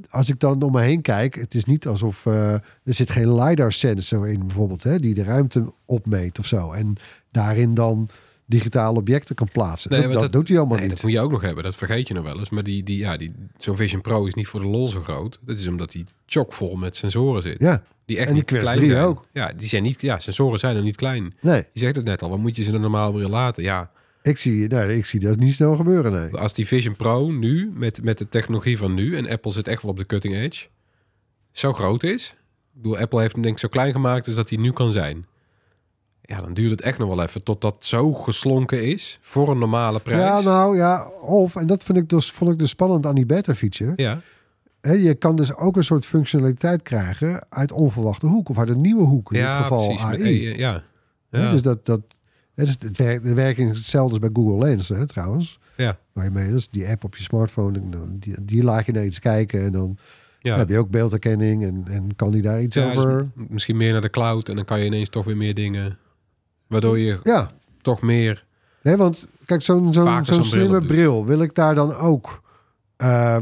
Als 0.09 0.29
ik 0.29 0.39
dan 0.39 0.61
om 0.61 0.71
me 0.71 0.81
heen 0.81 1.01
kijk, 1.01 1.35
het 1.35 1.53
is 1.55 1.65
niet 1.65 1.87
alsof 1.87 2.25
eh, 2.25 2.53
er 2.53 2.61
zit 2.83 3.09
geen 3.09 3.35
lidar 3.43 3.71
sensor 3.71 4.27
in, 4.27 4.47
bijvoorbeeld, 4.47 4.83
hè, 4.83 4.97
die 4.99 5.13
de 5.13 5.23
ruimte 5.23 5.73
opmeet 5.85 6.39
of 6.39 6.45
zo. 6.45 6.71
En 6.71 6.95
daarin 7.31 7.73
dan 7.73 8.07
digitale 8.53 8.97
objecten 8.97 9.35
kan 9.35 9.47
plaatsen. 9.51 9.89
dat, 9.89 10.05
maar 10.05 10.13
dat 10.13 10.31
doet 10.31 10.47
hij 10.47 10.57
allemaal 10.57 10.77
nee, 10.77 10.85
niet. 10.85 10.95
Dat 10.95 11.03
moet 11.03 11.11
je 11.11 11.19
ook 11.19 11.31
nog 11.31 11.41
hebben, 11.41 11.63
dat 11.63 11.75
vergeet 11.75 12.07
je 12.07 12.13
nog 12.13 12.23
wel 12.23 12.39
eens. 12.39 12.49
Maar 12.49 12.63
die, 12.63 12.83
die, 12.83 12.97
ja, 12.97 13.17
die, 13.17 13.33
zo'n 13.57 13.75
Vision 13.75 14.01
Pro 14.01 14.25
is 14.25 14.33
niet 14.33 14.47
voor 14.47 14.59
de 14.59 14.65
lol 14.65 14.87
zo 14.87 15.01
groot. 15.01 15.39
Dat 15.45 15.59
is 15.59 15.67
omdat 15.67 15.91
die 15.91 16.05
chockvol 16.25 16.75
met 16.75 16.95
sensoren 16.95 17.41
zit. 17.41 17.61
Ja, 17.61 17.83
Die 18.05 18.17
echt 18.17 18.27
En 18.27 18.33
die 18.33 18.43
niet 18.43 18.51
Quest 18.51 18.63
klein 18.63 18.77
3 18.77 18.91
zijn. 18.91 19.03
ook. 19.03 19.25
Ja, 19.31 19.53
die 19.57 19.67
zijn 19.67 19.83
niet, 19.83 20.01
ja, 20.01 20.19
sensoren 20.19 20.59
zijn 20.59 20.75
er 20.75 20.81
niet 20.81 20.95
klein. 20.95 21.33
nee, 21.41 21.65
Je 21.71 21.79
zegt 21.79 21.95
het 21.95 22.05
net 22.05 22.21
al, 22.21 22.29
wat 22.29 22.39
moet 22.39 22.55
je 22.55 22.63
ze 22.63 22.73
een 22.73 22.81
normale 22.81 23.11
bril 23.13 23.29
laten? 23.29 23.63
Ja, 23.63 23.91
ik 24.21 24.37
zie, 24.37 24.67
nee, 24.67 24.97
ik 24.97 25.05
zie 25.05 25.19
dat 25.19 25.39
niet 25.39 25.53
snel 25.53 25.75
gebeuren. 25.75 26.11
Nee. 26.11 26.37
als 26.37 26.53
die 26.53 26.67
Vision 26.67 26.95
Pro 26.95 27.31
nu, 27.31 27.71
met, 27.73 28.03
met 28.03 28.17
de 28.17 28.29
technologie 28.29 28.77
van 28.77 28.93
nu... 28.93 29.17
en 29.17 29.29
Apple 29.29 29.51
zit 29.51 29.67
echt 29.67 29.81
wel 29.81 29.91
op 29.91 29.97
de 29.97 30.05
cutting 30.05 30.35
edge... 30.35 30.67
zo 31.51 31.73
groot 31.73 32.03
is... 32.03 32.35
Ik 32.75 32.81
bedoel, 32.81 32.97
Apple 32.97 33.19
heeft 33.19 33.33
hem 33.33 33.41
denk 33.41 33.53
ik 33.53 33.59
zo 33.59 33.67
klein 33.67 33.91
gemaakt... 33.91 34.25
als 34.25 34.35
dat 34.35 34.49
hij 34.49 34.57
nu 34.57 34.71
kan 34.71 34.91
zijn. 34.91 35.25
Ja, 36.25 36.37
dan 36.37 36.53
duurt 36.53 36.71
het 36.71 36.81
echt 36.81 36.97
nog 36.97 37.07
wel 37.07 37.21
even... 37.23 37.43
tot 37.43 37.61
dat 37.61 37.75
zo 37.79 38.13
geslonken 38.13 38.83
is... 38.85 39.19
voor 39.21 39.49
een 39.51 39.57
normale 39.57 39.99
prijs. 39.99 40.19
Ja, 40.21 40.41
nou 40.41 40.75
ja, 40.77 41.07
of, 41.21 41.55
en 41.55 41.67
dat 41.67 41.83
vind 41.83 41.97
ik 41.97 42.09
dus, 42.09 42.31
vond 42.31 42.51
ik 42.51 42.59
dus 42.59 42.69
spannend 42.69 43.05
aan 43.05 43.15
die 43.15 43.25
beta-feature. 43.25 43.93
ja. 43.95 44.21
Hè, 44.81 44.91
je 44.93 45.13
kan 45.13 45.35
dus 45.35 45.55
ook 45.55 45.75
een 45.75 45.83
soort 45.83 46.05
functionaliteit 46.05 46.81
krijgen 46.81 47.45
uit 47.49 47.71
onverwachte 47.71 48.25
hoek 48.25 48.49
of 48.49 48.57
uit 48.59 48.69
een 48.69 48.81
nieuwe 48.81 49.03
hoek. 49.03 49.33
In 49.33 49.41
dit 49.41 49.49
geval 49.49 49.85
precies. 49.85 50.03
AI. 50.03 50.21
AI, 50.23 50.57
ja. 50.57 50.83
Ja. 51.29 51.49
Dus 51.49 51.61
dat, 51.61 51.85
dat 51.85 52.01
dus 52.55 52.69
het 52.79 52.97
werk, 52.97 53.23
de 53.23 53.33
werking 53.33 53.71
is 53.71 53.77
hetzelfde 53.77 54.09
als 54.09 54.19
bij 54.19 54.29
Google 54.43 54.65
Lens, 54.67 54.89
hè, 54.89 55.07
trouwens. 55.07 55.59
Ja. 55.77 55.97
Waar 56.13 56.23
je 56.23 56.31
mee, 56.31 56.51
dus 56.51 56.69
die 56.69 56.87
app 56.87 57.03
op 57.03 57.15
je 57.15 57.23
smartphone, 57.23 57.81
die, 58.19 58.35
die 58.41 58.63
laat 58.63 58.85
je 58.85 58.91
naar 58.91 59.05
iets 59.05 59.19
kijken 59.19 59.63
en 59.63 59.71
dan 59.71 59.97
Ja. 60.39 60.57
heb 60.57 60.69
je 60.69 60.77
ook 60.77 60.89
beeldherkenning 60.89 61.63
en, 61.63 61.83
en 61.87 62.15
kan 62.15 62.31
die 62.31 62.41
daar 62.41 62.61
iets 62.61 62.75
Ja, 62.75 62.93
over. 62.93 63.27
misschien 63.35 63.77
meer 63.77 63.91
naar 63.91 64.01
de 64.01 64.09
cloud 64.09 64.49
en 64.49 64.55
dan 64.55 64.65
kan 64.65 64.79
je 64.79 64.85
ineens 64.85 65.09
toch 65.09 65.25
weer 65.25 65.37
meer 65.37 65.53
dingen. 65.53 65.97
Waardoor 66.73 66.99
je 66.99 67.19
Ja, 67.23 67.51
toch 67.81 68.01
meer. 68.01 68.45
hè, 68.81 68.97
want 68.97 69.27
kijk, 69.45 69.61
zo'n 69.61 69.93
zo'n 69.93 70.03
zo'n 70.03 70.21
bril 70.23 70.43
slimme 70.43 70.85
bril, 70.85 71.25
wil 71.25 71.41
ik 71.41 71.55
daar 71.55 71.75
dan 71.75 71.95
ook 71.95 72.41
eh, 72.95 73.37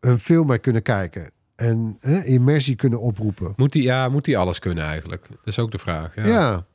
een 0.00 0.18
film 0.18 0.46
mee 0.46 0.58
kunnen 0.58 0.82
kijken? 0.82 1.30
en 1.60 1.96
hè, 2.00 2.24
immersie 2.24 2.76
kunnen 2.76 3.00
oproepen. 3.00 3.52
Moet 3.56 3.72
die, 3.72 3.82
ja, 3.82 4.08
moet 4.08 4.24
die 4.24 4.38
alles 4.38 4.58
kunnen 4.58 4.84
eigenlijk? 4.84 5.28
Dat 5.28 5.38
is 5.44 5.58
ook 5.58 5.70
de 5.70 5.78
vraag. 5.78 6.14
Ja. 6.14 6.26
Ja. 6.26 6.66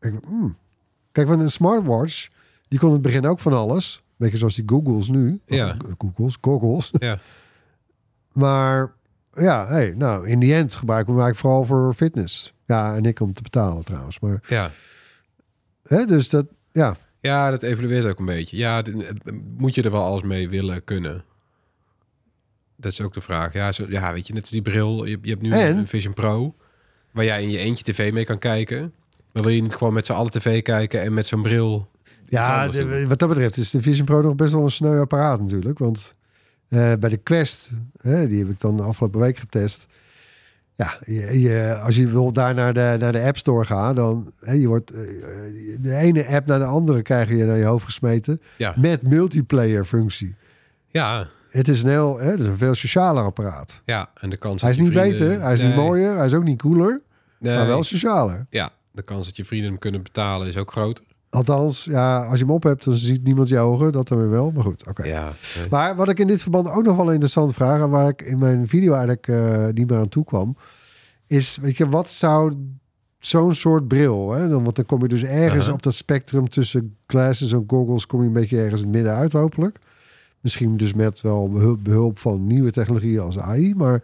Ik, 0.00 0.14
hmm. 0.26 0.56
Kijk, 1.12 1.28
want 1.28 1.40
een 1.40 1.50
smartwatch, 1.50 2.28
die 2.68 2.78
kon 2.78 2.88
in 2.88 2.94
het 2.94 3.02
begin 3.02 3.26
ook 3.26 3.38
van 3.38 3.52
alles. 3.52 4.02
Beetje 4.16 4.36
zoals 4.36 4.54
die 4.54 4.64
Googles 4.66 5.08
nu. 5.08 5.40
Ja. 5.46 5.76
Googles, 5.98 6.38
goggles. 6.40 6.90
Ja. 6.98 7.18
Maar 8.32 8.92
ja, 9.32 9.66
hey, 9.66 9.94
nou, 9.96 10.28
in 10.28 10.38
die 10.38 10.54
end 10.54 10.74
gebruiken 10.74 11.14
we 11.14 11.20
eigenlijk 11.20 11.54
vooral 11.54 11.64
voor 11.64 11.94
fitness. 11.94 12.54
Ja, 12.70 12.94
en 12.94 13.04
ik 13.04 13.20
om 13.20 13.34
te 13.34 13.42
betalen 13.42 13.84
trouwens. 13.84 14.20
Maar, 14.20 14.42
ja. 14.48 14.70
hè, 15.82 16.04
dus 16.04 16.28
dat, 16.28 16.46
ja. 16.72 16.96
Ja, 17.18 17.50
dat 17.50 17.62
evolueert 17.62 18.04
ook 18.06 18.18
een 18.18 18.24
beetje. 18.24 18.56
Ja, 18.56 18.82
d- 18.82 18.90
moet 19.58 19.74
je 19.74 19.82
er 19.82 19.90
wel 19.90 20.04
alles 20.04 20.22
mee 20.22 20.48
willen 20.48 20.84
kunnen? 20.84 21.24
Dat 22.76 22.92
is 22.92 23.00
ook 23.00 23.14
de 23.14 23.20
vraag. 23.20 23.52
Ja, 23.52 23.72
zo, 23.72 23.86
ja 23.88 24.12
weet 24.12 24.26
je, 24.26 24.32
net 24.32 24.42
als 24.42 24.50
die 24.50 24.62
bril. 24.62 25.04
Je, 25.04 25.10
hebt- 25.10 25.24
je 25.24 25.30
hebt 25.30 25.42
nu 25.42 25.50
En? 25.50 25.76
een 25.76 25.86
Vision 25.86 26.14
Pro, 26.14 26.54
waar 27.12 27.24
jij 27.24 27.42
in 27.42 27.50
je 27.50 27.58
eentje 27.58 27.84
tv 27.84 28.12
mee 28.12 28.24
kan 28.24 28.38
kijken. 28.38 28.92
Maar 29.32 29.42
wil 29.42 29.52
je 29.52 29.62
niet 29.62 29.74
gewoon 29.74 29.92
met 29.92 30.06
z'n 30.06 30.12
allen 30.12 30.30
tv 30.30 30.62
kijken 30.62 31.00
en 31.00 31.14
met 31.14 31.26
zo'n 31.26 31.42
bril... 31.42 31.88
Ja, 32.28 32.68
de- 32.68 33.06
wat 33.08 33.18
dat 33.18 33.28
betreft 33.28 33.56
is 33.56 33.70
de 33.70 33.82
Vision 33.82 34.06
Pro 34.06 34.20
nog 34.22 34.34
best 34.34 34.52
wel 34.52 34.62
een 34.62 34.70
sneu 34.70 35.00
apparaat 35.00 35.40
natuurlijk. 35.40 35.78
Want 35.78 36.14
eh, 36.68 36.92
bij 37.00 37.10
de 37.10 37.16
Quest, 37.16 37.70
hè, 38.00 38.28
die 38.28 38.38
heb 38.38 38.48
ik 38.48 38.60
dan 38.60 38.76
de 38.76 38.82
afgelopen 38.82 39.20
week 39.20 39.36
getest. 39.38 39.86
Ja, 40.80 40.96
je, 41.06 41.40
je- 41.40 41.74
als 41.84 41.96
je 41.96 42.06
wil 42.08 42.32
daar 42.32 42.54
naar 42.54 42.72
de, 42.74 42.96
naar 42.98 43.12
de 43.12 43.20
App 43.22 43.36
Store 43.38 43.64
gaan, 43.64 43.94
dan 43.94 44.32
hè, 44.40 44.52
je 44.52 44.66
wordt 44.68 44.90
eh, 44.90 45.00
de 45.80 45.94
ene 45.96 46.26
app 46.26 46.46
naar 46.46 46.58
de 46.58 46.64
andere 46.64 47.02
krijg 47.02 47.28
je 47.28 47.44
naar 47.44 47.56
je 47.56 47.64
hoofd 47.64 47.84
gesmeten 47.84 48.40
Ja. 48.58 48.74
met 48.76 49.02
multiplayer 49.08 49.84
functie. 49.84 50.34
Ja, 50.88 51.26
Het 51.50 51.68
is 51.68 51.82
een 51.82 51.88
heel, 51.88 52.18
hè, 52.18 52.30
het 52.30 52.40
is 52.40 52.46
een 52.46 52.56
veel 52.58 52.74
socialer 52.74 53.22
apparaat. 53.24 53.80
ja, 53.84 54.10
en 54.14 54.30
de 54.30 54.36
kans 54.36 54.62
Hij 54.62 54.70
is 54.70 54.78
niet 54.78 54.92
vrienden- 54.92 55.18
beter, 55.28 55.40
hij 55.42 55.52
is 55.52 55.62
niet 55.62 55.74
mooier, 55.74 56.16
hij 56.16 56.26
is 56.26 56.34
ook 56.34 56.44
niet 56.44 56.58
cooler, 56.62 57.00
nee. 57.38 57.56
maar 57.56 57.66
wel 57.66 57.82
socialer. 57.82 58.46
Ja, 58.50 58.70
de 58.92 59.02
kans 59.02 59.26
dat 59.26 59.36
je 59.36 59.44
vrienden 59.44 59.68
hem 59.70 59.78
kunnen 59.78 60.02
betalen 60.02 60.46
is 60.48 60.56
ook 60.56 60.70
groter. 60.70 61.04
Althans, 61.30 61.84
ja, 61.84 62.26
als 62.26 62.38
je 62.38 62.44
hem 62.44 62.54
op 62.54 62.62
hebt, 62.62 62.84
dan 62.84 62.94
ziet 62.94 63.24
niemand 63.24 63.48
je 63.48 63.58
ogen, 63.58 63.92
dat 63.92 64.08
dan 64.08 64.18
weer 64.18 64.30
wel. 64.30 64.50
Maar 64.50 64.62
goed, 64.62 64.86
oké. 64.88 65.06
Ja, 65.06 65.32
nee. 65.58 65.68
Maar 65.70 65.96
wat 65.96 66.08
ik 66.08 66.18
in 66.18 66.26
dit 66.26 66.42
verband 66.42 66.70
ook 66.70 66.84
nog 66.84 66.96
wel 66.96 67.06
een 67.06 67.12
interessante 67.12 67.54
vraag... 67.54 67.80
en 67.80 67.90
waar 67.90 68.08
ik 68.08 68.22
in 68.22 68.38
mijn 68.38 68.68
video 68.68 68.92
eigenlijk 68.92 69.28
eh, 69.28 69.66
niet 69.66 69.90
meer 69.90 69.98
aan 69.98 70.08
toe 70.08 70.24
kwam... 70.24 70.56
is, 71.26 71.56
weet 71.56 71.76
je, 71.76 71.88
wat 71.88 72.10
zou 72.10 72.54
zo'n 73.18 73.54
soort 73.54 73.88
bril... 73.88 74.32
Hè, 74.32 74.48
dan, 74.48 74.62
want 74.62 74.76
dan 74.76 74.86
kom 74.86 75.02
je 75.02 75.08
dus 75.08 75.22
ergens 75.22 75.68
op 75.68 75.82
dat 75.82 75.94
spectrum... 75.94 76.48
tussen 76.48 76.96
glasses 77.06 77.52
en 77.52 77.64
goggles... 77.66 78.06
kom 78.06 78.20
je 78.20 78.26
een 78.26 78.32
beetje 78.32 78.60
ergens 78.60 78.80
in 78.80 78.86
het 78.86 78.96
midden 78.96 79.14
uit, 79.14 79.32
hopelijk. 79.32 79.78
Misschien 80.40 80.76
dus 80.76 80.94
met 80.94 81.20
wel 81.20 81.48
behulp, 81.48 81.84
behulp 81.84 82.18
van 82.18 82.46
nieuwe 82.46 82.70
technologieën 82.70 83.20
als 83.20 83.38
AI. 83.38 83.74
Maar 83.74 84.02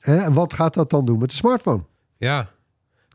hè, 0.00 0.16
en 0.16 0.32
wat 0.32 0.52
gaat 0.52 0.74
dat 0.74 0.90
dan 0.90 1.04
doen 1.04 1.18
met 1.18 1.30
de 1.30 1.36
smartphone? 1.36 1.82
Ja. 2.16 2.50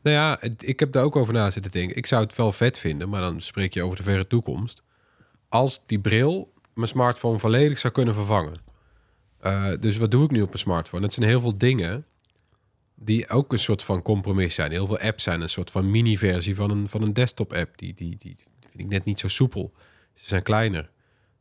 Nou 0.04 0.16
ja, 0.16 0.40
ik 0.58 0.80
heb 0.80 0.92
daar 0.92 1.04
ook 1.04 1.16
over 1.16 1.32
na 1.32 1.50
zitten 1.50 1.70
denken. 1.70 1.96
Ik 1.96 2.06
zou 2.06 2.22
het 2.22 2.36
wel 2.36 2.52
vet 2.52 2.78
vinden, 2.78 3.08
maar 3.08 3.20
dan 3.20 3.40
spreek 3.40 3.74
je 3.74 3.82
over 3.82 3.96
de 3.96 4.02
verre 4.02 4.26
toekomst. 4.26 4.82
Als 5.48 5.82
die 5.86 5.98
bril 5.98 6.52
mijn 6.74 6.88
smartphone 6.88 7.38
volledig 7.38 7.78
zou 7.78 7.92
kunnen 7.92 8.14
vervangen. 8.14 8.60
Eh, 9.40 9.70
dus 9.80 9.96
wat 9.96 10.10
doe 10.10 10.24
ik 10.24 10.30
nu 10.30 10.40
op 10.40 10.46
mijn 10.46 10.58
smartphone? 10.58 11.02
Het 11.02 11.12
zijn 11.12 11.28
heel 11.28 11.40
veel 11.40 11.58
dingen 11.58 12.06
die 12.94 13.28
ook 13.28 13.52
een 13.52 13.58
soort 13.58 13.82
van 13.82 14.02
compromis 14.02 14.54
zijn. 14.54 14.70
Heel 14.70 14.86
veel 14.86 14.98
apps 14.98 15.22
zijn 15.22 15.40
een 15.40 15.48
soort 15.48 15.70
van 15.70 15.90
mini-versie 15.90 16.54
van 16.54 16.70
een, 16.70 16.88
van 16.88 17.02
een 17.02 17.12
desktop-app. 17.12 17.78
Die, 17.78 17.94
die, 17.94 18.16
die 18.18 18.36
vind 18.60 18.80
ik 18.80 18.88
net 18.88 19.04
niet 19.04 19.20
zo 19.20 19.28
soepel. 19.28 19.72
Ze 20.14 20.28
zijn 20.28 20.42
kleiner. 20.42 20.90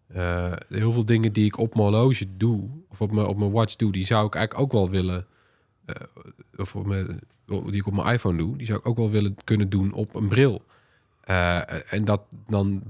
Eh, 0.07 0.53
heel 0.67 0.91
veel 0.91 1.05
dingen 1.05 1.33
die 1.33 1.45
ik 1.45 1.57
op 1.57 1.75
mijn 1.75 1.87
horloge 1.87 2.37
doe, 2.37 2.69
of 2.89 3.01
op 3.01 3.11
mijn, 3.11 3.27
op 3.27 3.37
mijn 3.37 3.51
watch 3.51 3.75
doe, 3.75 3.91
die 3.91 4.05
zou 4.05 4.27
ik 4.27 4.35
eigenlijk 4.35 4.65
ook 4.65 4.71
wel 4.81 4.89
willen 4.89 5.27
eh, 5.85 5.95
of 6.57 6.75
op 6.75 6.85
mijn, 6.85 7.19
die 7.45 7.75
ik 7.75 7.87
op 7.87 7.93
mijn 7.93 8.13
iPhone 8.13 8.37
doe, 8.37 8.57
die 8.57 8.65
zou 8.65 8.79
ik 8.79 8.87
ook 8.87 8.97
wel 8.97 9.09
willen 9.09 9.35
kunnen 9.43 9.69
doen 9.69 9.93
op 9.93 10.15
een 10.15 10.27
bril. 10.27 10.61
Eh, 11.21 11.93
en 11.93 12.05
dat 12.05 12.21
dan 12.47 12.81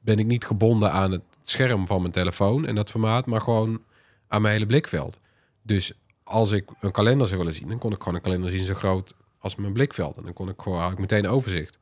ben 0.00 0.18
ik 0.18 0.26
niet 0.26 0.44
gebonden 0.44 0.92
aan 0.92 1.10
het 1.10 1.22
scherm 1.42 1.86
van 1.86 2.00
mijn 2.00 2.12
telefoon 2.12 2.66
en 2.66 2.74
dat 2.74 2.90
formaat, 2.90 3.26
maar 3.26 3.40
gewoon 3.40 3.82
aan 4.28 4.42
mijn 4.42 4.54
hele 4.54 4.66
blikveld. 4.66 5.20
Dus 5.62 5.92
als 6.22 6.52
ik 6.52 6.70
een 6.80 6.92
kalender 6.92 7.26
zou 7.26 7.38
willen 7.38 7.54
zien, 7.54 7.68
dan 7.68 7.78
kon 7.78 7.92
ik 7.92 7.98
gewoon 7.98 8.14
een 8.14 8.20
kalender 8.20 8.50
zien 8.50 8.64
zo 8.64 8.74
groot 8.74 9.14
als 9.38 9.56
mijn 9.56 9.72
blikveld. 9.72 10.16
En 10.16 10.22
dan 10.22 10.32
kon 10.32 10.48
ik 10.48 10.60
gewoon 10.62 10.80
had 10.80 10.92
ik 10.92 10.98
meteen 10.98 11.28
overzicht. 11.28 11.78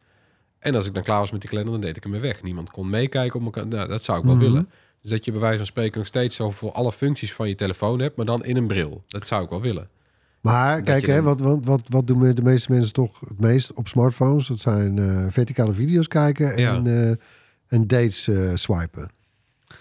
En 0.59 0.75
als 0.75 0.87
ik 0.87 0.95
dan 0.95 1.03
klaar 1.03 1.19
was 1.19 1.31
met 1.31 1.41
die 1.41 1.51
kalender, 1.51 1.73
dan 1.73 1.83
deed 1.83 1.97
ik 1.97 2.03
hem 2.03 2.13
weer 2.13 2.21
weg. 2.21 2.43
Niemand 2.43 2.71
kon 2.71 2.91
meekijken 2.91 3.39
op 3.39 3.45
elkaar. 3.45 3.67
Nou, 3.67 3.89
dat 3.89 4.03
zou 4.03 4.19
ik 4.19 4.25
wel 4.25 4.39
willen. 4.39 4.71
Dus 5.01 5.11
dat 5.11 5.25
je 5.25 5.31
bij 5.31 5.41
wijze 5.41 5.57
van 5.57 5.67
spreken 5.67 5.99
nog 5.99 6.07
steeds 6.07 6.37
zo 6.37 6.51
voor 6.51 6.73
alle 6.73 6.93
functies 6.93 7.35
van 7.35 7.49
je 7.49 7.55
telefoon 7.55 7.99
hebt, 7.99 8.17
maar 8.17 8.27
dan 8.27 8.45
in 8.45 8.57
een 8.57 8.67
bril. 8.67 9.05
Dat 9.07 9.27
zou 9.27 9.45
ik 9.45 9.51
wel 9.51 9.61
willen. 9.61 9.89
Maar 10.45 10.77
Dat 10.77 10.85
kijk, 10.85 11.07
hè, 11.07 11.15
dan- 11.15 11.25
wat, 11.25 11.41
wat, 11.41 11.59
wat, 11.65 11.81
wat 11.89 12.07
doen 12.07 12.35
de 12.35 12.43
meeste 12.43 12.73
mensen 12.73 12.93
toch 12.93 13.21
het 13.21 13.41
meest 13.41 13.73
op 13.73 13.89
smartphones? 13.89 14.47
Dat 14.47 14.59
zijn 14.59 14.99
eh, 14.99 15.27
verticale 15.31 15.75
video's 15.75 16.09
kijken 16.09 16.57
Ja. 16.59 16.75
en, 16.75 16.87
eh, 16.87 17.11
en 17.67 17.87
dates 17.87 18.29
eh, 18.29 18.51
swipen. 18.55 19.11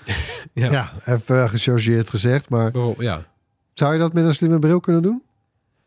Ja. 0.54 0.72
Ja, 0.72 0.94
even 1.06 1.50
gechargeerd 1.50 2.10
gezegd. 2.10 2.50
Maar 2.50 2.72
Bijvoorbeeld, 2.72 3.02
ja. 3.08 3.26
zou 3.74 3.94
je 3.94 4.00
dat 4.00 4.14
met 4.14 4.26
een 4.26 4.34
slimme 4.34 4.60
bril 4.60 4.80
kunnen 4.80 5.02
doen? 5.02 5.24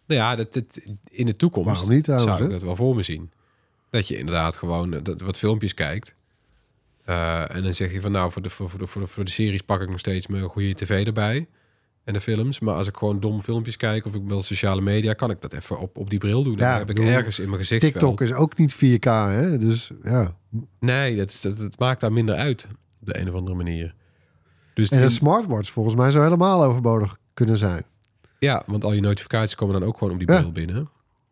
Nou 0.06 0.20
ja, 0.20 0.36
dat, 0.36 0.52
dat, 0.52 0.80
in 1.10 1.26
de 1.26 1.36
toekomst 1.36 1.70
Waarom 1.70 1.90
niet 1.90 2.04
trouwens, 2.04 2.32
zou 2.32 2.44
ik 2.44 2.50
dat 2.52 2.62
wel 2.62 2.76
voor 2.76 2.94
me 2.94 3.02
zien. 3.02 3.30
Dat 3.90 4.08
je 4.08 4.18
inderdaad 4.18 4.56
gewoon 4.56 4.90
dat, 5.02 5.20
wat 5.20 5.38
filmpjes 5.38 5.74
kijkt. 5.74 6.14
En 7.04 7.62
dan 7.62 7.74
zeg 7.74 7.92
je 7.92 8.00
van 8.00 8.12
nou, 8.12 8.32
voor 8.32 8.42
de, 8.42 8.48
voor, 8.48 8.70
voor 8.70 8.78
de, 8.78 8.86
voor, 8.86 9.00
de, 9.02 9.06
voor 9.08 9.24
de 9.24 9.30
series 9.30 9.62
pak 9.62 9.80
ik 9.80 9.88
nog 9.90 9.98
steeds 9.98 10.26
mijn 10.26 10.42
goede 10.48 10.74
tv 10.74 11.06
erbij. 11.06 11.46
En 12.06 12.12
de 12.12 12.20
films. 12.20 12.60
Maar 12.60 12.74
als 12.74 12.88
ik 12.88 12.96
gewoon 12.96 13.20
dom 13.20 13.40
filmpjes 13.40 13.76
kijk 13.76 14.06
of 14.06 14.14
ik 14.14 14.22
wil 14.26 14.42
sociale 14.42 14.80
media, 14.80 15.12
kan 15.12 15.30
ik 15.30 15.40
dat 15.40 15.52
even 15.52 15.78
op, 15.78 15.96
op 15.98 16.10
die 16.10 16.18
bril 16.18 16.42
doen. 16.42 16.56
Dan 16.56 16.66
Ja, 16.66 16.72
heb 16.78 16.88
ik 16.88 16.94
bedoel, 16.94 17.10
ergens 17.10 17.38
in 17.38 17.46
mijn 17.48 17.58
gezichtsveld. 17.60 17.94
TikTok 17.94 18.20
is 18.20 18.32
ook 18.32 18.56
niet 18.58 18.74
4K, 18.74 19.04
hè? 19.04 19.58
Dus 19.58 19.90
ja. 20.02 20.36
Nee, 20.80 21.16
dat, 21.16 21.38
dat, 21.42 21.58
dat 21.58 21.78
maakt 21.78 22.00
daar 22.00 22.12
minder 22.12 22.34
uit. 22.34 22.66
Op 23.00 23.06
de 23.06 23.18
een 23.18 23.28
of 23.28 23.34
andere 23.34 23.56
manier. 23.56 23.94
Dus 24.74 24.88
En 24.90 25.02
een 25.02 25.10
smartwatch 25.10 25.70
volgens 25.70 25.94
mij 25.94 26.10
zou 26.10 26.24
helemaal 26.24 26.62
overbodig 26.64 27.16
kunnen 27.34 27.58
zijn. 27.58 27.84
Ja, 28.38 28.62
want 28.66 28.84
al 28.84 28.92
je 28.92 29.00
notificaties 29.00 29.54
komen 29.54 29.80
dan 29.80 29.88
ook 29.88 29.98
gewoon 29.98 30.12
op 30.12 30.18
die 30.18 30.30
Ja. 30.32 30.38
bril 30.38 30.52
binnen. 30.52 30.88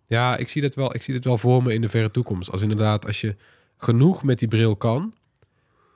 Ja, 0.06 0.36
ik 0.36 0.48
zie, 0.48 0.62
dat 0.62 0.74
wel, 0.74 0.94
ik 0.94 1.02
zie 1.02 1.14
dat 1.14 1.24
wel 1.24 1.38
voor 1.38 1.62
me 1.62 1.74
in 1.74 1.80
de 1.80 1.88
verre 1.88 2.10
toekomst. 2.10 2.50
Als 2.50 2.62
inderdaad, 2.62 3.06
als 3.06 3.20
je 3.20 3.36
genoeg 3.76 4.22
met 4.22 4.38
die 4.38 4.48
bril 4.48 4.76
kan, 4.76 5.14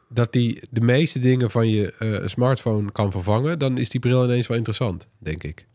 dat 0.09 0.33
die 0.33 0.63
de 0.71 0.81
meeste 0.81 1.19
dingen 1.19 1.51
van 1.51 1.69
je 1.69 1.93
eh, 1.93 2.27
smartphone 2.29 2.93
kan 2.93 3.11
vervangen, 3.11 3.59
dan 3.59 3.79
is 3.79 3.89
die 3.89 4.01
bril 4.01 4.25
ineens 4.25 4.47
wel 4.47 4.57
interessant, 4.57 5.07
denk 5.19 5.43
ik. 5.45 5.67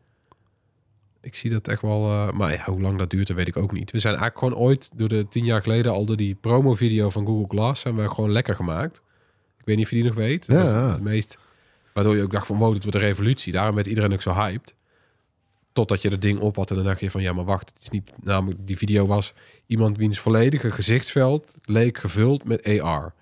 Ik 1.21 1.35
zie 1.35 1.49
dat 1.49 1.67
echt 1.67 1.81
wel, 1.81 2.09
eh, 2.09 2.31
maar 2.31 2.51
ja, 2.51 2.63
hoe 2.65 2.81
lang 2.81 2.97
dat 2.97 3.09
duurt, 3.09 3.27
dat 3.27 3.35
weet 3.35 3.47
ik 3.47 3.57
ook 3.57 3.71
niet. 3.71 3.91
We 3.91 3.99
zijn 3.99 4.15
eigenlijk 4.15 4.45
gewoon 4.45 4.67
ooit, 4.67 4.89
door 4.95 5.07
de 5.07 5.25
tien 5.29 5.45
jaar 5.45 5.61
geleden, 5.61 5.91
al 5.91 6.05
door 6.05 6.17
die 6.17 6.35
promo-video 6.35 7.09
van 7.09 7.25
Google 7.25 7.47
Glass, 7.47 7.81
zijn 7.81 7.95
we 7.95 8.09
gewoon 8.09 8.31
lekker 8.31 8.55
gemaakt. 8.55 9.01
Ik 9.59 9.65
weet 9.65 9.75
niet 9.75 9.85
of 9.85 9.91
je 9.91 9.97
die 9.97 10.05
nog 10.05 10.15
weet. 10.15 10.47
Dat 10.47 10.65
Ja. 10.65 10.91
het 10.91 11.01
meest, 11.01 11.37
waardoor 11.93 12.15
je 12.15 12.21
ook 12.23 12.31
dacht 12.31 12.47
van, 12.47 12.57
wow, 12.57 12.73
dit 12.73 12.83
wordt 12.83 12.97
een 12.97 13.03
revolutie. 13.03 13.53
Daarom 13.53 13.75
werd 13.75 13.87
iedereen 13.87 14.13
ook 14.13 14.21
zo 14.21 14.33
hyped. 14.33 14.75
Totdat 15.73 16.01
je 16.01 16.09
dat 16.09 16.21
ding 16.21 16.39
op 16.39 16.55
had 16.55 16.69
en 16.69 16.75
dan 16.75 16.85
dacht 16.85 16.99
je 16.99 17.11
van 17.11 17.21
ja, 17.21 17.33
maar 17.33 17.45
wacht, 17.45 17.69
het 17.73 17.81
is 17.83 17.89
niet. 17.89 18.11
Namelijk, 18.21 18.59
die 18.67 18.77
video 18.77 19.05
was 19.05 19.33
iemand 19.65 19.97
wiens 19.97 20.19
volledige 20.19 20.71
gezichtsveld 20.71 21.55
leek 21.63 21.97
gevuld 21.97 22.43
met 22.43 22.79
AR. 22.81 23.13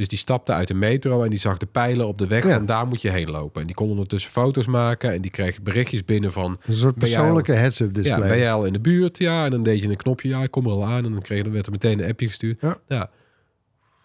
Dus 0.00 0.08
die 0.08 0.18
stapte 0.18 0.52
uit 0.52 0.68
de 0.68 0.74
metro 0.74 1.22
en 1.22 1.30
die 1.30 1.38
zag 1.38 1.56
de 1.56 1.66
pijlen 1.66 2.06
op 2.06 2.18
de 2.18 2.26
weg 2.26 2.46
Ja. 2.46 2.56
van 2.56 2.66
daar 2.66 2.86
moet 2.86 3.02
je 3.02 3.10
heen 3.10 3.30
lopen. 3.30 3.60
En 3.60 3.66
die 3.66 3.76
kon 3.76 3.90
ondertussen 3.90 4.30
foto's 4.30 4.66
maken 4.66 5.12
en 5.12 5.20
die 5.20 5.30
kreeg 5.30 5.62
berichtjes 5.62 6.04
binnen 6.04 6.32
van 6.32 6.58
Een 6.66 6.72
soort 6.72 6.94
persoonlijke 6.98 7.52
heads-up 7.52 7.86
ja, 7.86 7.92
display. 8.02 8.28
ben 8.28 8.38
jij 8.38 8.52
al 8.52 8.64
in 8.64 8.72
de 8.72 8.80
buurt? 8.80 9.18
Ja, 9.18 9.44
en 9.44 9.50
dan 9.50 9.62
deed 9.62 9.80
je 9.80 9.88
een 9.88 9.96
knopje, 9.96 10.28
ja, 10.28 10.42
ik 10.42 10.50
kom 10.50 10.66
er 10.66 10.72
al 10.72 10.84
aan. 10.84 11.04
En 11.04 11.12
dan, 11.12 11.22
kreeg, 11.22 11.42
dan 11.42 11.52
werd 11.52 11.66
er 11.66 11.72
meteen 11.72 12.02
een 12.02 12.10
appje 12.10 12.26
gestuurd. 12.26 12.62
Ja. 12.88 13.10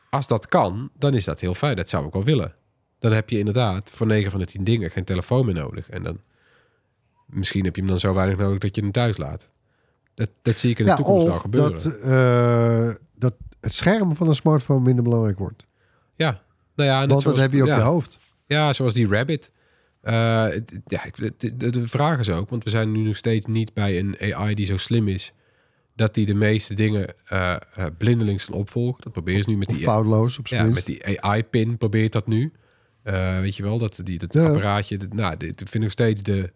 Als 0.10 0.28
dat 0.28 0.48
kan, 0.48 0.90
dan 1.00 1.14
is 1.14 1.24
dat 1.24 1.42
heel 1.42 1.54
fijn. 1.54 1.76
Dat 1.76 1.90
zou 1.90 2.06
ik 2.08 2.14
wel 2.14 2.24
willen. 2.24 2.54
Dan 3.00 3.12
heb 3.12 3.30
je 3.30 3.38
inderdaad 3.40 3.92
voor 3.92 4.08
9 4.08 4.32
van 4.32 4.40
de 4.40 4.46
10 4.46 4.64
dingen 4.64 4.92
geen 4.92 5.04
telefoon 5.04 5.46
meer 5.46 5.56
nodig. 5.56 5.90
En 5.90 6.04
dan 6.04 6.20
misschien 7.26 7.64
heb 7.66 7.76
je 7.76 7.82
hem 7.82 7.90
dan 7.90 8.00
zo 8.00 8.14
weinig 8.14 8.38
nodig 8.38 8.60
dat 8.60 8.76
je 8.76 8.82
hem 8.82 8.92
thuis 8.92 9.18
laat. 9.18 9.50
Dat, 10.14 10.30
dat 10.42 10.58
zie 10.58 10.70
ik 10.70 10.80
in 10.80 10.86
de 10.86 10.92
ja, 10.92 10.98
toekomst 10.98 11.26
wel 11.26 11.36
gebeuren. 11.36 11.72
dat, 11.84 12.00
eh, 12.00 13.04
dat 13.16 13.34
het 13.60 13.74
scherm 13.74 14.16
van 14.16 14.28
een 14.28 14.36
smartphone 14.36 14.80
minder 14.80 15.04
belangrijk 15.04 15.38
wordt. 15.38 15.66
Ja, 16.16 16.42
nou 16.76 16.90
ja, 16.90 17.00
net 17.00 17.10
Want 17.10 17.24
dat 17.24 17.38
heb 17.38 17.52
je 17.52 17.62
op 17.62 17.68
ja. 17.68 17.76
je 17.76 17.82
hoofd. 17.82 18.20
Ja, 18.48 18.74
zoals 18.74 18.94
die 18.94 19.08
Rabbit. 19.08 19.52
Eh, 20.02 20.44
het- 20.48 20.80
ja, 20.86 21.04
ik- 21.06 21.16
de, 21.38 21.56
de, 21.58 21.70
de 21.70 21.88
vraag 21.88 22.20
is 22.20 22.30
ook, 22.30 22.50
want 22.50 22.64
we 22.64 22.70
zijn 22.70 22.92
nu 22.92 23.00
nog 23.00 23.16
steeds 23.16 23.46
niet 23.46 23.74
bij 23.74 24.00
een 24.00 24.18
AI 24.34 24.56
die 24.56 24.66
zo 24.66 24.78
slim 24.78 25.08
is 25.08 25.34
dat 25.96 26.14
die 26.14 26.26
de 26.26 26.34
meeste 26.34 26.74
dingen 26.74 27.08
eh, 27.26 27.56
blindelings 27.98 28.46
kan 28.46 28.54
opvolgen. 28.56 29.02
Dat 29.04 29.12
probeer 29.12 29.38
je 29.38 29.44
nu 29.48 29.58
met 29.58 29.68
die, 29.68 29.78
foutloos 29.78 30.40
op 30.40 30.48
ja, 30.48 30.64
met 30.64 30.86
die 30.86 31.22
AI-pin 31.24 31.78
probeert 31.78 32.12
dat 32.12 32.28
nu. 32.28 32.52
Weet 33.42 33.56
je 33.56 33.64
wel, 33.64 33.78
dat, 33.78 34.00
die, 34.04 34.18
dat 34.20 34.34
Ja. 34.34 34.46
apparaatje. 34.48 34.98
Dat, 34.98 35.14
nou, 35.14 35.38
dit 35.38 35.54
vind 35.58 35.74
ik 35.74 35.82
nog 35.82 35.92
steeds 35.92 36.24
de, 36.24 36.52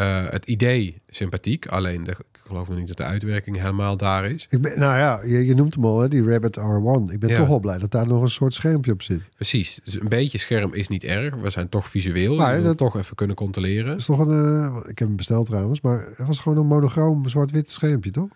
eh, 0.00 0.30
het 0.30 0.46
idee 0.46 1.00
sympathiek. 1.08 1.66
Alleen 1.66 2.04
de, 2.04 2.10
ik 2.10 2.40
geloof 2.46 2.68
nog 2.68 2.78
niet 2.78 2.88
dat 2.88 2.96
de 2.96 3.02
uitwerking 3.02 3.58
helemaal 3.58 3.96
daar 3.96 4.30
is. 4.30 4.46
Ik 4.50 4.60
ben, 4.60 4.78
nou 4.78 4.98
ja, 4.98 5.20
je, 5.24 5.46
je 5.46 5.54
noemt 5.54 5.74
hem 5.74 5.84
al, 5.84 6.00
hè, 6.00 6.08
die 6.08 6.22
Rabbit 6.30 6.58
R1. 6.58 7.12
Ik 7.12 7.18
ben 7.20 7.28
Ja. 7.28 7.36
toch 7.36 7.48
wel 7.48 7.60
blij 7.60 7.78
dat 7.78 7.90
daar 7.90 8.06
nog 8.06 8.22
een 8.22 8.28
soort 8.28 8.54
schermpje 8.54 8.92
op 8.92 9.02
zit. 9.02 9.20
Precies. 9.34 9.80
Dus 9.84 10.00
een 10.00 10.08
beetje 10.08 10.38
scherm 10.38 10.74
is 10.74 10.88
niet 10.88 11.04
erg. 11.04 11.34
We 11.34 11.50
zijn 11.50 11.68
toch 11.68 11.88
visueel. 11.88 12.36
Maar 12.36 12.46
Maar 12.46 12.56
we 12.56 12.62
dat- 12.62 12.76
toch 12.76 12.96
even 12.96 13.16
kunnen 13.16 13.36
controleren. 13.36 13.96
Is 13.96 14.04
toch 14.04 14.18
een, 14.18 14.30
eh, 14.30 14.76
ik 14.90 14.98
heb 14.98 15.08
hem 15.08 15.16
besteld 15.16 15.46
trouwens, 15.46 15.80
maar 15.80 15.98
het 16.16 16.26
was 16.26 16.38
gewoon 16.38 16.58
een 16.58 16.66
monochroom 16.66 17.28
zwart-wit 17.28 17.70
schermpje, 17.70 18.10
toch? 18.10 18.28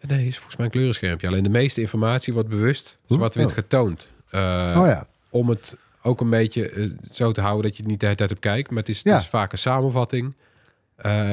Nee, 0.00 0.26
is 0.26 0.34
volgens 0.34 0.56
mij 0.56 0.64
een 0.66 0.72
kleurenschermpje. 0.72 1.26
Alleen 1.26 1.42
de 1.42 1.48
meeste 1.48 1.80
informatie 1.80 2.32
wordt 2.32 2.48
bewust 2.48 2.98
zwart-wit 3.04 3.46
Oh. 3.48 3.52
getoond. 3.52 4.12
Eh, 4.30 4.40
oh 4.78 4.86
ja, 4.86 5.06
Om 5.30 5.48
het 5.48 5.76
ook 6.02 6.20
een 6.20 6.30
beetje 6.30 6.94
zo 7.10 7.32
te 7.32 7.40
houden 7.40 7.62
dat 7.62 7.76
je 7.76 7.82
het 7.82 7.90
niet 7.90 8.00
de 8.00 8.06
hele 8.06 8.18
tijd 8.18 8.30
op 8.32 8.40
kijkt. 8.40 8.68
Maar 8.70 8.78
het 8.78 8.88
is, 8.88 9.00
Ja. 9.02 9.12
het 9.12 9.22
is 9.22 9.28
vaak 9.28 9.52
een 9.52 9.58
samenvatting. 9.58 10.34
Eh, 10.98 11.32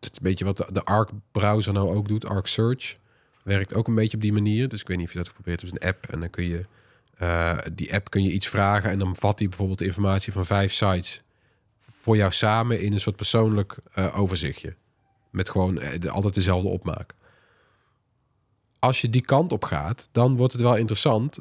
het 0.00 0.12
is 0.12 0.18
een 0.18 0.22
beetje 0.22 0.44
wat 0.44 0.56
de, 0.56 0.84
Arc-browser 0.84 1.72
nou 1.72 1.96
ook 1.96 2.08
doet. 2.08 2.26
Arc 2.26 2.46
Search 2.46 2.96
werkt 3.42 3.74
ook 3.74 3.88
een 3.88 3.94
beetje 3.94 4.16
op 4.16 4.22
die 4.22 4.32
manier. 4.32 4.68
Dus 4.68 4.80
ik 4.80 4.88
weet 4.88 4.96
niet 4.96 5.06
of 5.06 5.12
je 5.12 5.18
dat 5.18 5.28
geprobeerd 5.28 5.60
hebt. 5.60 5.72
Het 5.72 5.82
is 5.82 5.88
een 5.88 5.94
app 5.94 6.12
en 6.12 6.20
dan 6.20 6.30
kun 6.30 6.44
je... 6.44 6.66
eh, 7.16 7.58
die 7.72 7.94
app 7.94 8.10
kun 8.10 8.22
je 8.22 8.32
iets 8.32 8.48
vragen 8.48 8.90
en 8.90 8.98
dan 8.98 9.16
vat 9.16 9.38
die 9.38 9.48
bijvoorbeeld 9.48 9.78
de 9.78 9.84
informatie 9.84 10.32
van 10.32 10.46
vijf 10.46 10.72
sites 10.72 11.22
voor 11.80 12.16
jou 12.16 12.32
samen 12.32 12.80
in 12.80 12.92
een 12.92 13.00
soort 13.00 13.16
persoonlijk 13.16 13.76
eh, 13.92 14.18
overzichtje. 14.20 14.74
Met 15.30 15.50
gewoon 15.50 16.08
altijd 16.08 16.34
dezelfde 16.34 16.68
opmaak. 16.68 17.14
Als 18.78 19.00
je 19.00 19.10
die 19.10 19.24
kant 19.24 19.52
op 19.52 19.64
gaat, 19.64 20.08
dan 20.12 20.36
wordt 20.36 20.52
het 20.52 20.62
wel 20.62 20.76
interessant 20.76 21.38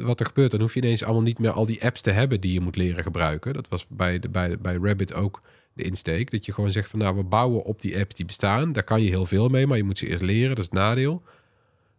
wat 0.00 0.20
er 0.20 0.26
gebeurt. 0.26 0.50
Dan 0.50 0.60
hoef 0.60 0.74
je 0.74 0.80
ineens 0.80 1.04
allemaal 1.04 1.22
niet 1.22 1.38
meer 1.38 1.50
al 1.50 1.66
die 1.66 1.84
apps 1.84 2.00
te 2.00 2.10
hebben 2.10 2.40
die 2.40 2.52
je 2.52 2.60
moet 2.60 2.76
leren 2.76 3.02
gebruiken. 3.02 3.52
Dat 3.52 3.68
was 3.68 3.86
bij, 3.86 4.18
de, 4.18 4.28
bij, 4.28 4.58
bij 4.58 4.78
Rabbit 4.82 5.14
ook 5.14 5.42
de 5.78 5.84
insteek. 5.84 6.30
Dat 6.30 6.46
je 6.46 6.52
gewoon 6.52 6.72
zegt 6.72 6.90
van 6.90 6.98
nou, 6.98 7.16
we 7.16 7.22
bouwen 7.22 7.64
op 7.64 7.80
die 7.80 7.98
apps 7.98 8.14
die 8.14 8.26
bestaan. 8.26 8.72
Daar 8.72 8.82
kan 8.82 9.02
je 9.02 9.08
heel 9.08 9.26
veel 9.26 9.48
mee, 9.48 9.66
maar 9.66 9.76
je 9.76 9.84
moet 9.84 9.98
ze 9.98 10.08
eerst 10.08 10.22
leren. 10.22 10.48
Dat 10.48 10.58
is 10.58 10.64
het 10.64 10.72
nadeel. 10.72 11.22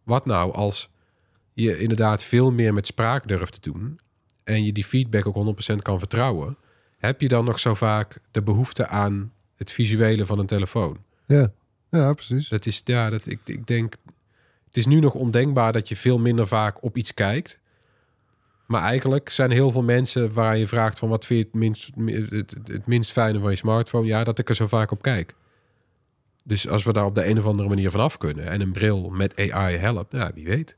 Wat 0.04 0.26
nou 0.26 0.54
als 0.54 0.90
je 1.54 1.80
inderdaad 1.80 2.24
veel 2.24 2.52
meer 2.52 2.74
met 2.74 2.86
spraak 2.86 3.28
durft 3.28 3.62
te 3.62 3.72
doen 3.72 4.00
en 4.44 4.66
je 4.66 4.72
die 4.72 4.86
feedback 4.86 5.26
ook 5.26 5.72
100% 5.72 5.76
kan 5.76 6.00
vertrouwen, 6.00 6.58
heb 6.98 7.22
je 7.22 7.28
dan 7.28 7.46
nog 7.46 7.60
zo 7.60 7.74
vaak 7.74 8.22
de 8.32 8.42
behoefte 8.42 8.88
aan 8.88 9.34
het 9.56 9.72
visuele 9.72 10.26
van 10.26 10.40
een 10.40 10.46
telefoon? 10.46 10.98
ja, 11.28 11.52
ja, 11.92 12.14
precies. 12.14 12.48
Dat 12.50 12.66
is, 12.66 12.82
ja, 12.86 13.10
dat, 13.10 13.28
ik, 13.28 13.40
ik 13.46 13.68
denk, 13.68 13.96
het 14.66 14.78
is 14.78 14.86
nu 14.86 15.00
nog 15.00 15.14
ondenkbaar 15.14 15.74
dat 15.74 15.88
je 15.90 15.96
veel 15.96 16.20
minder 16.20 16.48
vaak 16.48 16.84
op 16.84 16.98
iets 16.98 17.14
kijkt. 17.14 17.60
Maar 18.70 18.82
eigenlijk 18.82 19.30
zijn 19.30 19.52
heel 19.52 19.72
veel 19.72 19.84
mensen 19.84 20.34
waar 20.34 20.58
je 20.58 20.68
vraagt 20.68 21.00
van 21.00 21.10
wat 21.10 21.26
vind 21.26 21.40
je 21.40 21.46
het 21.46 21.56
minst, 21.56 21.90
het, 22.30 22.56
het 22.64 22.86
minst 22.88 23.12
fijne 23.12 23.40
van 23.40 23.50
je 23.50 23.56
smartphone? 23.56 24.08
Ja, 24.08 24.24
dat 24.24 24.40
ik 24.40 24.50
er 24.50 24.56
zo 24.56 24.68
vaak 24.68 24.92
op 24.92 25.02
kijk. 25.02 25.34
Dus 26.44 26.68
als 26.68 26.84
we 26.84 26.94
daar 26.94 27.06
op 27.06 27.16
de 27.16 27.26
een 27.26 27.38
of 27.38 27.46
andere 27.46 27.70
manier 27.70 27.92
vanaf 27.92 28.18
kunnen 28.18 28.46
en 28.48 28.62
een 28.62 28.72
bril 28.72 29.10
met 29.10 29.52
AI 29.52 29.76
helpt, 29.78 30.12
ja, 30.12 30.32
wie 30.34 30.46
weet. 30.46 30.76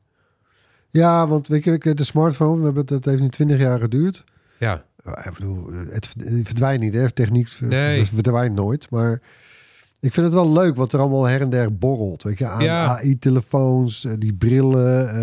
Ja, 0.90 1.28
want 1.28 1.48
weet 1.48 1.64
je, 1.64 1.94
de 1.94 2.04
smartphone, 2.04 2.58
we 2.58 2.64
hebben 2.64 2.82
het, 2.82 2.90
het 2.90 3.06
heeft 3.06 3.22
nu 3.22 3.30
20 3.30 3.60
jaar 3.60 3.80
geduurd. 3.80 4.24
Ja, 4.58 4.86
Ik 5.04 5.32
bedoel, 5.34 5.72
het 5.72 6.10
verdwijnt 6.44 6.82
niet, 6.82 6.94
hè? 6.94 7.12
Techniek 7.12 7.50
Nee. 7.60 8.06
verdwijnt 8.06 8.56
nooit. 8.56 8.90
Maar 8.90 9.22
ik 10.02 10.14
vind 10.14 10.26
het 10.26 10.36
wel 10.36 10.52
leuk 10.52 10.76
wat 10.76 10.94
er 10.94 11.00
allemaal 11.00 11.24
her 11.24 11.42
en 11.42 11.50
der 11.50 11.78
borrelt. 11.78 12.24
Weet 12.24 12.38
je, 12.38 12.48
aan 12.48 12.64
Ja. 12.64 12.86
AI-telefoons, 12.86 14.06
eh, 14.06 14.12
die 14.18 14.34
brillen. 14.34 15.10
eh, 15.10 15.16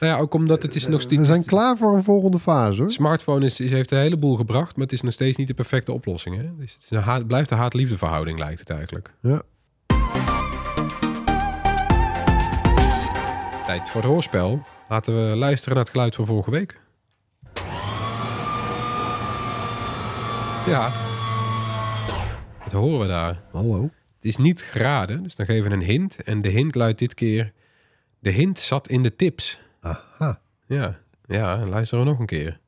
nou 0.00 0.12
ja, 0.12 0.16
ook 0.16 0.34
omdat 0.34 0.62
het 0.62 0.74
is 0.74 0.86
nog 0.86 0.96
we 0.96 1.00
steeds... 1.02 1.28
zijn 1.28 1.44
klaar 1.44 1.76
voor 1.76 1.94
een 1.94 2.02
volgende 2.02 2.38
fase, 2.38 2.80
hoor. 2.80 2.90
Smartphone 2.90 3.44
is, 3.46 3.60
is, 3.60 3.70
heeft 3.70 3.90
een 3.90 3.98
heleboel 3.98 4.36
gebracht, 4.36 4.76
maar 4.76 4.84
het 4.84 4.92
is 4.92 5.02
nog 5.02 5.12
steeds 5.12 5.38
niet 5.38 5.46
de 5.46 5.54
perfecte 5.54 5.92
oplossing. 5.92 6.36
Hè? 6.36 6.48
Dus 6.58 6.72
het 6.74 6.82
is 6.82 6.90
een 6.90 7.02
haat, 7.02 7.18
het 7.18 7.26
blijft 7.26 7.50
een 7.50 7.56
haat-liefde 7.58 7.98
verhouding, 7.98 8.38
lijkt 8.38 8.58
het 8.60 8.70
eigenlijk. 8.70 9.12
Ja. 9.20 9.42
Tijd 13.66 13.88
voor 13.88 14.00
het 14.00 14.10
hoorspel. 14.10 14.62
Laten 14.88 15.28
we 15.28 15.36
luisteren 15.36 15.74
naar 15.74 15.82
het 15.84 15.92
geluid 15.92 16.14
van 16.14 16.26
vorige 16.26 16.50
week. 16.50 16.80
Ja. 20.66 20.92
Wat 22.64 22.72
horen 22.72 22.98
we 23.00 23.06
daar? 23.06 23.42
Hallo. 23.52 23.90
Het 24.22 24.30
is 24.30 24.36
niet 24.36 24.62
geraden, 24.62 25.22
dus 25.22 25.36
dan 25.36 25.46
geven 25.46 25.70
we 25.70 25.76
een 25.76 25.82
hint. 25.82 26.22
En 26.22 26.40
de 26.40 26.48
hint 26.48 26.74
luidt 26.74 26.98
dit 26.98 27.14
keer... 27.14 27.52
De 28.18 28.30
hint 28.30 28.58
zat 28.58 28.88
in 28.88 29.02
de 29.02 29.16
tips. 29.16 29.60
Aha. 29.80 30.40
Ja, 30.66 30.98
ja 31.26 31.66
luisteren 31.66 32.04
we 32.04 32.10
nog 32.10 32.18
een 32.18 32.26
keer. 32.26 32.58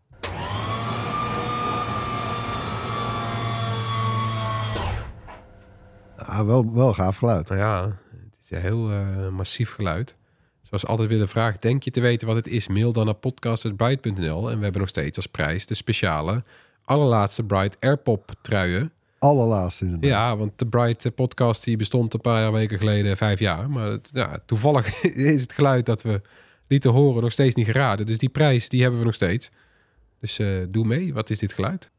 Ah, 6.16 6.46
wel, 6.46 6.74
wel 6.74 6.92
gaaf 6.92 7.16
geluid. 7.16 7.48
Ja, 7.48 7.84
het 8.11 8.38
is 8.40 8.50
een 8.50 8.61
heel 8.61 8.90
eh, 8.90 9.28
massief 9.28 9.72
geluid. 9.72 10.16
Zoals 10.62 10.86
altijd 10.86 11.09
weer 11.09 11.18
de 11.18 11.26
vraag, 11.26 11.59
denk 11.59 11.82
je 11.82 11.90
te 11.90 12.00
weten 12.00 12.26
wat 12.26 12.36
het 12.36 12.48
is? 12.48 12.68
Mail 12.68 12.92
dan 12.92 13.05
naar 13.05 13.14
podcast.bright.nl. 13.14 14.50
En 14.50 14.57
we 14.57 14.62
hebben 14.62 14.80
nog 14.80 14.90
steeds 14.90 15.16
als 15.16 15.26
prijs 15.26 15.66
de 15.66 15.74
speciale 15.74 16.42
allerlaatste 16.84 17.44
Bright 17.44 17.76
Airpop 17.80 18.30
truien. 18.40 18.92
Allerlaatste 19.24 19.84
inderdaad. 19.84 20.10
Ja, 20.10 20.36
want 20.36 20.58
de 20.58 20.66
Bright 20.66 21.14
podcast 21.14 21.64
die 21.64 21.76
bestond 21.76 22.14
een 22.14 22.20
paar 22.20 22.52
weken 22.52 22.78
geleden, 22.78 23.16
vijf 23.16 23.38
jaar. 23.38 23.70
Maar 23.70 23.90
het, 23.90 24.08
ja, 24.12 24.38
toevallig 24.46 25.02
is 25.32 25.40
het 25.40 25.52
geluid 25.52 25.86
dat 25.86 26.02
we 26.02 26.20
lieten 26.68 26.90
horen 26.90 27.22
nog 27.22 27.32
steeds 27.32 27.54
niet 27.54 27.66
geraden. 27.66 28.06
Dus 28.06 28.18
die 28.18 28.28
prijs 28.28 28.68
die 28.68 28.82
hebben 28.82 29.00
we 29.00 29.06
nog 29.06 29.14
steeds. 29.14 29.50
Dus 30.20 30.38
eh, 30.38 30.46
doe 30.68 30.84
mee, 30.84 31.14
wat 31.14 31.30
is 31.30 31.38
dit 31.38 31.52
geluid? 31.52 31.90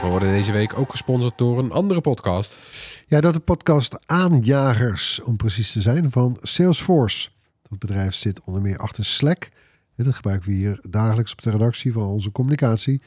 We 0.00 0.08
worden 0.08 0.32
deze 0.32 0.52
week 0.52 0.78
ook 0.78 0.90
gesponsord 0.90 1.38
door 1.38 1.58
een 1.58 1.72
andere 1.72 2.00
podcast. 2.00 2.58
Ja, 3.06 3.20
dat 3.20 3.32
de 3.32 3.40
podcast 3.40 4.06
Aanjagers, 4.06 5.20
om 5.22 5.36
precies 5.36 5.72
te 5.72 5.80
zijn, 5.80 6.10
van 6.10 6.38
Salesforce. 6.42 7.28
Dat 7.68 7.78
bedrijf 7.78 8.14
zit 8.14 8.40
onder 8.44 8.62
meer 8.62 8.78
achter 8.78 9.04
Slack. 9.04 9.48
En 9.96 10.04
dat 10.04 10.14
gebruiken 10.14 10.48
we 10.48 10.54
hier 10.54 10.80
dagelijks 10.88 11.32
op 11.32 11.42
de 11.42 11.50
redactie 11.50 11.92
van 11.92 12.02
onze 12.02 12.32
communicatie. 12.32 13.02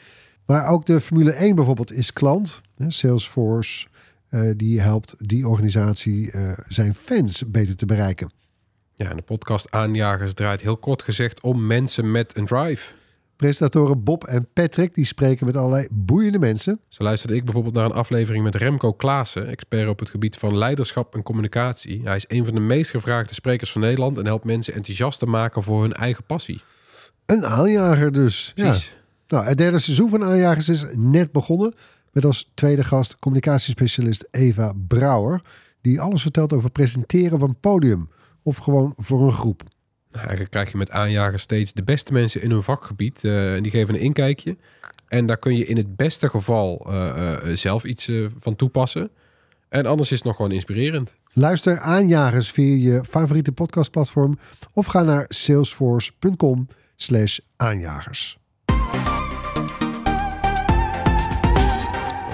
Maar 0.45 0.67
ook 0.67 0.85
de 0.85 1.01
Formule 1.01 1.31
1 1.31 1.55
bijvoorbeeld 1.55 1.91
is 1.91 2.13
klant. 2.13 2.61
Salesforce, 2.87 3.87
eh, 4.29 4.51
die 4.55 4.81
helpt 4.81 5.15
die 5.17 5.47
organisatie 5.47 6.31
eh, 6.31 6.51
zijn 6.67 6.95
fans 6.95 7.51
beter 7.51 7.75
te 7.75 7.85
bereiken. 7.85 8.31
Ja, 8.95 9.09
en 9.09 9.15
de 9.15 9.21
podcast 9.21 9.71
Aanjagers 9.71 10.33
draait 10.33 10.61
heel 10.61 10.77
kort 10.77 11.03
gezegd 11.03 11.41
om 11.41 11.67
mensen 11.67 12.11
met 12.11 12.37
een 12.37 12.45
drive. 12.45 12.93
Presentatoren 13.35 14.03
Bob 14.03 14.23
en 14.23 14.47
Patrick 14.53 14.95
die 14.95 15.05
spreken 15.05 15.45
met 15.45 15.57
allerlei 15.57 15.87
boeiende 15.91 16.39
mensen. 16.39 16.79
Zo 16.87 17.03
luisterde 17.03 17.35
ik 17.35 17.43
bijvoorbeeld 17.43 17.75
naar 17.75 17.85
een 17.85 17.91
aflevering 17.91 18.43
met 18.43 18.55
Remco 18.55 18.93
Klaassen, 18.93 19.47
expert 19.47 19.89
op 19.89 19.99
het 19.99 20.09
gebied 20.09 20.37
van 20.37 20.57
leiderschap 20.57 21.15
en 21.15 21.23
communicatie. 21.23 22.01
Hij 22.03 22.15
is 22.15 22.25
een 22.27 22.45
van 22.45 22.53
de 22.53 22.59
meest 22.59 22.91
gevraagde 22.91 23.33
sprekers 23.33 23.71
van 23.71 23.81
Nederland 23.81 24.19
en 24.19 24.25
helpt 24.25 24.45
mensen 24.45 24.73
enthousiast 24.73 25.19
te 25.19 25.25
maken 25.25 25.63
voor 25.63 25.81
hun 25.81 25.93
eigen 25.93 26.23
passie. 26.23 26.61
Een 27.25 27.45
aanjager 27.45 28.11
dus. 28.11 28.51
Ja. 28.55 28.75
Nou, 29.27 29.45
het 29.45 29.57
derde 29.57 29.79
seizoen 29.79 30.09
van 30.09 30.23
Aanjagers 30.23 30.69
is 30.69 30.85
net 30.93 31.31
begonnen. 31.31 31.73
Met 32.11 32.25
als 32.25 32.51
tweede 32.53 32.83
gast 32.83 33.19
communicatiespecialist 33.19 34.27
Eva 34.31 34.73
Brouwer. 34.87 35.41
Die 35.81 36.01
alles 36.01 36.21
vertelt 36.21 36.53
over 36.53 36.69
presenteren 36.69 37.39
van 37.39 37.55
podium. 37.59 38.09
Of 38.43 38.57
gewoon 38.57 38.93
voor 38.97 39.21
een 39.21 39.33
groep. 39.33 39.63
Nou, 40.09 40.27
eigenlijk 40.27 40.51
krijg 40.51 40.71
je 40.71 40.77
met 40.77 40.91
aanjagers 40.91 41.43
steeds 41.43 41.73
de 41.73 41.83
beste 41.83 42.13
mensen 42.13 42.41
in 42.41 42.51
hun 42.51 42.63
vakgebied. 42.63 43.23
eh, 43.23 43.55
en 43.55 43.63
die 43.63 43.71
geven 43.71 43.93
een 43.93 43.99
inkijkje. 43.99 44.57
En 45.07 45.25
daar 45.25 45.37
kun 45.37 45.57
je 45.57 45.65
in 45.65 45.77
het 45.77 45.95
beste 45.95 46.29
geval 46.29 46.85
eh, 46.89 47.33
eh, 47.33 47.57
zelf 47.57 47.83
iets 47.83 48.11
van 48.39 48.55
toepassen. 48.55 49.09
En 49.69 49.85
anders 49.85 50.11
is 50.11 50.17
het 50.17 50.27
nog 50.27 50.35
gewoon 50.35 50.51
inspirerend. 50.51 51.15
Luister 51.31 51.79
Aanjagers 51.79 52.51
via 52.51 52.93
je 52.93 53.03
favoriete 53.09 53.51
podcastplatform. 53.51 54.39
Of 54.73 54.85
ga 54.85 55.03
naar 55.03 55.25
salesforce.com 55.27 56.67
slash 56.95 57.39
aanjagers. 57.55 58.37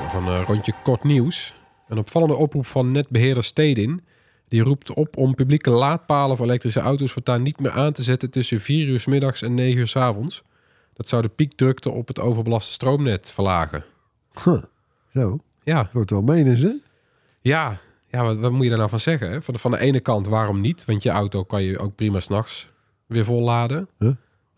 Nog 0.01 0.14
een 0.14 0.28
eh, 0.28 0.43
rondje 0.47 0.74
kort 0.84 1.03
nieuws. 1.03 1.53
Een 1.88 1.97
opvallende 1.97 2.36
oproep 2.36 2.66
van 2.66 2.88
netbeheerder 2.88 3.43
Stedin. 3.43 4.01
Die 4.47 4.62
roept 4.64 4.93
op 4.93 5.18
om 5.18 5.36
publieke 5.36 5.70
laadpalen 5.70 6.38
voor 6.38 6.45
elektrische 6.45 6.80
auto's 6.80 7.12
voortaan 7.12 7.41
niet 7.41 7.59
meer 7.59 7.72
aan 7.72 7.93
te 7.93 8.03
zetten 8.03 8.30
tussen 8.30 8.59
4 8.59 8.88
uur 8.88 8.99
's 8.99 9.05
middags 9.05 9.41
en 9.41 9.53
9 9.53 9.80
uur 9.80 9.88
's 9.88 9.95
avonds. 9.95 10.43
Dat 10.93 11.09
zou 11.09 11.22
de 11.22 11.30
piekdrukte 11.30 11.91
op 11.91 12.07
het 12.07 12.20
overbelaste 12.20 12.72
stroomnet 12.72 13.32
verlagen. 13.32 13.84
Huh. 14.43 14.64
Zo, 15.14 15.39
Ja, 15.64 15.84
dat 15.84 15.93
wordt 15.93 16.09
wel 16.09 16.22
menens, 16.22 16.62
hè? 16.62 16.72
ja, 17.41 17.78
ja 18.07 18.24
wat, 18.24 18.38
wat 18.38 18.51
moet 18.51 18.64
je 18.64 18.70
daar 18.70 18.78
nou 18.78 18.89
van 18.89 18.99
zeggen? 18.99 19.32
Hè? 19.32 19.41
Van, 19.41 19.53
de, 19.53 19.59
van 19.59 19.72
de 19.72 19.80
ene 19.80 19.99
kant, 19.99 20.28
waarom 20.28 20.62
niet? 20.62 20.86
Want 20.86 21.03
je 21.03 21.09
auto 21.09 21.43
kan 21.43 21.64
je 21.64 21.80
ook 21.80 21.95
prima 21.95 22.20
s'nachts 22.20 22.70
weer 23.05 23.26
volladen. 23.26 23.89
Huh? 23.99 24.12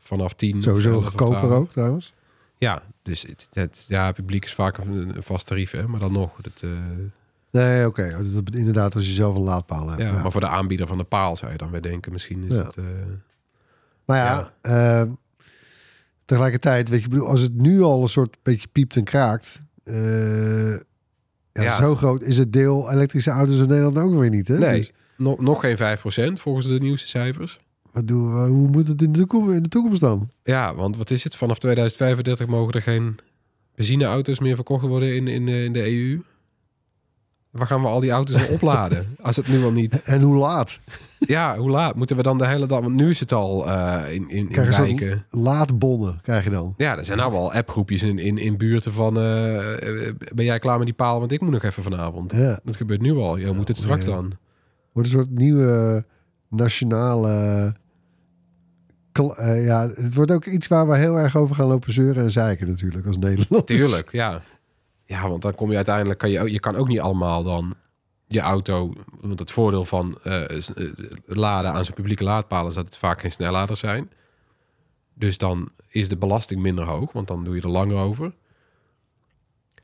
Vanaf 0.03 0.33
10. 0.33 0.57
of 0.57 0.63
Sowieso 0.63 0.89
11 0.91 0.97
of 0.99 1.05
goedkoper 1.09 1.37
12. 1.39 1.53
ook, 1.53 1.71
trouwens. 1.71 2.13
Ja, 2.57 2.81
dus 3.01 3.21
het, 3.21 3.47
het, 3.53 3.85
ja, 3.87 4.11
publiek 4.11 4.45
is 4.45 4.53
vaak 4.53 4.77
een, 4.77 5.15
een 5.15 5.23
vast 5.23 5.47
tarief, 5.47 5.71
hè? 5.71 5.87
maar 5.87 5.99
dan 5.99 6.11
nog. 6.11 6.37
Het, 6.41 6.61
eh, 6.63 6.69
Nee, 7.51 7.87
oké. 7.87 8.09
Dat- 8.33 8.45
dat- 8.45 8.55
Inderdaad, 8.55 8.95
als 8.95 9.05
je 9.07 9.13
zelf 9.13 9.35
een 9.35 9.41
laadpaal 9.41 9.87
hebt. 9.89 10.01
Ja, 10.01 10.07
Ja. 10.07 10.21
maar 10.21 10.31
voor 10.31 10.41
de 10.41 10.47
aanbieder 10.47 10.87
van 10.87 10.97
de 10.97 11.03
paal 11.03 11.35
zou 11.35 11.51
je 11.51 11.57
dan 11.57 11.71
weer 11.71 11.81
denken, 11.81 12.11
misschien 12.11 12.43
is 12.43 12.55
Ja. 12.55 12.63
het... 12.63 12.75
eh, 12.75 12.83
Maar 14.05 14.17
ja, 14.17 14.53
eh, 14.61 15.09
tegelijkertijd, 16.25 16.89
weet 16.89 17.01
je, 17.01 17.07
bedoel, 17.07 17.27
als 17.27 17.39
het 17.41 17.53
nu 17.55 17.81
al 17.81 18.01
een 18.01 18.07
soort 18.07 18.37
beetje 18.43 18.67
piept 18.71 18.95
en 18.95 19.03
kraakt. 19.03 19.59
eh, 19.83 20.69
ja, 20.71 20.81
Ja. 21.63 21.75
Zo 21.75 21.95
groot 21.95 22.21
is 22.21 22.37
het 22.37 22.53
deel 22.53 22.91
elektrische 22.91 23.31
auto's 23.31 23.57
in 23.59 23.67
Nederland 23.67 23.97
ook 23.97 24.19
weer 24.19 24.29
niet. 24.29 24.47
Hè? 24.47 24.57
Nee, 24.57 24.79
Dus 24.79 24.91
nog, 25.17 25.39
nog 25.39 25.59
geen 25.59 25.77
5% 25.77 26.39
volgens 26.41 26.67
de 26.67 26.79
nieuwste 26.79 27.07
cijfers. 27.07 27.59
Wat 27.93 28.07
doen 28.07 28.33
we, 28.33 28.49
hoe 28.49 28.67
moet 28.67 28.87
het 28.87 29.01
in 29.01 29.11
de, 29.11 29.19
toekomst, 29.19 29.55
in 29.55 29.63
de 29.63 29.69
toekomst 29.69 30.01
dan? 30.01 30.29
Ja, 30.43 30.75
want 30.75 30.97
wat 30.97 31.11
is 31.11 31.23
het? 31.23 31.35
Vanaf 31.35 31.57
2035 31.59 32.47
mogen 32.47 32.73
er 32.73 32.81
geen 32.81 33.17
benzineauto's 33.75 34.39
meer 34.39 34.55
verkocht 34.55 34.85
worden 34.87 35.15
in, 35.15 35.27
in, 35.27 35.47
eh, 35.47 35.63
in 35.63 35.73
de 35.73 35.85
EU. 35.91 36.21
Waar 37.51 37.67
gaan 37.67 37.81
we 37.81 37.87
al 37.87 37.99
die 37.99 38.11
auto's 38.11 38.35
dan 38.41 38.55
opladen? 38.55 39.05
Als 39.21 39.35
het 39.35 39.47
nu 39.47 39.63
al 39.63 39.71
niet... 39.71 40.01
En 40.01 40.21
hoe 40.21 40.35
laat? 40.35 40.79
Ja, 41.19 41.57
hoe 41.57 41.69
laat? 41.69 41.95
Moeten 41.95 42.15
we 42.15 42.23
dan 42.23 42.37
de 42.37 42.47
hele 42.47 42.67
dag... 42.67 42.79
Want 42.81 42.93
nu 42.95 43.09
is 43.09 43.19
het 43.19 43.31
al 43.31 43.69
eh, 43.69 44.13
in, 44.13 44.29
in, 44.29 44.49
in 44.49 44.73
zo'n 44.73 45.23
laadbonnen, 45.29 46.19
krijg 46.21 46.43
je 46.43 46.49
dan. 46.49 46.73
Ja, 46.77 46.97
er 46.97 47.05
zijn 47.05 47.17
nou 47.17 47.31
wel 47.31 47.53
appgroepjes 47.53 48.03
in, 48.03 48.17
in, 48.19 48.37
in 48.37 48.57
buurten 48.57 48.93
van... 48.93 49.17
eh, 49.17 50.13
ben 50.35 50.45
jij 50.45 50.59
klaar 50.59 50.77
met 50.77 50.85
die 50.85 50.95
paal? 50.95 51.19
Want 51.19 51.31
ik 51.31 51.41
moet 51.41 51.51
nog 51.51 51.63
even 51.63 51.83
vanavond. 51.83 52.31
Ja. 52.31 52.59
Dat 52.63 52.75
gebeurt 52.75 53.01
nu 53.01 53.15
al. 53.15 53.37
Je 53.37 53.51
moet 53.53 53.67
het 53.67 53.77
straks 53.77 54.05
Ja. 54.05 54.11
dan. 54.11 54.31
Wordt 54.93 55.09
een 55.09 55.15
soort 55.15 55.31
nieuwe 55.31 56.05
nationale... 56.49 57.75
eh, 59.13 59.65
ja, 59.65 59.89
het 59.89 60.13
wordt 60.13 60.31
ook 60.31 60.45
iets 60.45 60.67
waar 60.67 60.87
we 60.87 60.97
heel 60.97 61.15
erg 61.15 61.35
over 61.35 61.55
gaan 61.55 61.67
lopen 61.67 61.93
zeuren 61.93 62.23
en 62.23 62.31
zeiken 62.31 62.67
natuurlijk 62.67 63.07
als 63.07 63.17
Nederland. 63.17 63.67
Tuurlijk, 63.67 64.11
ja. 64.11 64.41
Ja, 65.05 65.29
want 65.29 65.41
dan 65.41 65.55
kom 65.55 65.69
je 65.69 65.75
uiteindelijk... 65.75 66.19
Kan 66.19 66.29
je, 66.29 66.51
je 66.51 66.59
kan 66.59 66.75
ook 66.75 66.87
niet 66.87 66.99
allemaal 66.99 67.43
dan 67.43 67.75
je 68.27 68.39
auto... 68.39 68.93
Want 69.21 69.39
het 69.39 69.51
voordeel 69.51 69.85
van 69.85 70.17
eh, 70.23 70.57
eh, 70.57 70.93
laden 71.25 71.71
aan 71.71 71.85
zo'n 71.85 71.93
publieke 71.93 72.23
laadpalen... 72.23 72.69
is 72.69 72.75
dat 72.75 72.85
het 72.85 72.97
vaak 72.97 73.19
geen 73.19 73.31
snelladers 73.31 73.79
zijn. 73.79 74.11
Dus 75.13 75.37
dan 75.37 75.69
is 75.87 76.09
de 76.09 76.17
belasting 76.17 76.61
minder 76.61 76.85
hoog. 76.85 77.11
Want 77.11 77.27
dan 77.27 77.43
doe 77.43 77.55
je 77.55 77.61
er 77.61 77.69
langer 77.69 77.97
over. 77.97 78.33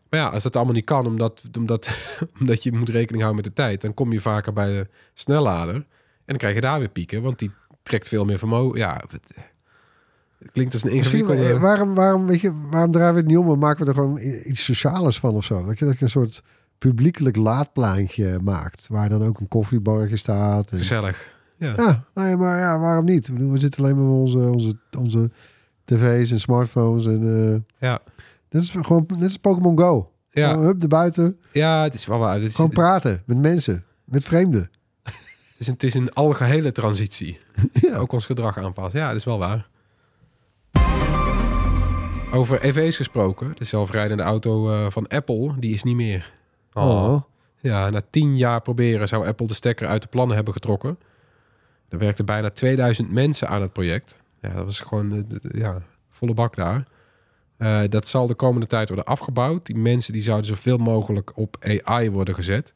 Maar 0.09 0.19
ja, 0.19 0.27
als 0.27 0.43
dat 0.43 0.55
allemaal 0.55 0.73
niet 0.73 0.85
kan... 0.85 1.05
omdat, 1.05 1.43
omdat, 1.57 1.89
omdat 2.39 2.63
je 2.63 2.71
moet 2.71 2.89
rekening 2.89 3.23
houden 3.23 3.43
met 3.43 3.55
de 3.55 3.61
tijd... 3.61 3.81
dan 3.81 3.93
kom 3.93 4.11
je 4.11 4.21
vaker 4.21 4.53
bij 4.53 4.65
de 4.65 4.87
snellader... 5.13 5.75
en 5.75 5.85
dan 6.25 6.37
krijg 6.37 6.55
je 6.55 6.61
daar 6.61 6.79
weer 6.79 6.89
pieken. 6.89 7.21
Want 7.21 7.39
die 7.39 7.51
trekt 7.89 8.07
veel 8.07 8.25
meer 8.25 8.37
vermogen. 8.37 8.77
Ja, 8.77 9.01
het, 9.07 9.21
het 10.39 10.51
klinkt 10.51 10.73
als 10.73 10.83
een 10.83 10.91
ingewikkelde... 10.91 11.45
eh, 11.45 11.61
waarom, 11.61 11.95
waarom, 11.95 12.25
weet 12.25 12.41
je, 12.41 12.53
waarom 12.71 12.91
draaien 12.91 13.13
we 13.13 13.19
het 13.19 13.29
niet 13.29 13.37
om 13.37 13.51
en 13.51 13.59
maken 13.59 13.83
we 13.83 13.89
er 13.89 13.97
gewoon 13.97 14.19
iets 14.43 14.63
socialers 14.63 15.19
van 15.19 15.35
of 15.35 15.43
zo? 15.43 15.65
Dat 15.65 15.79
je, 15.79 15.85
dat 15.85 15.97
je 15.97 16.03
een 16.03 16.09
soort 16.09 16.43
publiekelijk 16.77 17.35
laadpleintje 17.35 18.39
maakt, 18.43 18.87
waar 18.87 19.09
dan 19.09 19.23
ook 19.23 19.39
een 19.39 19.47
koffiebarretje 19.47 20.17
staat. 20.17 20.71
En, 20.71 20.77
Gezellig. 20.77 21.37
Ja. 21.57 21.73
ja, 21.77 22.05
nee, 22.13 22.35
maar 22.35 22.59
ja, 22.59 22.79
waarom 22.79 23.05
niet? 23.05 23.27
We 23.27 23.59
zitten 23.59 23.83
alleen 23.83 23.95
maar 23.95 24.05
met 24.05 24.19
onze, 24.19 24.39
onze, 24.39 24.73
onze 24.97 25.31
tv's 25.85 26.31
en 26.31 26.39
smartphones 26.39 27.05
en 27.05 27.43
eh 27.79 27.89
ja. 27.89 28.01
net 28.49 28.63
is 28.63 28.69
gewoon 28.69 29.05
net 29.07 29.23
als 29.23 29.37
Pokémon 29.37 29.77
Go. 29.77 30.11
Ja. 30.29 30.49
Gewoon, 30.49 30.65
hup, 30.65 30.81
erbuiten, 30.81 31.39
Ja, 31.51 31.83
het 31.83 31.93
is 31.93 32.05
wel 32.05 32.19
waar. 32.19 32.41
Is, 32.41 32.55
gewoon 32.55 32.69
praten 32.69 33.21
met 33.25 33.37
mensen, 33.37 33.83
met 34.03 34.23
vreemden. 34.23 34.69
Het 35.59 35.67
is, 35.67 35.67
een, 35.67 35.73
het 35.73 35.83
is 35.83 35.93
een 35.93 36.13
algehele 36.13 36.71
transitie. 36.71 37.39
Ja. 37.71 37.95
Ook 37.95 38.11
ons 38.11 38.25
gedrag 38.25 38.57
aanpassen. 38.57 38.99
Ja, 38.99 39.07
dat 39.07 39.15
is 39.15 39.23
wel 39.23 39.37
waar. 39.37 39.67
Over 42.33 42.61
EV's 42.61 42.95
gesproken. 42.95 43.51
De 43.55 43.65
zelfrijdende 43.65 44.23
auto 44.23 44.71
eh, 44.71 44.89
van 44.89 45.07
Apple, 45.07 45.53
die 45.59 45.73
is 45.73 45.83
niet 45.83 45.95
meer. 45.95 46.33
Oh. 46.73 47.21
Ja, 47.59 47.89
na 47.89 48.01
tien 48.09 48.37
jaar 48.37 48.61
proberen 48.61 49.07
zou 49.07 49.27
Apple 49.27 49.47
de 49.47 49.53
stekker 49.53 49.87
uit 49.87 50.01
de 50.01 50.07
plannen 50.07 50.35
hebben 50.35 50.53
getrokken. 50.53 50.99
Er 51.89 51.97
werkten 51.97 52.25
bijna 52.25 52.49
2000 52.49 53.11
mensen 53.11 53.49
aan 53.49 53.61
het 53.61 53.73
project. 53.73 54.21
Ja, 54.41 54.53
dat 54.53 54.65
was 54.65 54.79
gewoon 54.79 55.11
eh, 55.11 55.51
ja, 55.61 55.81
volle 56.09 56.33
bak 56.33 56.55
daar. 56.55 56.87
Eh, 57.57 57.81
dat 57.89 58.07
zal 58.07 58.27
de 58.27 58.35
komende 58.35 58.67
tijd 58.67 58.87
worden 58.87 59.05
afgebouwd. 59.05 59.65
Die 59.65 59.75
mensen 59.75 60.13
die 60.13 60.21
zouden 60.21 60.47
zoveel 60.47 60.77
mogelijk 60.77 61.37
op 61.37 61.57
AI 61.83 62.11
worden 62.11 62.35
gezet. 62.35 62.73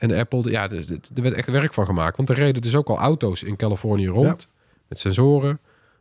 En 0.00 0.12
Apple, 0.12 0.50
ja, 0.50 0.70
er, 0.70 0.84
er 1.14 1.22
werd 1.22 1.34
echt 1.34 1.48
werk 1.50 1.72
van 1.74 1.86
gemaakt. 1.86 2.16
Want 2.16 2.28
er 2.30 2.34
reden 2.36 2.62
dus 2.62 2.74
ook 2.74 2.88
al 2.88 2.96
auto's 2.98 3.42
in 3.42 3.56
Californië 3.56 4.06
rond. 4.06 4.48
Met 4.88 4.98
sensoren 4.98 5.58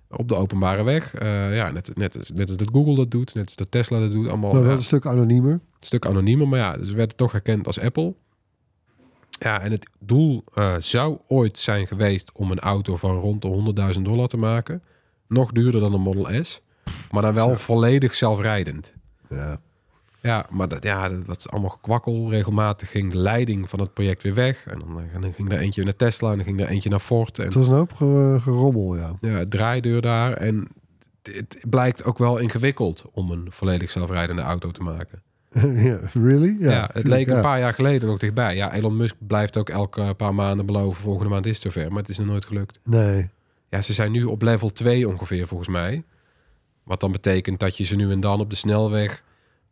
op 0.09 0.27
de 0.27 0.35
openbare 0.35 0.83
weg. 0.83 1.13
Eh, 1.13 1.55
ja, 1.55 1.71
net, 1.71 1.91
net, 1.95 2.17
als- 2.17 2.31
net 2.31 2.47
als 2.47 2.57
dat 2.57 2.69
Google 2.71 2.95
dat 2.95 3.11
doet. 3.11 3.33
Net 3.35 3.45
als 3.45 3.55
dat 3.55 3.71
Tesla 3.71 3.99
dat 3.99 4.11
doet. 4.11 4.27
Allemaal 4.27 4.51
Maar 4.51 4.61
ja, 4.61 4.67
wel 4.67 4.75
een 4.77 4.83
stuk 4.83 5.05
anoniemer. 5.05 5.51
een 5.51 5.61
stuk 5.79 6.05
anoniemer. 6.05 6.47
Maar 6.47 6.59
ja, 6.59 6.83
ze 6.83 6.95
werden 6.95 7.15
toch 7.15 7.31
herkend 7.31 7.65
als 7.67 7.79
Apple. 7.79 8.13
Ja, 9.39 9.61
en 9.61 9.71
het 9.71 9.89
doel 9.99 10.43
eh, 10.53 10.75
zou 10.79 11.17
ooit 11.27 11.57
zijn 11.57 11.87
geweest 11.87 12.31
om 12.33 12.51
een 12.51 12.59
auto 12.59 12.95
van 12.97 13.15
rond 13.17 13.41
de 13.41 13.47
100.000 13.95 14.01
dollar 14.01 14.27
te 14.27 14.37
maken. 14.37 14.81
Nog 15.27 15.51
duurder 15.51 15.81
dan 15.81 15.93
een 15.93 16.01
Model 16.01 16.43
S. 16.43 16.61
Maar 17.11 17.21
dan 17.21 17.33
wel 17.33 17.55
volledig 17.55 18.15
zelfrijdend. 18.15 18.93
Ja. 19.29 19.61
Ja, 20.21 20.45
maar 20.49 20.67
dat, 20.67 20.83
ja, 20.83 21.09
dat, 21.09 21.25
dat 21.25 21.37
is 21.37 21.49
allemaal 21.49 21.69
gekwakkel. 21.69 22.29
Regelmatig 22.29 22.91
ging 22.91 23.11
de 23.11 23.17
leiding 23.17 23.69
van 23.69 23.79
het 23.79 23.93
project 23.93 24.23
weer 24.23 24.33
weg. 24.33 24.65
En 24.67 24.79
dan, 24.79 25.01
en 25.13 25.21
dan 25.21 25.33
ging 25.33 25.51
er 25.51 25.57
eentje 25.59 25.83
naar 25.83 25.95
Tesla 25.95 26.29
en 26.31 26.35
dan 26.35 26.45
ging 26.45 26.59
er 26.61 26.67
eentje 26.67 26.89
naar 26.89 26.99
Ford. 26.99 27.39
En 27.39 27.45
Het 27.45 27.53
was 27.53 27.67
een 27.67 27.73
hoop 27.73 27.93
ge- 27.93 28.37
gerommel, 28.41 28.95
ja. 28.97 29.17
ja, 29.21 29.45
draaideur 29.49 30.01
daar. 30.01 30.33
En 30.33 30.67
het 31.23 31.57
blijkt 31.69 32.03
ook 32.03 32.17
wel 32.17 32.37
ingewikkeld 32.37 33.03
om 33.11 33.31
een 33.31 33.47
volledig 33.49 33.91
zelfrijdende 33.91 34.41
auto 34.41 34.71
te 34.71 34.83
maken. 34.83 35.21
ja, 35.89 35.99
really? 36.13 36.55
Ja, 36.59 36.71
Ja, 36.71 36.81
het 36.81 36.91
tuurlijk, 36.91 37.07
leek 37.27 37.27
een 37.35 37.41
paar 37.41 37.59
jaar 37.59 37.73
geleden 37.73 38.07
nog 38.09 38.17
dichtbij. 38.17 38.55
Ja, 38.55 38.73
Elon 38.73 38.97
Musk 38.97 39.15
blijft 39.27 39.57
ook 39.57 39.69
elke 39.69 40.13
paar 40.17 40.35
maanden 40.35 40.65
beloven... 40.65 41.01
volgende 41.01 41.29
maand 41.29 41.45
is 41.45 41.63
het 41.63 41.73
zover, 41.73 41.89
maar 41.91 42.01
het 42.01 42.09
is 42.09 42.17
nog 42.17 42.27
nooit 42.27 42.45
gelukt. 42.45 42.79
Nee. 42.83 43.29
Ja, 43.69 43.81
ze 43.81 43.93
zijn 43.93 44.11
nu 44.11 44.23
op 44.23 44.41
level 44.41 44.69
2 44.73 45.07
ongeveer 45.07 45.47
volgens 45.47 45.69
mij. 45.69 46.03
Wat 46.83 46.99
dan 46.99 47.11
betekent 47.11 47.59
dat 47.59 47.77
je 47.77 47.83
ze 47.83 47.95
nu 47.95 48.11
en 48.11 48.19
dan 48.19 48.39
op 48.39 48.49
de 48.49 48.55
snelweg... 48.55 49.23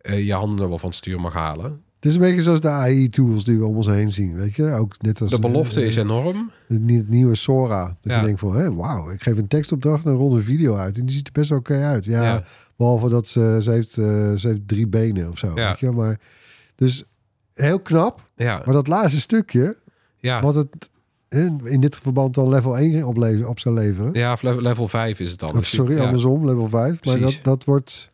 eh, 0.07 0.25
je 0.25 0.33
handen 0.33 0.59
er 0.59 0.69
wel 0.69 0.77
van 0.77 0.89
het 0.89 0.97
stuur 0.97 1.19
mag 1.21 1.33
halen. 1.33 1.81
Het 1.95 2.05
is 2.05 2.13
een 2.15 2.21
beetje 2.21 2.41
zoals 2.41 2.61
de 2.61 2.67
AI-tools 2.69 3.43
die 3.43 3.57
we 3.57 3.65
om 3.65 3.75
ons 3.75 3.87
heen 3.87 4.11
zien, 4.11 4.35
weet 4.35 4.55
je? 4.55 4.71
Ook 4.71 5.01
net 5.01 5.21
als 5.21 5.29
De 5.31 5.39
belofte 5.39 5.79
eh, 5.81 5.87
is 5.87 5.95
enorm. 5.95 6.51
Het 6.67 6.81
nie- 6.81 6.97
het 6.97 7.09
nieuwe 7.09 7.35
Sora. 7.35 7.85
Dat 7.85 7.95
Ja. 8.13 8.19
je 8.19 8.25
denkt 8.25 8.39
van, 8.39 8.55
hé, 8.55 8.73
wauw, 8.75 9.09
ik 9.09 9.21
geef 9.23 9.37
een 9.37 9.47
tekstopdracht 9.47 10.05
en 10.05 10.11
rond 10.13 10.33
een 10.33 10.43
video 10.43 10.75
uit. 10.75 10.97
En 10.97 11.05
die 11.05 11.15
ziet 11.15 11.27
er 11.27 11.33
best 11.33 11.51
oké 11.51 11.83
uit. 11.83 12.05
Ja, 12.05 12.23
Ja. 12.23 12.43
behalve 12.75 13.09
dat 13.09 13.27
ze, 13.27 13.57
ze, 13.61 13.71
heeft, 13.71 13.97
eh, 13.97 14.05
ze 14.35 14.47
heeft 14.47 14.67
drie 14.67 14.87
benen 14.87 15.29
of 15.29 15.37
zo. 15.37 15.51
Ja. 15.55 15.67
Weet 15.69 15.79
je? 15.79 15.91
Maar, 15.91 16.19
dus 16.75 17.03
heel 17.53 17.79
knap. 17.79 18.29
Ja, 18.35 18.61
Maar 18.65 18.73
dat 18.73 18.87
laatste 18.87 19.19
stukje, 19.19 19.77
ja. 20.17 20.41
wat 20.41 20.55
het 20.55 20.89
in, 21.63 21.79
dit 21.79 21.95
verband 21.95 22.33
dan 22.33 22.49
level 22.49 22.77
1 22.77 23.03
opleveren, 23.03 23.49
op 23.49 23.59
zou 23.59 23.75
leveren. 23.75 24.13
ja 24.13 24.33
of 24.33 24.41
level, 24.41 24.61
level 24.61 24.87
5 24.87 25.19
is 25.19 25.31
het 25.31 25.39
dan. 25.39 25.57
of 25.57 25.65
sorry, 25.65 25.95
Ja. 25.95 26.03
andersom, 26.03 26.45
level 26.45 26.69
5. 26.69 27.03
Maar 27.05 27.19
dat, 27.19 27.39
dat 27.41 27.63
wordt... 27.65 28.11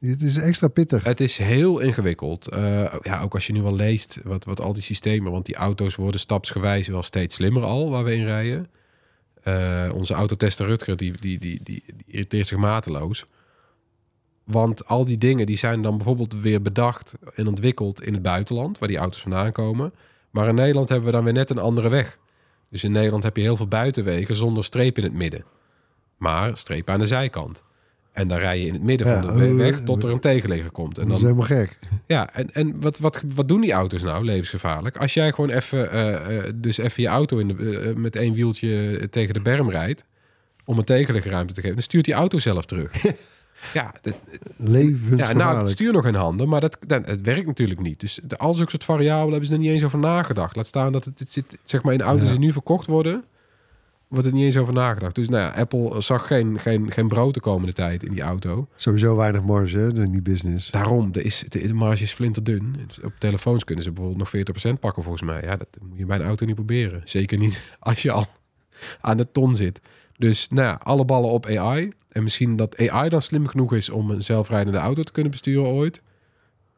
Het 0.00 0.22
is 0.22 0.36
extra 0.36 0.68
pittig. 0.68 1.04
Het 1.04 1.20
is 1.20 1.38
heel 1.38 1.78
ingewikkeld. 1.78 2.48
Eh, 2.48 2.94
ja, 3.02 3.20
ook 3.20 3.34
als 3.34 3.46
je 3.46 3.52
nu 3.52 3.62
wel 3.62 3.74
leest 3.74 4.20
wat, 4.24 4.44
wat 4.44 4.60
al 4.60 4.72
die 4.72 4.82
systemen... 4.82 5.32
want 5.32 5.46
die 5.46 5.54
auto's 5.54 5.94
worden 5.94 6.20
stapsgewijs 6.20 6.88
wel 6.88 7.02
steeds 7.02 7.34
slimmer 7.34 7.62
al... 7.62 7.90
waar 7.90 8.04
we 8.04 8.14
in 8.14 8.24
rijden. 8.24 8.66
Eh, 9.42 9.88
onze 9.94 10.14
autotester 10.14 10.66
Rutger, 10.66 10.96
die, 10.96 11.12
die, 11.20 11.38
die, 11.38 11.60
die, 11.62 11.82
die 11.86 12.04
irriteert 12.06 12.46
zich 12.46 12.58
mateloos. 12.58 13.26
Want 14.44 14.86
al 14.86 15.04
die 15.04 15.18
dingen 15.18 15.46
die 15.46 15.56
zijn 15.56 15.82
dan 15.82 15.96
bijvoorbeeld 15.96 16.40
weer 16.40 16.62
bedacht 16.62 17.14
en 17.34 17.46
ontwikkeld 17.46 18.02
in 18.02 18.12
het 18.12 18.22
buitenland... 18.22 18.78
waar 18.78 18.88
die 18.88 18.98
auto's 18.98 19.22
vandaan 19.22 19.52
komen. 19.52 19.92
Maar 20.30 20.48
in 20.48 20.54
Nederland 20.54 20.88
hebben 20.88 21.06
we 21.06 21.12
dan 21.14 21.24
weer 21.24 21.32
net 21.32 21.50
een 21.50 21.58
andere 21.58 21.88
weg. 21.88 22.18
Dus 22.68 22.84
in 22.84 22.92
Nederland 22.92 23.22
heb 23.22 23.36
je 23.36 23.42
heel 23.42 23.56
veel 23.56 23.68
buitenwegen 23.68 24.36
zonder 24.36 24.64
streep 24.64 24.98
in 24.98 25.04
het 25.04 25.12
midden. 25.12 25.44
Maar 26.16 26.56
streep 26.56 26.90
aan 26.90 26.98
de 26.98 27.06
zijkant. 27.06 27.62
En 28.12 28.28
dan 28.28 28.38
rij 28.38 28.60
je 28.60 28.66
in 28.66 28.72
het 28.72 28.82
midden 28.82 29.06
Ja, 29.06 29.22
van 29.22 29.36
de 29.36 29.54
weg 29.54 29.80
tot 29.80 30.02
er 30.04 30.10
een 30.10 30.20
tegenligger 30.20 30.70
komt. 30.70 30.98
En 30.98 31.08
dat 31.08 31.16
is 31.16 31.22
dan 31.22 31.32
helemaal 31.36 31.58
gek. 31.58 31.78
ja, 32.06 32.32
en, 32.34 32.54
en 32.54 32.80
wat, 32.80 32.98
wat, 32.98 33.22
wat 33.34 33.48
doen 33.48 33.60
die 33.60 33.72
auto's 33.72 34.02
nou 34.02 34.24
levensgevaarlijk? 34.24 34.96
Als 34.96 35.14
jij 35.14 35.32
gewoon 35.32 35.50
even, 35.50 35.90
eh, 35.90 36.38
eh, 36.38 36.52
dus 36.54 36.78
even 36.78 37.02
je 37.02 37.08
auto 37.08 37.38
in 37.38 37.48
de, 37.48 37.78
eh, 37.78 37.94
met 37.94 38.16
één 38.16 38.34
wieltje 38.34 39.08
tegen 39.10 39.34
de 39.34 39.40
berm 39.40 39.70
rijdt, 39.70 40.04
om 40.64 40.78
een 40.78 40.84
tegenliggerruimte 40.84 41.52
te 41.54 41.60
geven, 41.60 41.76
dan 41.76 41.84
stuurt 41.84 42.04
die 42.04 42.14
auto 42.14 42.38
zelf 42.38 42.64
terug. 42.64 42.90
ja, 43.72 43.94
dat, 44.02 44.16
ja, 44.30 44.38
Levensgevaarlijk. 44.56 45.38
nou, 45.38 45.58
het 45.58 45.68
stuur 45.70 45.92
nog 45.92 46.06
in 46.06 46.14
handen, 46.14 46.48
maar 46.48 46.60
dat, 46.60 46.78
dat, 46.86 47.06
het 47.06 47.20
werkt 47.20 47.46
natuurlijk 47.46 47.80
niet. 47.80 48.00
Dus 48.00 48.20
de, 48.22 48.36
al 48.38 48.54
zulke 48.54 48.70
soort 48.70 48.84
variabelen 48.84 49.30
hebben 49.30 49.46
ze 49.48 49.52
er 49.52 49.58
niet 49.58 49.70
eens 49.70 49.84
over 49.84 49.98
nagedacht. 49.98 50.56
Laat 50.56 50.66
staan 50.66 50.92
dat 50.92 51.04
het, 51.04 51.18
het 51.18 51.32
zit, 51.32 51.58
zeg 51.64 51.82
maar 51.82 51.92
in 51.92 51.98
de 51.98 52.04
auto's 52.04 52.26
Ja. 52.26 52.30
die 52.30 52.40
nu 52.40 52.52
verkocht 52.52 52.86
worden, 52.86 53.24
wordt 54.10 54.26
er 54.26 54.32
niet 54.32 54.44
eens 54.44 54.56
over 54.56 54.72
nagedacht. 54.72 55.14
Dus 55.14 55.28
nou 55.28 55.42
ja, 55.42 55.60
Apple 55.60 56.00
zag 56.00 56.26
geen, 56.26 56.60
geen, 56.60 56.92
geen 56.92 57.08
brood 57.08 57.34
de 57.34 57.40
komende 57.40 57.72
tijd 57.72 58.02
in 58.02 58.12
die 58.12 58.22
auto. 58.22 58.68
Sowieso 58.74 59.16
weinig 59.16 59.42
marge 59.42 59.78
hè, 59.78 60.02
in 60.02 60.10
die 60.10 60.22
business. 60.22 60.70
Daarom, 60.70 61.12
de, 61.12 61.22
is, 61.22 61.44
de, 61.48 61.66
de 61.66 61.74
marge 61.74 62.02
is 62.02 62.12
flinterdun. 62.12 62.76
Op 63.02 63.12
telefoons 63.18 63.64
kunnen 63.64 63.84
ze 63.84 63.92
bijvoorbeeld 63.92 64.32
nog 64.32 64.68
40% 64.76 64.80
pakken 64.80 65.02
volgens 65.02 65.22
mij. 65.22 65.42
Ja, 65.42 65.56
dat 65.56 65.68
moet 65.88 65.98
je 65.98 66.06
bij 66.06 66.18
een 66.18 66.26
auto 66.26 66.46
niet 66.46 66.54
proberen. 66.54 67.02
Zeker 67.04 67.38
niet 67.38 67.60
als 67.80 68.02
je 68.02 68.10
al 68.10 68.26
aan 69.00 69.16
de 69.16 69.32
ton 69.32 69.54
zit. 69.54 69.80
Dus 70.16 70.48
nou 70.48 70.66
ja, 70.66 70.80
alle 70.82 71.04
ballen 71.04 71.30
op 71.30 71.46
AI. 71.46 71.92
En 72.08 72.22
misschien 72.22 72.56
dat 72.56 72.88
AI 72.88 73.08
dan 73.08 73.22
slim 73.22 73.46
genoeg 73.46 73.74
is 73.74 73.90
om 73.90 74.10
een 74.10 74.22
zelfrijdende 74.22 74.78
auto 74.78 75.02
te 75.02 75.12
kunnen 75.12 75.30
besturen 75.30 75.66
ooit. 75.66 76.02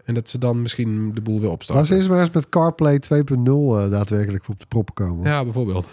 En 0.04 0.14
dat 0.14 0.30
ze 0.30 0.38
dan 0.38 0.62
misschien 0.62 1.12
de 1.12 1.20
boel 1.20 1.34
weer 1.34 1.44
Laat 1.44 1.52
opstarten. 1.52 1.86
ze 1.86 1.94
eens 1.94 2.08
maar 2.08 2.20
eens 2.20 2.30
met 2.30 2.48
CarPlay 2.48 3.00
2.0 3.14 3.14
eh, 3.14 3.90
daadwerkelijk 3.90 4.48
op 4.48 4.60
de 4.60 4.66
proppen 4.66 4.94
komen. 4.94 5.28
Ja, 5.28 5.42
bijvoorbeeld. 5.42 5.88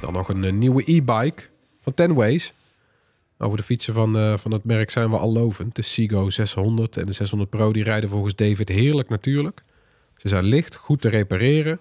Dan 0.00 0.12
nog 0.12 0.28
een, 0.28 0.44
eh, 0.44 0.52
nieuwe 0.52 0.82
e-bike 0.86 1.42
van 1.80 1.94
Tenways. 1.94 2.52
Over 3.38 3.56
de 3.56 3.62
fietsen 3.64 3.94
van, 3.94 4.16
eh, 4.16 4.38
van 4.38 4.52
het 4.52 4.64
merk 4.64 4.90
zijn 4.90 5.10
we 5.10 5.16
al 5.16 5.32
lovend. 5.32 5.74
De 5.74 5.82
Seago 5.82 6.30
600 6.30 6.96
en 6.96 7.06
de 7.06 7.12
600 7.12 7.50
Pro 7.50 7.72
die 7.72 7.82
rijden 7.82 8.10
volgens 8.10 8.34
David 8.34 8.68
heerlijk 8.68 9.08
natuurlijk. 9.08 9.62
Ze 10.16 10.28
zijn 10.28 10.44
licht, 10.44 10.74
goed 10.76 11.00
te 11.00 11.08
repareren. 11.08 11.80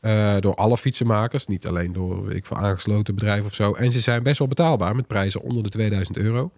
eh, 0.00 0.36
door 0.40 0.54
alle 0.54 0.76
fietsenmakers. 0.76 1.46
Niet 1.46 1.66
alleen 1.66 1.92
door 1.92 2.32
ik 2.32 2.46
veel, 2.46 2.56
aangesloten 2.56 3.14
bedrijven 3.14 3.46
of 3.46 3.54
zo. 3.54 3.72
En 3.72 3.90
ze 3.90 4.00
zijn 4.00 4.22
best 4.22 4.38
wel 4.38 4.48
betaalbaar 4.48 4.96
met 4.96 5.06
prijzen 5.06 5.40
onder 5.40 5.62
de 5.62 5.68
2000 5.68 6.16
euro. 6.16 6.50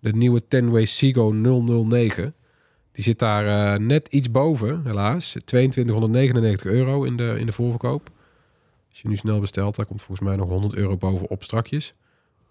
De 0.00 0.12
nieuwe 0.12 0.48
Tenway 0.48 0.84
Seago 0.84 1.32
009. 1.32 2.34
Die 2.92 3.04
zit 3.04 3.18
daar 3.18 3.80
net 3.80 4.08
iets 4.08 4.30
boven, 4.30 4.80
helaas. 4.84 5.36
2299 5.44 6.70
euro 6.70 7.04
in 7.04 7.16
de, 7.16 7.36
in 7.38 7.46
de 7.46 7.52
voorverkoop. 7.52 8.10
Als 8.92 9.00
je 9.00 9.08
nu 9.08 9.16
snel 9.16 9.40
bestelt, 9.40 9.76
daar 9.76 9.86
komt 9.86 10.02
volgens 10.02 10.28
mij 10.28 10.36
nog 10.36 10.48
100 10.48 10.74
euro 10.74 10.96
bovenop 10.96 11.42
strakjes. 11.42 11.94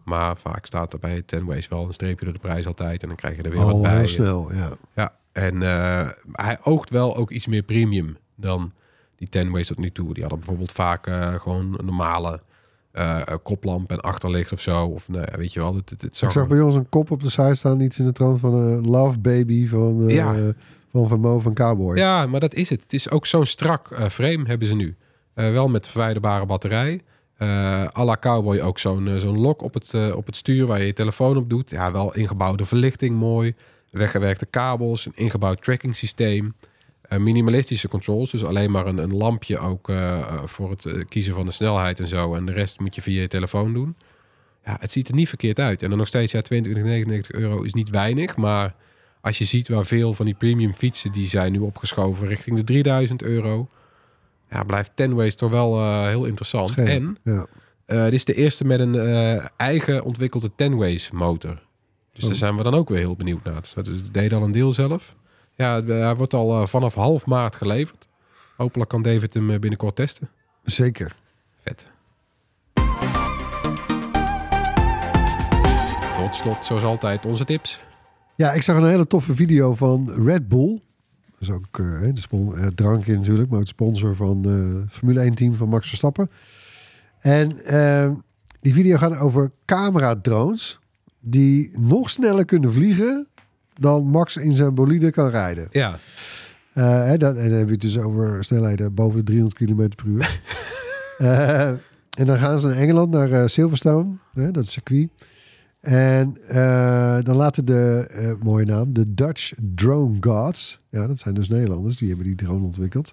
Maar 0.04 0.38
vaak 0.38 0.66
staat 0.66 0.94
er 0.94 1.00
bij 1.00 1.22
Tenways 1.22 1.68
wel 1.68 1.86
een 1.86 1.94
streepje 1.94 2.26
door 2.26 2.34
de 2.34 2.40
prijs 2.40 2.68
altijd. 2.68 3.02
En 3.02 3.08
dan 3.08 3.18
krijg 3.18 3.36
je 3.36 3.42
er 3.42 3.52
weer 3.52 3.66
wat 3.66 3.82
bij. 3.82 3.98
heel 3.98 4.08
snel, 4.08 4.54
ja. 4.54 4.72
Ja, 4.96 5.16
en 5.32 5.62
eh, 5.62 6.10
hij 6.32 6.58
oogt 6.64 6.90
wel 6.90 7.16
ook 7.16 7.32
iets 7.32 7.48
meer 7.48 7.64
premium 7.64 8.18
dan 8.36 8.72
die 9.16 9.30
Tenways 9.30 9.68
tot 9.68 9.78
nu 9.78 9.92
toe. 9.92 10.14
Die 10.14 10.22
hadden 10.22 10.40
bijvoorbeeld 10.40 10.72
vaak 10.72 11.08
eh, 11.08 11.34
gewoon 11.34 11.76
een 11.78 11.86
normale 11.86 12.42
eh, 12.92 13.22
koplamp 13.44 13.92
en 13.92 14.00
achterlicht 14.00 14.52
of 14.52 14.62
zo. 14.62 14.86
Of 14.86 15.10
nou 15.10 15.26
ja, 15.32 15.38
weet 15.38 15.54
je 15.54 15.60
wel, 15.60 15.76
het, 15.76 15.90
het, 15.90 16.02
het 16.02 16.18
zag 16.18 16.30
Ik 16.30 16.36
zag 16.36 16.48
bij 16.48 16.62
ons 16.62 16.76
een 16.76 16.90
kop 16.90 17.12
op 17.12 17.24
de 17.24 17.30
site 17.30 17.54
staan, 17.54 17.80
iets 17.80 18.00
in 18.00 18.06
de 18.06 18.12
trant 18.12 18.40
van 18.40 18.54
een 18.54 18.88
Love 18.88 19.20
Baby 19.20 19.68
van, 19.68 20.08
Ja. 20.08 20.36
van 20.92 21.08
Van 21.08 21.20
Mo 21.20 21.40
van 21.40 21.54
Cowboy. 21.54 21.98
Ja, 21.98 22.26
maar 22.28 22.40
dat 22.40 22.54
is 22.54 22.70
het. 22.70 22.82
Het 22.82 22.94
is 22.94 23.10
ook 23.10 23.26
zo'n 23.26 23.46
strak 23.46 24.10
frame 24.12 24.48
hebben 24.48 24.68
ze 24.68 24.76
nu. 24.76 24.96
Eh, 25.34 25.52
wel 25.52 25.70
met 25.70 25.88
verwijderbare 25.88 26.46
batterij. 26.46 27.02
À 27.98 28.04
la 28.04 28.18
Cowboy 28.20 28.60
ook 28.60 28.80
zo'n 28.80 29.08
eh, 29.08 29.18
zo'n 29.18 29.40
lock 29.40 29.62
op 29.62 29.74
het, 29.74 30.14
op 30.14 30.26
het 30.26 30.36
stuur 30.36 30.66
waar 30.66 30.80
je 30.80 30.86
je 30.86 30.94
telefoon 30.94 31.38
op 31.38 31.50
doet. 31.50 31.70
Ja, 31.70 31.92
wel 31.92 32.16
ingebouwde 32.16 32.66
verlichting, 32.66 33.16
mooi. 33.16 33.56
Weggewerkte 33.90 34.46
kabels, 34.46 35.06
een 35.06 35.16
ingebouwd 35.16 35.64
tracking 35.64 35.96
systeem. 35.96 36.56
Minimalistische 37.18 37.88
controls, 37.88 38.32
dus 38.32 38.44
alleen 38.44 38.72
maar 38.72 38.86
een, 38.86 38.98
een 38.98 39.18
lampje 39.18 39.58
ook 39.58 39.92
voor 40.46 40.70
het 40.70 41.06
kiezen 41.10 41.34
van 41.34 41.46
de 41.46 41.52
snelheid 41.52 42.00
en 42.00 42.08
zo. 42.08 42.36
En 42.36 42.46
de 42.46 42.52
rest 42.52 42.80
moet 42.80 42.96
je 42.96 43.02
via 43.02 43.22
je 43.22 43.28
telefoon 43.28 43.74
doen. 43.74 43.96
Ja, 44.66 44.78
het 44.80 44.92
ziet 44.92 45.08
er 45.08 45.16
niet 45.16 45.28
verkeerd 45.30 45.60
uit. 45.60 45.84
En 45.84 45.90
dan 45.90 45.98
nog 45.98 46.08
steeds, 46.08 46.32
ja, 46.32 46.42
22,99 46.42 47.28
euro 47.28 47.62
is 47.62 47.74
niet 47.74 47.90
weinig. 47.90 48.36
Maar 48.36 48.76
als 49.22 49.38
je 49.38 49.46
ziet 49.46 49.68
waar 49.68 49.86
veel 49.86 50.14
van 50.14 50.26
die 50.26 50.36
premium 50.36 50.74
fietsen, 50.74 51.12
die 51.12 51.28
zijn 51.28 51.52
nu 51.52 51.60
opgeschoven 51.60 52.28
richting 52.28 52.58
de 52.58 52.64
3000 52.64 53.24
euro. 53.24 53.70
Ja, 54.52 54.64
blijft 54.64 54.92
Tenways 54.96 55.36
toch 55.36 55.52
wel 55.52 55.78
eh, 55.80 56.08
heel 56.08 56.26
interessant. 56.26 56.76
En 56.76 57.18
Ja. 57.24 57.46
eh, 57.86 58.04
dit 58.04 58.14
is 58.14 58.26
de 58.26 58.34
eerste 58.34 58.66
met 58.66 58.80
een 58.80 58.96
eh, 58.96 59.46
eigen 59.58 60.04
ontwikkelde 60.04 60.52
Tenways 60.56 61.12
motor. 61.12 61.62
Dus 62.14 62.24
daar 62.24 62.32
Oh. 62.32 62.38
zijn 62.38 62.58
we 62.58 62.64
dan 62.64 62.74
ook 62.74 62.90
weer 62.90 62.98
heel 63.00 63.16
benieuwd 63.16 63.44
naar. 63.44 63.62
Dus 63.62 63.74
dat 63.74 63.88
is- 63.88 64.12
deed 64.12 64.34
al 64.34 64.44
een 64.44 64.52
deel 64.52 64.74
zelf. 64.74 65.16
Ja, 65.56 65.84
hij 65.84 66.16
wordt 66.16 66.34
al 66.34 66.68
vanaf 66.68 66.94
half 66.94 67.26
maart 67.26 67.56
geleverd. 67.56 68.08
Hopelijk 68.58 68.90
kan 68.90 69.02
David 69.02 69.34
hem 69.34 69.48
binnenkort 69.60 69.96
testen. 69.96 70.30
Zeker. 70.64 71.16
Vet. 71.64 71.90
Tot 76.18 76.36
slot, 76.36 76.66
zoals 76.66 76.84
altijd, 76.84 77.26
onze 77.26 77.46
tips. 77.46 77.82
Ja, 78.36 78.52
ik 78.54 78.62
zag 78.62 78.76
een 78.78 78.86
hele 78.86 79.08
toffe 79.08 79.36
video 79.36 79.76
van 79.76 80.12
Red 80.26 80.50
Bull. 80.50 80.80
Dat 81.42 81.50
is 81.50 81.56
ook 81.56 81.80
eh, 81.80 82.14
de 82.14 82.22
spon- 82.22 82.58
eh, 82.58 82.68
drankje 82.68 83.16
natuurlijk, 83.18 83.50
maar 83.50 83.60
het 83.60 83.68
sponsor 83.68 84.16
van 84.16 84.42
de 84.42 84.84
Formule 84.90 85.20
1 85.22 85.34
team 85.34 85.56
van 85.56 85.70
Max 85.70 85.88
Verstappen. 85.88 86.28
En 87.20 87.66
eh, 87.66 88.12
die 88.60 88.74
video 88.74 88.98
gaat 88.98 89.18
over 89.18 89.52
camera-drones 89.66 90.80
die 91.20 91.72
nog 91.80 92.10
sneller 92.10 92.46
kunnen 92.46 92.74
vliegen 92.74 93.28
dan 93.80 94.06
Max 94.08 94.38
in 94.38 94.52
zijn 94.52 94.74
bolide 94.76 95.12
kan 95.12 95.28
rijden. 95.30 95.68
Ja, 95.72 95.98
Eh, 96.74 97.14
dan, 97.18 97.38
en 97.38 97.50
dan 97.50 97.58
heb 97.58 97.66
je 97.68 97.72
het 97.74 97.82
dus 97.82 97.98
over 98.00 98.44
snelheden 98.44 98.94
boven 98.94 99.18
de 99.18 99.24
300 99.26 99.58
km 99.58 99.88
per 99.96 100.06
uur. 100.08 100.40
Eh, 101.18 101.68
en 102.18 102.26
dan 102.26 102.38
gaan 102.38 102.60
ze 102.60 102.68
naar 102.68 102.78
Engeland, 102.78 103.12
naar 103.12 103.32
eh, 103.32 103.48
Silverstone, 103.48 104.12
hè, 104.34 104.52
dat 104.52 104.64
is 104.64 104.72
circuit. 104.72 105.10
En 105.82 106.38
eh, 106.48 107.18
dan 107.22 107.36
laten 107.36 107.66
de, 107.66 108.08
eh, 108.12 108.32
mooie 108.44 108.66
naam, 108.66 108.94
de 108.94 109.14
Dutch 109.14 109.52
Drone 109.76 110.18
Gods, 110.20 110.78
ja, 110.90 111.08
dat 111.08 111.20
zijn 111.20 111.34
dus 111.34 111.50
Nederlanders, 111.50 111.98
die 111.98 112.08
hebben 112.08 112.26
die 112.26 112.36
drone 112.36 112.66
ontwikkeld. 112.66 113.12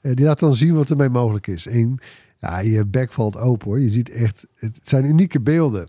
Eh, 0.00 0.14
die 0.14 0.24
laten 0.24 0.46
dan 0.46 0.56
zien 0.56 0.74
wat 0.74 0.90
ermee 0.90 1.08
mogelijk 1.08 1.46
is. 1.46 1.66
En 1.66 1.98
ja, 2.36 2.58
je 2.58 2.86
bek 2.86 3.12
valt 3.12 3.36
open 3.36 3.68
hoor. 3.68 3.80
Je 3.80 3.88
ziet 3.88 4.10
echt, 4.10 4.46
het 4.54 4.78
zijn 4.82 5.04
unieke 5.04 5.40
beelden. 5.40 5.88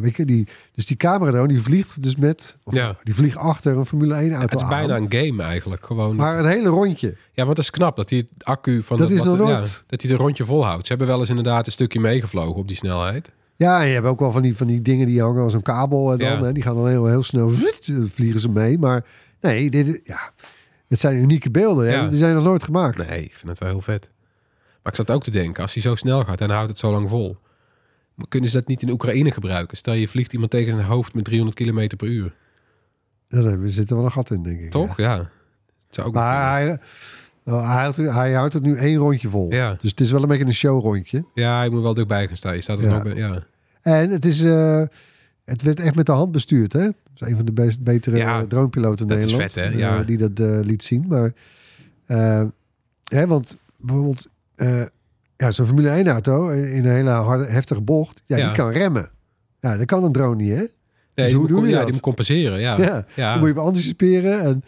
Weet 0.00 0.16
je, 0.16 0.24
die, 0.24 0.48
dus 0.74 0.86
die 0.86 0.96
camera 0.96 1.30
drone, 1.30 1.48
die 1.48 1.62
vliegt 1.62 2.02
dus 2.02 2.16
met, 2.16 2.56
of 2.64 2.74
Ja. 2.74 2.96
die 3.02 3.14
vliegt 3.14 3.36
achter 3.36 3.76
een 3.76 3.86
Formule 3.86 4.14
1 4.14 4.32
auto 4.32 4.56
het 4.56 4.60
is 4.60 4.68
bijna 4.68 4.96
een 4.96 5.12
game 5.12 5.42
eigenlijk. 5.42 5.86
Gewoon 5.86 6.16
Maar 6.16 6.36
het 6.36 6.46
hele 6.46 6.68
rondje. 6.68 7.16
Ja, 7.32 7.44
want 7.44 7.56
dat 7.56 7.64
is 7.64 7.70
knap 7.70 7.96
dat 7.96 8.10
hij 8.10 8.18
het 8.18 8.44
accu 8.44 8.82
van 8.82 8.98
Dat 8.98 9.08
de 9.08 9.14
is 9.14 9.22
nog 9.22 9.48
ja, 9.48 9.60
dat 9.60 9.70
hij 9.70 9.80
het 9.86 10.10
een 10.10 10.16
rondje 10.16 10.44
volhoudt. 10.44 10.82
Ze 10.82 10.88
hebben 10.88 11.06
wel 11.06 11.18
eens 11.18 11.28
inderdaad 11.28 11.66
een 11.66 11.72
stukje 11.72 12.00
meegevlogen 12.00 12.54
op 12.60 12.68
die 12.68 12.76
snelheid. 12.76 13.30
Ja, 13.66 13.80
en 13.80 13.86
je 13.86 13.94
hebt 13.94 14.06
ook 14.06 14.20
wel 14.20 14.32
van 14.32 14.42
die, 14.42 14.56
van 14.56 14.66
die 14.66 14.82
dingen 14.82 15.06
die 15.06 15.20
hangen 15.22 15.42
als 15.42 15.54
een 15.54 15.62
kabel. 15.62 16.12
En 16.12 16.18
dan, 16.18 16.28
Ja. 16.28 16.42
hè, 16.42 16.52
die 16.52 16.62
gaan 16.62 16.74
dan 16.74 16.88
heel, 16.88 17.06
heel 17.06 17.22
snel 17.22 17.48
zut, 17.64 17.92
vliegen 18.12 18.40
ze 18.40 18.48
mee. 18.48 18.78
Maar 18.78 19.04
nee, 19.40 19.70
dit, 19.70 20.00
ja, 20.04 20.32
het 20.86 21.00
zijn 21.00 21.16
unieke 21.16 21.50
beelden. 21.50 21.86
Hè? 21.86 21.94
Ja. 21.94 22.08
Die 22.08 22.18
zijn 22.18 22.34
nog 22.34 22.44
nooit 22.44 22.62
gemaakt. 22.62 23.08
Nee, 23.08 23.24
ik 23.24 23.34
vind 23.34 23.48
het 23.50 23.58
wel 23.58 23.68
heel 23.68 23.80
vet. 23.80 24.10
Maar 24.82 24.92
ik 24.92 24.94
zat 24.94 25.10
ook 25.10 25.22
te 25.22 25.30
denken, 25.30 25.62
als 25.62 25.72
hij 25.74 25.82
zo 25.82 25.94
snel 25.94 26.24
gaat 26.24 26.40
en 26.40 26.50
houdt 26.50 26.68
het 26.68 26.78
zo 26.78 26.90
lang 26.90 27.08
vol. 27.08 27.36
maar 28.14 28.26
Kunnen 28.28 28.50
ze 28.50 28.56
dat 28.58 28.66
niet 28.66 28.82
in 28.82 28.90
Oekraïne 28.90 29.30
gebruiken? 29.30 29.76
Stel 29.76 29.94
je 29.94 30.08
vliegt 30.08 30.32
iemand 30.32 30.50
tegen 30.50 30.72
zijn 30.72 30.86
hoofd 30.86 31.14
met 31.14 31.24
300 31.24 31.56
km 31.58 31.96
per 31.96 32.08
uur. 32.08 32.34
Daar 33.28 33.44
hebben- 33.44 33.70
zit 33.70 33.90
er 33.90 33.96
wel 33.96 34.04
een 34.04 34.12
gat 34.12 34.30
in, 34.30 34.42
denk 34.42 34.60
ik. 34.60 34.70
Toch? 34.70 34.96
Ja. 34.96 35.30
Zou 35.90 36.06
ook 36.06 36.14
Maar 36.14 36.50
hij, 36.50 36.78
nou, 37.44 37.62
hij, 37.66 37.74
houdt, 37.82 37.96
hij 37.96 38.32
houdt 38.32 38.52
het 38.54 38.62
nu 38.62 38.76
één 38.76 38.96
rondje 38.96 39.28
vol. 39.28 39.52
Ja. 39.52 39.76
Dus 39.80 39.90
het 39.90 40.00
is 40.00 40.10
wel 40.10 40.22
een 40.22 40.28
beetje 40.28 40.44
een 40.44 40.54
showrondje. 40.54 41.24
Ja, 41.34 41.62
je 41.62 41.70
moet 41.70 41.82
wel 41.82 41.94
dichtbij 41.94 42.26
gaan 42.26 42.36
staan. 42.36 42.54
Je 42.54 42.60
staat 42.60 42.78
er 42.78 42.84
Ja. 42.84 42.90
nog 42.90 43.02
bij. 43.02 43.14
Ja. 43.14 43.44
En 43.82 44.10
het, 44.10 44.24
is, 44.24 44.42
eh, 44.44 44.82
het 45.44 45.62
werd 45.62 45.80
echt 45.80 45.94
met 45.94 46.06
de 46.06 46.12
hand 46.12 46.32
bestuurd. 46.32 46.72
Hè? 46.72 46.82
Dat 46.84 46.92
is 47.14 47.20
een 47.28 47.36
van 47.36 47.44
de 47.44 47.52
best, 47.52 47.82
betere 47.82 48.16
Ja, 48.16 48.44
dronepiloten 48.46 49.00
in 49.00 49.06
dat 49.08 49.18
is 49.18 49.24
Nederland. 49.24 49.52
vet, 49.52 49.64
hè? 49.64 49.70
eh, 49.70 49.78
Ja. 49.78 50.02
die 50.02 50.16
dat 50.16 50.38
eh, 50.38 50.58
liet 50.62 50.82
zien. 50.82 51.04
Maar, 51.08 51.32
hè, 53.04 53.26
want 53.26 53.56
bijvoorbeeld... 53.76 54.26
ja, 55.36 55.50
zo'n 55.50 55.66
Formule 55.66 55.88
1 55.90 56.08
auto 56.08 56.48
in 56.48 56.84
een 56.84 56.92
hele 56.92 57.10
harde, 57.10 57.44
heftige 57.46 57.80
bocht. 57.80 58.22
Ja, 58.24 58.36
Ja. 58.36 58.44
die 58.46 58.54
kan 58.54 58.70
remmen. 58.70 59.08
Ja, 59.60 59.76
dat 59.76 59.86
kan 59.86 60.04
een 60.04 60.12
drone 60.12 60.36
niet, 60.42 60.50
hè? 60.50 60.56
Nee, 61.14 61.26
Dus 61.28 61.32
hoe 61.32 61.48
doe 61.48 61.62
je 61.62 61.68
ja, 61.68 61.74
dat? 61.74 61.84
die 61.84 61.92
moet 61.92 62.02
compenseren. 62.02 62.60
Ja. 62.60 63.04
Ja, 63.16 63.36
moet 63.36 63.48
je 63.48 63.54
op 63.60 63.66
anticiperen. 63.66 64.40
En, 64.40 64.64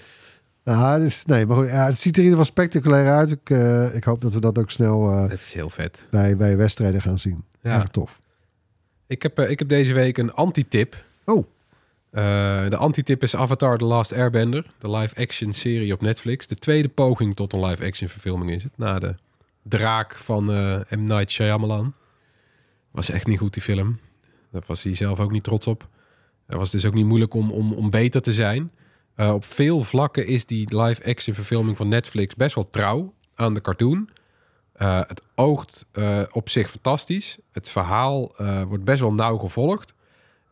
nou, 0.64 1.00
dus, 1.00 1.24
nee, 1.24 1.46
maar 1.46 1.56
goed, 1.56 1.66
ja, 1.66 1.86
het 1.86 1.98
ziet 1.98 2.16
er 2.16 2.22
in 2.22 2.28
ieder 2.28 2.38
geval 2.44 2.52
spectaculair 2.54 3.10
uit. 3.10 3.30
Ik, 3.30 3.50
ik 3.94 4.04
hoop 4.04 4.20
dat 4.20 4.32
we 4.34 4.40
dat 4.40 4.58
ook 4.58 4.70
snel 4.70 5.28
Dat 5.28 5.38
is 5.40 5.52
heel 5.52 5.70
vet. 5.70 6.06
bij, 6.10 6.36
bij 6.36 6.56
wedstrijden 6.56 7.02
gaan 7.02 7.18
zien. 7.18 7.44
Ja. 7.60 7.70
Ja. 7.76 7.82
tof. 7.82 8.18
Ik 9.12 9.22
heb, 9.22 9.38
eh, 9.38 9.50
ik 9.50 9.58
heb 9.58 9.68
deze 9.68 9.92
week 9.92 10.18
een 10.18 10.32
anti-tip. 10.32 11.04
Oh. 11.24 11.46
Eh, 12.10 12.22
de 12.68 12.76
anti-tip 12.76 13.22
is 13.22 13.36
Avatar 13.36 13.78
The 13.78 13.84
Last 13.84 14.12
Airbender. 14.12 14.66
De 14.78 14.90
live-action 14.90 15.52
serie 15.52 15.92
op 15.92 16.00
Netflix. 16.00 16.46
De 16.46 16.54
tweede 16.54 16.88
poging 16.88 17.36
tot 17.36 17.52
een 17.52 17.64
live-action 17.64 18.08
verfilming 18.08 18.50
is 18.50 18.62
het. 18.62 18.72
Na 18.76 18.98
de 18.98 19.14
draak 19.62 20.16
van 20.16 20.52
eh, 20.52 20.80
M. 20.90 21.04
Night 21.04 21.30
Shyamalan. 21.30 21.94
Was 22.90 23.10
echt 23.10 23.26
niet 23.26 23.38
goed, 23.38 23.52
die 23.52 23.62
film. 23.62 23.98
Daar 24.50 24.62
was 24.66 24.82
hij 24.82 24.94
zelf 24.94 25.20
ook 25.20 25.30
niet 25.30 25.44
trots 25.44 25.66
op. 25.66 25.88
Het 26.46 26.56
was 26.56 26.70
dus 26.70 26.84
ook 26.84 26.94
niet 26.94 27.06
moeilijk 27.06 27.34
om, 27.34 27.50
om, 27.50 27.72
om 27.72 27.90
beter 27.90 28.22
te 28.22 28.32
zijn. 28.32 28.70
Op 29.16 29.44
veel 29.44 29.84
vlakken 29.84 30.26
is 30.26 30.46
die 30.46 30.76
live-action 30.82 31.34
verfilming 31.34 31.76
van 31.76 31.88
Netflix 31.88 32.34
best 32.34 32.54
wel 32.54 32.70
trouw 32.70 33.14
aan 33.34 33.54
de 33.54 33.60
cartoon. 33.60 34.08
Eh, 34.72 35.00
het 35.06 35.26
oogt 35.34 35.86
eh, 35.92 36.22
op 36.30 36.48
zich 36.48 36.70
fantastisch. 36.70 37.38
Het 37.52 37.70
verhaal 37.70 38.36
eh, 38.36 38.62
wordt 38.62 38.84
best 38.84 39.00
wel 39.00 39.14
nauw 39.14 39.36
gevolgd. 39.36 39.94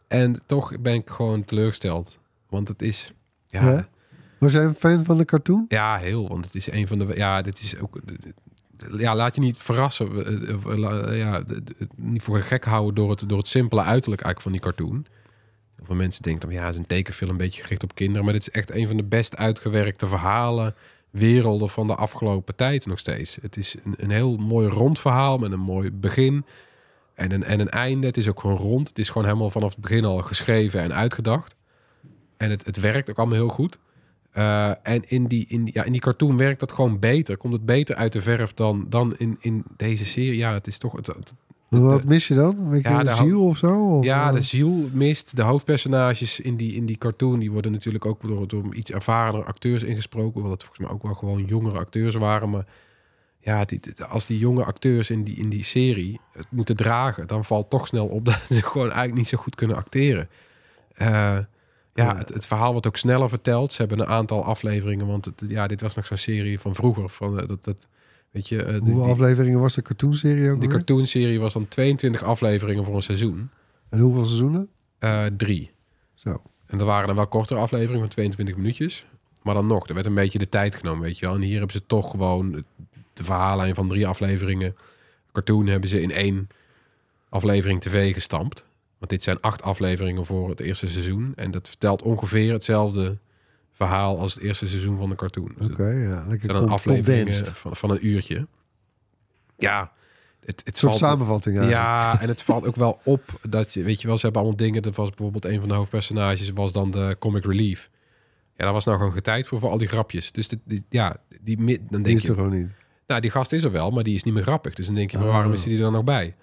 En 0.09 0.41
toch 0.47 0.81
ben 0.81 0.95
ik 0.95 1.11
gewoon 1.11 1.45
teleurgesteld. 1.45 2.19
Want 2.49 2.69
het 2.69 2.83
is... 2.83 3.13
Ja, 3.49 3.63
Ja? 3.63 3.71
ja. 3.71 3.89
Was 4.39 4.53
jij 4.53 4.65
een 4.65 4.75
fan 4.75 5.05
van 5.05 5.19
de 5.19 5.25
cartoon? 5.25 5.65
heel. 5.99 6.29
Want 6.29 6.45
het 6.45 6.55
is 6.55 6.71
een 6.71 6.89
van 6.89 6.99
de... 6.99 7.17
Ja, 7.17 7.43
dit 7.43 7.61
is 7.61 7.79
ook... 7.79 8.01
Ja, 8.97 9.17
laat 9.17 9.35
je 9.35 9.41
niet 9.41 9.59
verrassen. 9.59 11.17
Ja, 11.17 11.43
niet 11.97 12.23
voor 12.23 12.41
gek 12.41 12.65
houden 12.65 12.95
door 12.95 13.11
het, 13.11 13.29
door 13.29 13.39
het 13.39 13.49
simpele 13.49 13.83
uiterlijk 13.83 14.23
eigenlijk 14.23 14.41
van 14.41 14.53
die 14.53 14.61
cartoon. 14.61 15.07
Heel 15.77 15.85
veel 15.85 15.95
mensen 15.95 16.23
denken 16.23 16.49
dan, 16.49 16.59
ja, 16.59 16.65
het 16.65 16.73
is 16.75 16.81
een 16.81 16.87
tekenfilm 16.87 17.31
een 17.31 17.37
beetje 17.37 17.63
gericht 17.63 17.83
op 17.83 17.95
kinderen. 17.95 18.25
Maar 18.25 18.33
dit 18.33 18.43
is 18.43 18.51
echt 18.51 18.71
een 18.71 18.87
van 18.87 18.97
de 18.97 19.05
best 19.05 19.37
uitgewerkte 19.37 20.07
verhalen, 20.07 20.75
werelden 21.11 21.69
van 21.69 21.87
de 21.87 21.95
afgelopen 21.95 22.57
tijd 22.57 22.87
nog 22.87 22.99
steeds. 22.99 23.39
Het 23.43 23.57
is 23.57 23.77
een, 23.85 23.95
een 23.97 24.11
heel 24.11 24.37
mooi 24.37 24.69
rond 24.69 24.99
verhaal 24.99 25.39
met 25.39 25.53
een 25.53 25.61
mooi 25.61 25.91
begin 25.91 26.45
en 27.15 27.33
een, 27.33 27.45
en 27.45 27.61
een 27.61 27.69
einde. 27.69 28.07
Het 28.07 28.17
is 28.17 28.29
ook 28.29 28.41
gewoon 28.41 28.57
rond. 28.57 28.89
Het 28.89 28.99
is 28.99 29.09
gewoon 29.09 29.27
helemaal 29.27 29.51
vanaf 29.51 29.71
het 29.71 29.81
begin 29.81 30.05
al 30.05 30.19
geschreven 30.19 30.81
en 30.81 30.95
uitgedacht. 30.95 31.55
En 32.37 32.51
het, 32.51 32.67
het 32.67 32.81
werkt 32.81 33.11
ook 33.11 33.19
allemaal 33.19 33.37
heel 33.37 33.49
goed. 33.49 33.79
Eh, 34.31 34.69
en 34.83 35.09
in 35.09 35.27
die, 35.27 35.45
in, 35.49 35.71
ja, 35.73 35.85
in 35.85 35.93
die 35.93 36.01
cartoon 36.01 36.37
werkt 36.37 36.61
dat 36.61 36.73
gewoon 36.73 36.99
beter. 36.99 37.37
Komt 37.37 37.53
het 37.53 37.65
beter 37.65 37.97
uit 37.97 38.13
de 38.13 38.21
verf 38.21 38.55
dan, 38.55 38.87
dan 38.89 39.17
in, 39.17 39.37
in 39.41 39.65
deze 39.77 40.05
serie. 40.05 40.37
Ja, 40.37 40.53
het 40.53 40.67
is 40.67 40.79
toch... 40.79 40.93
Het- 40.93 41.35
Wat 41.71 42.05
mis 42.05 42.29
je 42.29 42.35
dan? 42.35 42.59
Een 42.59 42.81
Ja, 42.83 43.03
de 43.03 43.15
ziel 43.15 43.45
of 43.47 43.57
zo? 43.57 43.97
Of, 43.97 44.05
Ja, 44.05 44.29
eh, 44.29 44.35
de 44.35 44.41
ziel 44.41 44.89
mist. 44.93 45.37
De 45.37 45.43
hoofdpersonages 45.43 46.41
in 46.41 46.57
die, 46.57 46.75
in 46.75 46.87
die 46.87 46.97
cartoon... 46.97 47.39
die 47.39 47.51
worden 47.51 47.73
natuurlijk 47.73 48.07
ook 48.07 48.23
door, 48.23 48.49
door 48.49 48.75
iets 48.75 48.91
ervarener 48.91 49.45
acteurs 49.45 49.83
ingesproken. 49.83 50.33
Hoewel 50.33 50.51
het 50.51 50.63
volgens 50.63 50.87
mij 50.87 50.97
ook 50.97 51.03
wel 51.03 51.15
gewoon 51.15 51.45
jongere 51.45 51.79
acteurs 51.79 52.15
waren. 52.15 52.51
Maar 52.51 52.67
ja, 53.41 53.65
die, 53.65 53.81
als 54.09 54.27
die 54.27 54.39
jonge 54.39 54.65
acteurs 54.65 55.11
in 55.11 55.25
die, 55.25 55.37
in 55.37 55.49
die 55.49 55.65
serie 55.65 56.21
het 56.33 56.47
moeten 56.51 56.77
dragen... 56.77 57.27
dan 57.27 57.45
valt 57.45 57.71
toch 57.71 57.87
snel 57.87 58.07
op 58.07 58.25
dat 58.31 58.41
ze 58.49 58.63
gewoon 58.63 58.87
eigenlijk 58.87 59.17
niet 59.17 59.29
zo 59.29 59.39
goed 59.39 59.55
kunnen 59.55 59.77
acteren. 59.77 60.29
Eh, 60.95 61.09
ja, 61.09 61.47
Ja. 61.95 62.17
Het, 62.17 62.29
het 62.29 62.47
verhaal 62.47 62.73
wordt 62.73 62.87
ook 62.87 62.97
sneller 62.97 63.29
verteld. 63.29 63.73
Ze 63.73 63.81
hebben 63.81 64.01
een 64.01 64.07
aantal 64.07 64.45
afleveringen... 64.45 65.07
want 65.07 65.25
het, 65.25 65.45
ja, 65.49 65.67
dit 65.67 65.81
was 65.81 65.95
nog 65.95 66.07
zo'n 66.07 66.17
serie 66.17 66.61
van 66.61 66.75
vroeger. 66.75 67.09
Van, 67.09 67.41
eh, 67.41 67.49
dat, 67.49 67.65
dat, 67.65 67.89
weet 68.31 68.49
je, 68.49 68.57
die- 68.57 68.67
Hoeveel 68.73 69.03
die, 69.03 69.13
afleveringen 69.13 69.61
was 69.61 69.75
de 69.75 69.83
cartoonserie 69.83 70.51
ook 70.51 70.61
weer? 70.61 70.69
cartoonserie 70.71 71.41
was 71.41 71.53
dan 71.53 71.69
22 71.69 72.23
afleveringen 72.23 72.85
voor 72.85 72.95
een 72.95 73.03
seizoen. 73.03 73.51
En 73.89 73.99
hoeveel 74.01 74.25
seizoenen? 74.25 74.69
Eh, 74.99 75.25
drie. 75.37 75.71
Zo. 76.15 76.43
En 76.67 76.79
er 76.79 76.85
waren 76.85 77.07
dan 77.07 77.17
wel 77.17 77.27
kortere 77.27 77.61
afleveringen 77.61 78.01
van 78.01 78.09
22 78.09 78.57
minuutjes. 78.57 79.05
Maar 79.43 79.55
dan 79.55 79.67
nog, 79.67 79.89
er 79.89 79.95
werd 79.95 80.07
een 80.07 80.15
beetje 80.15 80.39
de 80.39 80.49
tijd 80.49 80.75
genomen, 80.75 81.03
weet 81.03 81.19
je 81.19 81.27
wel. 81.27 81.35
En 81.35 81.41
hier 81.43 81.59
hebben 81.59 81.73
ze 81.77 81.87
toch 81.87 82.11
gewoon 82.11 82.65
de 83.13 83.25
verhaallijn 83.25 83.75
van 83.75 83.89
drie 83.89 84.07
afleveringen. 84.07 84.77
Cartoon 85.33 85.67
hebben 85.67 85.89
ze 85.91 86.01
in 86.03 86.11
één 86.11 86.49
aflevering 87.29 87.81
tv 87.81 88.13
gestampt. 88.15 88.67
Want 88.99 89.11
dit 89.11 89.23
zijn 89.23 89.41
acht 89.41 89.63
afleveringen 89.63 90.25
voor 90.27 90.49
het 90.49 90.61
eerste 90.61 90.89
seizoen. 90.89 91.33
En 91.37 91.51
dat 91.51 91.69
vertelt 91.69 92.03
ongeveer 92.03 92.53
hetzelfde 92.53 93.19
verhaal 93.87 94.19
als 94.19 94.35
het 94.35 94.43
eerste 94.43 94.67
seizoen 94.69 94.97
van 94.99 95.09
de 95.09 95.15
cartoon. 95.17 95.53
Dus 95.59 95.67
Oké, 95.71 95.87
ja. 95.89 96.25
Lekker 96.29 96.51
zijn 96.51 96.63
dan 96.63 96.69
afleveringen 96.69 97.33
van, 97.55 97.77
van 97.77 97.91
een 97.91 98.07
uurtje. 98.07 98.47
Ja, 99.59 99.93
het, 100.45 100.63
het 100.65 100.79
soort 100.79 100.99
valt... 100.99 101.11
samenvatting 101.13 101.59
eigenlijk. 101.59 101.87
Ja, 101.87 102.21
en 102.21 102.29
het 102.29 102.43
valt 102.43 102.67
ook 102.67 102.77
wel 102.77 103.01
op 103.05 103.23
dat 103.49 103.73
je, 103.75 103.83
weet 103.83 104.01
je 104.01 104.07
wel, 104.07 104.17
ze 104.17 104.23
hebben 104.25 104.43
allemaal 104.43 104.61
dingen. 104.61 104.83
Dat 104.83 104.95
was 104.97 105.09
bijvoorbeeld 105.09 105.45
een 105.45 105.61
van 105.61 105.69
de 105.69 105.75
hoofdpersonages, 105.75 106.51
was 106.51 106.73
dan 106.73 106.91
de 106.91 107.17
comic 107.19 107.45
relief. 107.45 107.91
Ja, 108.57 108.65
daar 108.65 108.73
was 108.73 108.85
nou 108.85 108.99
gewoon 108.99 109.21
tijd 109.21 109.47
voor, 109.47 109.61
voor 109.61 109.71
al 109.71 109.79
die 109.79 109.89
grapjes. 109.89 110.33
Dus 110.33 110.49
die, 110.49 110.61
die- 110.65 110.85
ja, 110.89 111.17
die, 111.41 111.57
dan 111.57 111.67
Die 111.67 111.89
denk 111.91 112.07
is 112.17 112.23
je, 112.23 112.29
er 112.29 112.35
gewoon 112.35 112.51
niet. 112.53 112.69
nou, 113.07 113.21
die 113.21 113.31
gast 113.31 113.53
is 113.53 113.63
er 113.65 113.71
wel, 113.73 113.91
maar 113.91 114.03
die 114.05 114.15
is 114.15 114.23
niet 114.23 114.35
meer 114.35 114.43
grappig. 114.43 114.75
Dus 114.75 114.87
dan 114.87 114.95
denk 114.95 115.11
je, 115.11 115.19
Oh. 115.19 115.25
waarom 115.33 115.53
is 115.53 115.63
die 115.63 115.75
er 115.77 115.81
dan 115.83 115.93
nog 115.93 116.05
bij? 116.05 116.35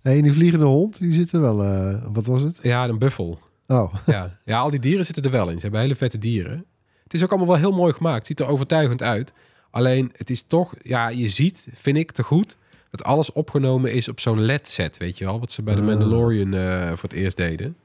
Hey, 0.00 0.22
die 0.22 0.32
vliegende 0.32 0.64
hond, 0.64 0.98
die 0.98 1.12
zit 1.12 1.32
er 1.32 1.40
wel... 1.40 1.64
eh, 1.64 2.06
wat 2.12 2.26
was 2.26 2.42
het? 2.42 2.58
Ja, 2.62 2.88
een 2.88 2.98
buffel. 2.98 3.38
Oh, 3.72 3.94
Ja. 4.06 4.38
ja, 4.44 4.58
al 4.60 4.70
die 4.70 4.80
dieren 4.80 5.04
zitten 5.04 5.24
er 5.24 5.30
wel 5.30 5.48
in. 5.48 5.54
Ze 5.56 5.62
hebben 5.62 5.80
hele 5.80 5.94
vette 5.94 6.18
dieren. 6.18 6.64
Het 7.02 7.14
is 7.14 7.22
ook 7.22 7.30
allemaal 7.30 7.48
wel 7.48 7.56
heel 7.56 7.72
mooi 7.72 7.92
gemaakt. 7.92 8.16
Het 8.18 8.26
ziet 8.26 8.40
er 8.40 8.46
overtuigend 8.46 9.02
uit. 9.02 9.32
Alleen, 9.70 10.12
het 10.16 10.30
is 10.30 10.42
toch, 10.42 10.74
ja, 10.82 11.08
je 11.08 11.28
ziet, 11.28 11.66
vind 11.74 11.96
ik 11.96 12.10
te 12.12 12.22
goed, 12.22 12.56
dat 12.90 13.04
alles 13.04 13.32
opgenomen 13.32 13.92
is 13.92 14.08
op 14.08 14.20
zo'n 14.20 14.40
LED-set, 14.40 14.96
weet 14.96 15.18
je 15.18 15.24
wel? 15.24 15.40
Wat 15.40 15.52
ze 15.52 15.62
bij 15.62 15.74
de 15.74 15.80
Ah. 15.80 15.86
Mandalorian 15.86 16.54
eh, 16.54 16.86
voor 16.88 17.08
het 17.08 17.12
eerst 17.12 17.36
deden. 17.36 17.76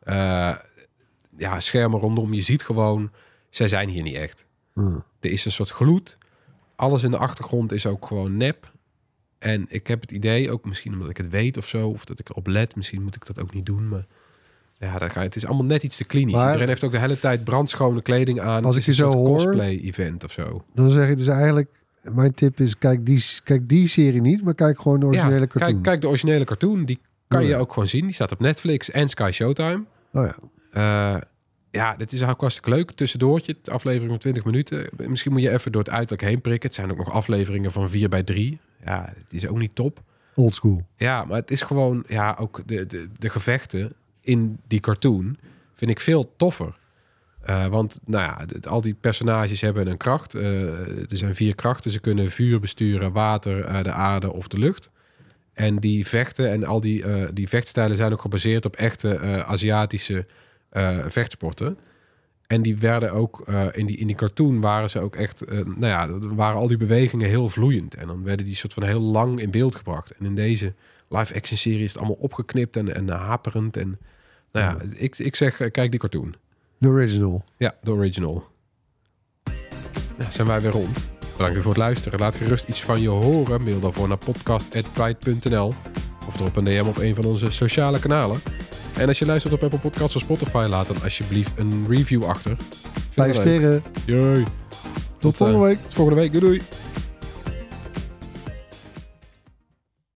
Eh, 0.00 0.56
ja, 1.36 1.60
schermen 1.60 2.00
rondom. 2.00 2.32
Je 2.34 2.40
ziet 2.40 2.62
gewoon, 2.64 3.10
zij 3.50 3.68
zijn 3.68 3.88
hier 3.88 4.02
niet 4.02 4.16
echt. 4.16 4.46
Hm. 4.72 4.98
Er 5.20 5.30
is 5.30 5.44
een 5.44 5.50
soort 5.50 5.70
gloed. 5.70 6.18
Alles 6.76 7.02
in 7.02 7.10
de 7.10 7.18
achtergrond 7.18 7.72
is 7.72 7.86
ook 7.86 8.06
gewoon 8.06 8.36
nep. 8.36 8.72
En 9.38 9.66
ik 9.68 9.86
heb 9.86 10.00
het 10.00 10.10
idee, 10.12 10.50
ook 10.50 10.64
misschien 10.64 10.92
omdat 10.92 11.08
ik 11.10 11.16
het 11.16 11.28
weet 11.28 11.56
of 11.56 11.66
zo, 11.68 11.88
of 11.88 12.04
dat 12.04 12.18
ik 12.20 12.28
erop 12.28 12.46
let, 12.46 12.76
misschien 12.76 13.02
moet 13.02 13.14
ik 13.16 13.26
dat 13.26 13.40
ook 13.40 13.54
niet 13.54 13.66
doen, 13.66 13.88
maar 13.88 14.06
ja, 14.82 14.98
dat 14.98 15.12
ga, 15.12 15.22
het 15.22 15.36
is 15.36 15.46
allemaal 15.46 15.64
net 15.66 15.82
iets 15.82 15.96
te 15.96 16.04
klinisch. 16.04 16.34
Maar- 16.34 16.44
Iedereen 16.46 16.68
heeft 16.68 16.84
ook 16.84 16.92
de 16.92 16.98
hele 16.98 17.18
tijd 17.18 17.44
brandschone 17.44 18.02
kleding 18.02 18.40
aan. 18.40 18.64
Als 18.64 18.76
ik 18.76 18.82
je 18.82 18.94
zo 18.94 19.10
hoor- 19.12 19.24
cosplay-event 19.24 20.24
of 20.24 20.32
zo. 20.32 20.64
dan 20.74 20.90
zeg 20.90 21.08
je 21.08 21.16
dus 21.16 21.26
eigenlijk... 21.26 21.68
Mijn 22.02 22.34
tip 22.34 22.60
is, 22.60 22.78
kijk 22.78 23.06
die, 23.06 23.24
kijk 23.44 23.68
die 23.68 23.88
serie 23.88 24.20
niet, 24.20 24.44
maar 24.44 24.54
kijk 24.54 24.80
gewoon 24.80 25.00
de 25.00 25.06
originele 25.06 25.40
ja, 25.40 25.46
cartoon. 25.46 25.70
Kijk, 25.72 25.82
kijk 25.82 26.00
de 26.00 26.08
originele 26.08 26.44
cartoon, 26.44 26.84
die 26.84 26.98
kan 27.28 27.40
Oh, 27.40 27.46
je 27.46 27.56
ook 27.56 27.72
gewoon 27.72 27.88
zien. 27.88 28.04
Die 28.04 28.14
staat 28.14 28.32
op 28.32 28.40
Netflix 28.40 28.90
en 28.90 29.08
Sky 29.08 29.30
Showtime. 29.32 29.84
Oh 30.12 30.26
ja. 30.26 30.36
Eh, 31.14 31.20
ja, 31.70 31.94
dit 31.96 32.12
is 32.12 32.22
ook 32.22 32.40
hartstikke 32.40 32.70
leuk. 32.70 32.90
Tussendoortje, 32.90 33.56
de 33.62 33.70
aflevering 33.70 34.10
van 34.10 34.18
20 34.18 34.44
minuten. 34.44 34.88
Misschien 34.96 35.32
moet 35.32 35.42
je 35.42 35.50
even 35.50 35.72
door 35.72 35.82
het 35.82 35.90
uiterlijk 35.92 36.22
heen 36.22 36.40
prikken. 36.40 36.68
Het 36.68 36.78
zijn 36.78 36.90
ook 36.90 36.96
nog 36.96 37.12
afleveringen 37.12 37.72
van 37.72 37.90
4 37.90 38.08
bij 38.08 38.22
3. 38.22 38.58
Ja, 38.84 39.12
het 39.16 39.26
is 39.42 39.46
ook 39.46 39.58
niet 39.58 39.74
top. 39.74 40.02
Old 40.34 40.54
school. 40.54 40.86
Ja, 40.96 41.24
maar 41.24 41.36
het 41.40 41.50
is 41.50 41.62
gewoon, 41.62 42.04
ja, 42.08 42.36
ook 42.40 42.62
de, 42.66 42.86
de, 42.86 43.08
de 43.18 43.28
gevechten 43.28 43.92
in 44.22 44.58
die 44.66 44.80
cartoon 44.80 45.36
vind 45.74 45.90
ik 45.90 46.00
veel 46.00 46.32
toffer. 46.36 46.80
Eh, 47.42 47.66
want, 47.66 48.00
nou 48.04 48.24
ja, 48.24 48.46
al 48.68 48.80
die 48.80 48.94
personages 48.94 49.60
hebben 49.60 49.86
een 49.86 49.96
kracht. 49.96 50.34
Eh, 50.34 51.10
er 51.10 51.16
zijn 51.16 51.34
vier 51.34 51.54
krachten. 51.54 51.90
Ze 51.90 52.00
kunnen 52.00 52.30
vuur 52.30 52.60
besturen, 52.60 53.12
water, 53.12 53.64
eh, 53.64 53.82
de 53.82 53.92
aarde 53.92 54.32
of 54.32 54.48
de 54.48 54.58
lucht. 54.58 54.90
En 55.52 55.76
die 55.76 56.06
vechten 56.06 56.50
en 56.50 56.64
al 56.64 56.80
die, 56.80 57.04
die 57.32 57.48
vechtstijlen 57.48 57.96
zijn 57.96 58.12
ook 58.12 58.20
gebaseerd 58.20 58.64
op 58.64 58.76
echte 58.76 59.44
Aziatische 59.44 60.26
vechtsporten. 61.08 61.78
En 62.46 62.62
die 62.62 62.76
werden 62.76 63.12
ook 63.12 63.48
in, 63.72 63.86
die, 63.86 63.96
in 63.96 64.06
die 64.06 64.16
cartoon 64.16 64.60
waren 64.60 64.90
ze 64.90 65.00
ook 65.00 65.16
echt, 65.16 65.44
nou 65.50 65.86
ja, 65.86 66.18
waren 66.18 66.60
al 66.60 66.68
die 66.68 66.76
bewegingen 66.76 67.28
heel 67.28 67.48
vloeiend. 67.48 67.94
En 67.94 68.06
dan 68.06 68.22
werden 68.22 68.46
die 68.46 68.54
soort 68.54 68.72
van 68.74 68.82
heel 68.82 69.00
lang 69.00 69.40
in 69.40 69.50
beeld 69.50 69.74
gebracht. 69.74 70.10
En 70.10 70.24
in 70.24 70.34
deze 70.34 70.74
live-action 71.08 71.58
serie 71.58 71.84
is 71.84 71.92
het 71.92 71.98
allemaal 71.98 72.18
opgeknipt 72.20 72.76
en, 72.76 72.94
en 72.94 73.08
haperend. 73.08 73.76
En 73.76 73.98
nou 74.52 74.66
ja, 74.66 74.76
ik, 74.96 75.18
ik 75.18 75.36
zeg, 75.36 75.60
eh, 75.60 75.70
kijk 75.70 75.90
die 75.90 76.00
cartoon. 76.00 76.34
De 76.78 76.88
original. 76.88 77.44
Ja, 77.56 77.74
de 77.82 77.90
original. 77.90 78.44
Ja, 80.18 80.30
zijn 80.30 80.46
wij 80.46 80.60
weer 80.60 80.70
rond. 80.70 81.10
Bedankt 81.32 81.52
weer 81.52 81.62
voor 81.62 81.72
het 81.72 81.80
luisteren. 81.80 82.18
Laat 82.18 82.36
gerust 82.36 82.68
iets 82.68 82.82
van 82.82 83.00
je 83.00 83.08
horen. 83.08 83.62
Mail 83.62 83.80
daarvoor 83.80 84.08
naar 84.08 84.18
podcast.pride.nl 84.18 85.74
of 86.26 86.36
drop 86.36 86.56
een 86.56 86.64
DM 86.64 86.84
op 86.86 86.96
een 86.96 87.14
van 87.14 87.24
onze 87.24 87.50
sociale 87.50 87.98
kanalen. 87.98 88.40
En 88.96 89.08
als 89.08 89.18
je 89.18 89.26
luistert 89.26 89.54
op 89.54 89.62
Apple 89.62 89.78
Podcasts 89.78 90.16
of 90.16 90.22
Spotify, 90.22 90.66
laat 90.68 90.86
dan 90.86 91.02
alsjeblieft 91.02 91.52
een 91.58 91.84
review 91.88 92.24
achter. 92.24 92.56
Vijf 93.10 93.34
sterren. 93.34 93.82
Jee. 94.04 94.44
Tot 95.18 95.32
eh, 95.32 95.38
volgende 95.38 95.66
week. 95.66 95.78
Tot 95.82 95.94
volgende 95.94 96.20
week. 96.20 96.30
Doei 96.32 96.44
doei. 96.44 96.60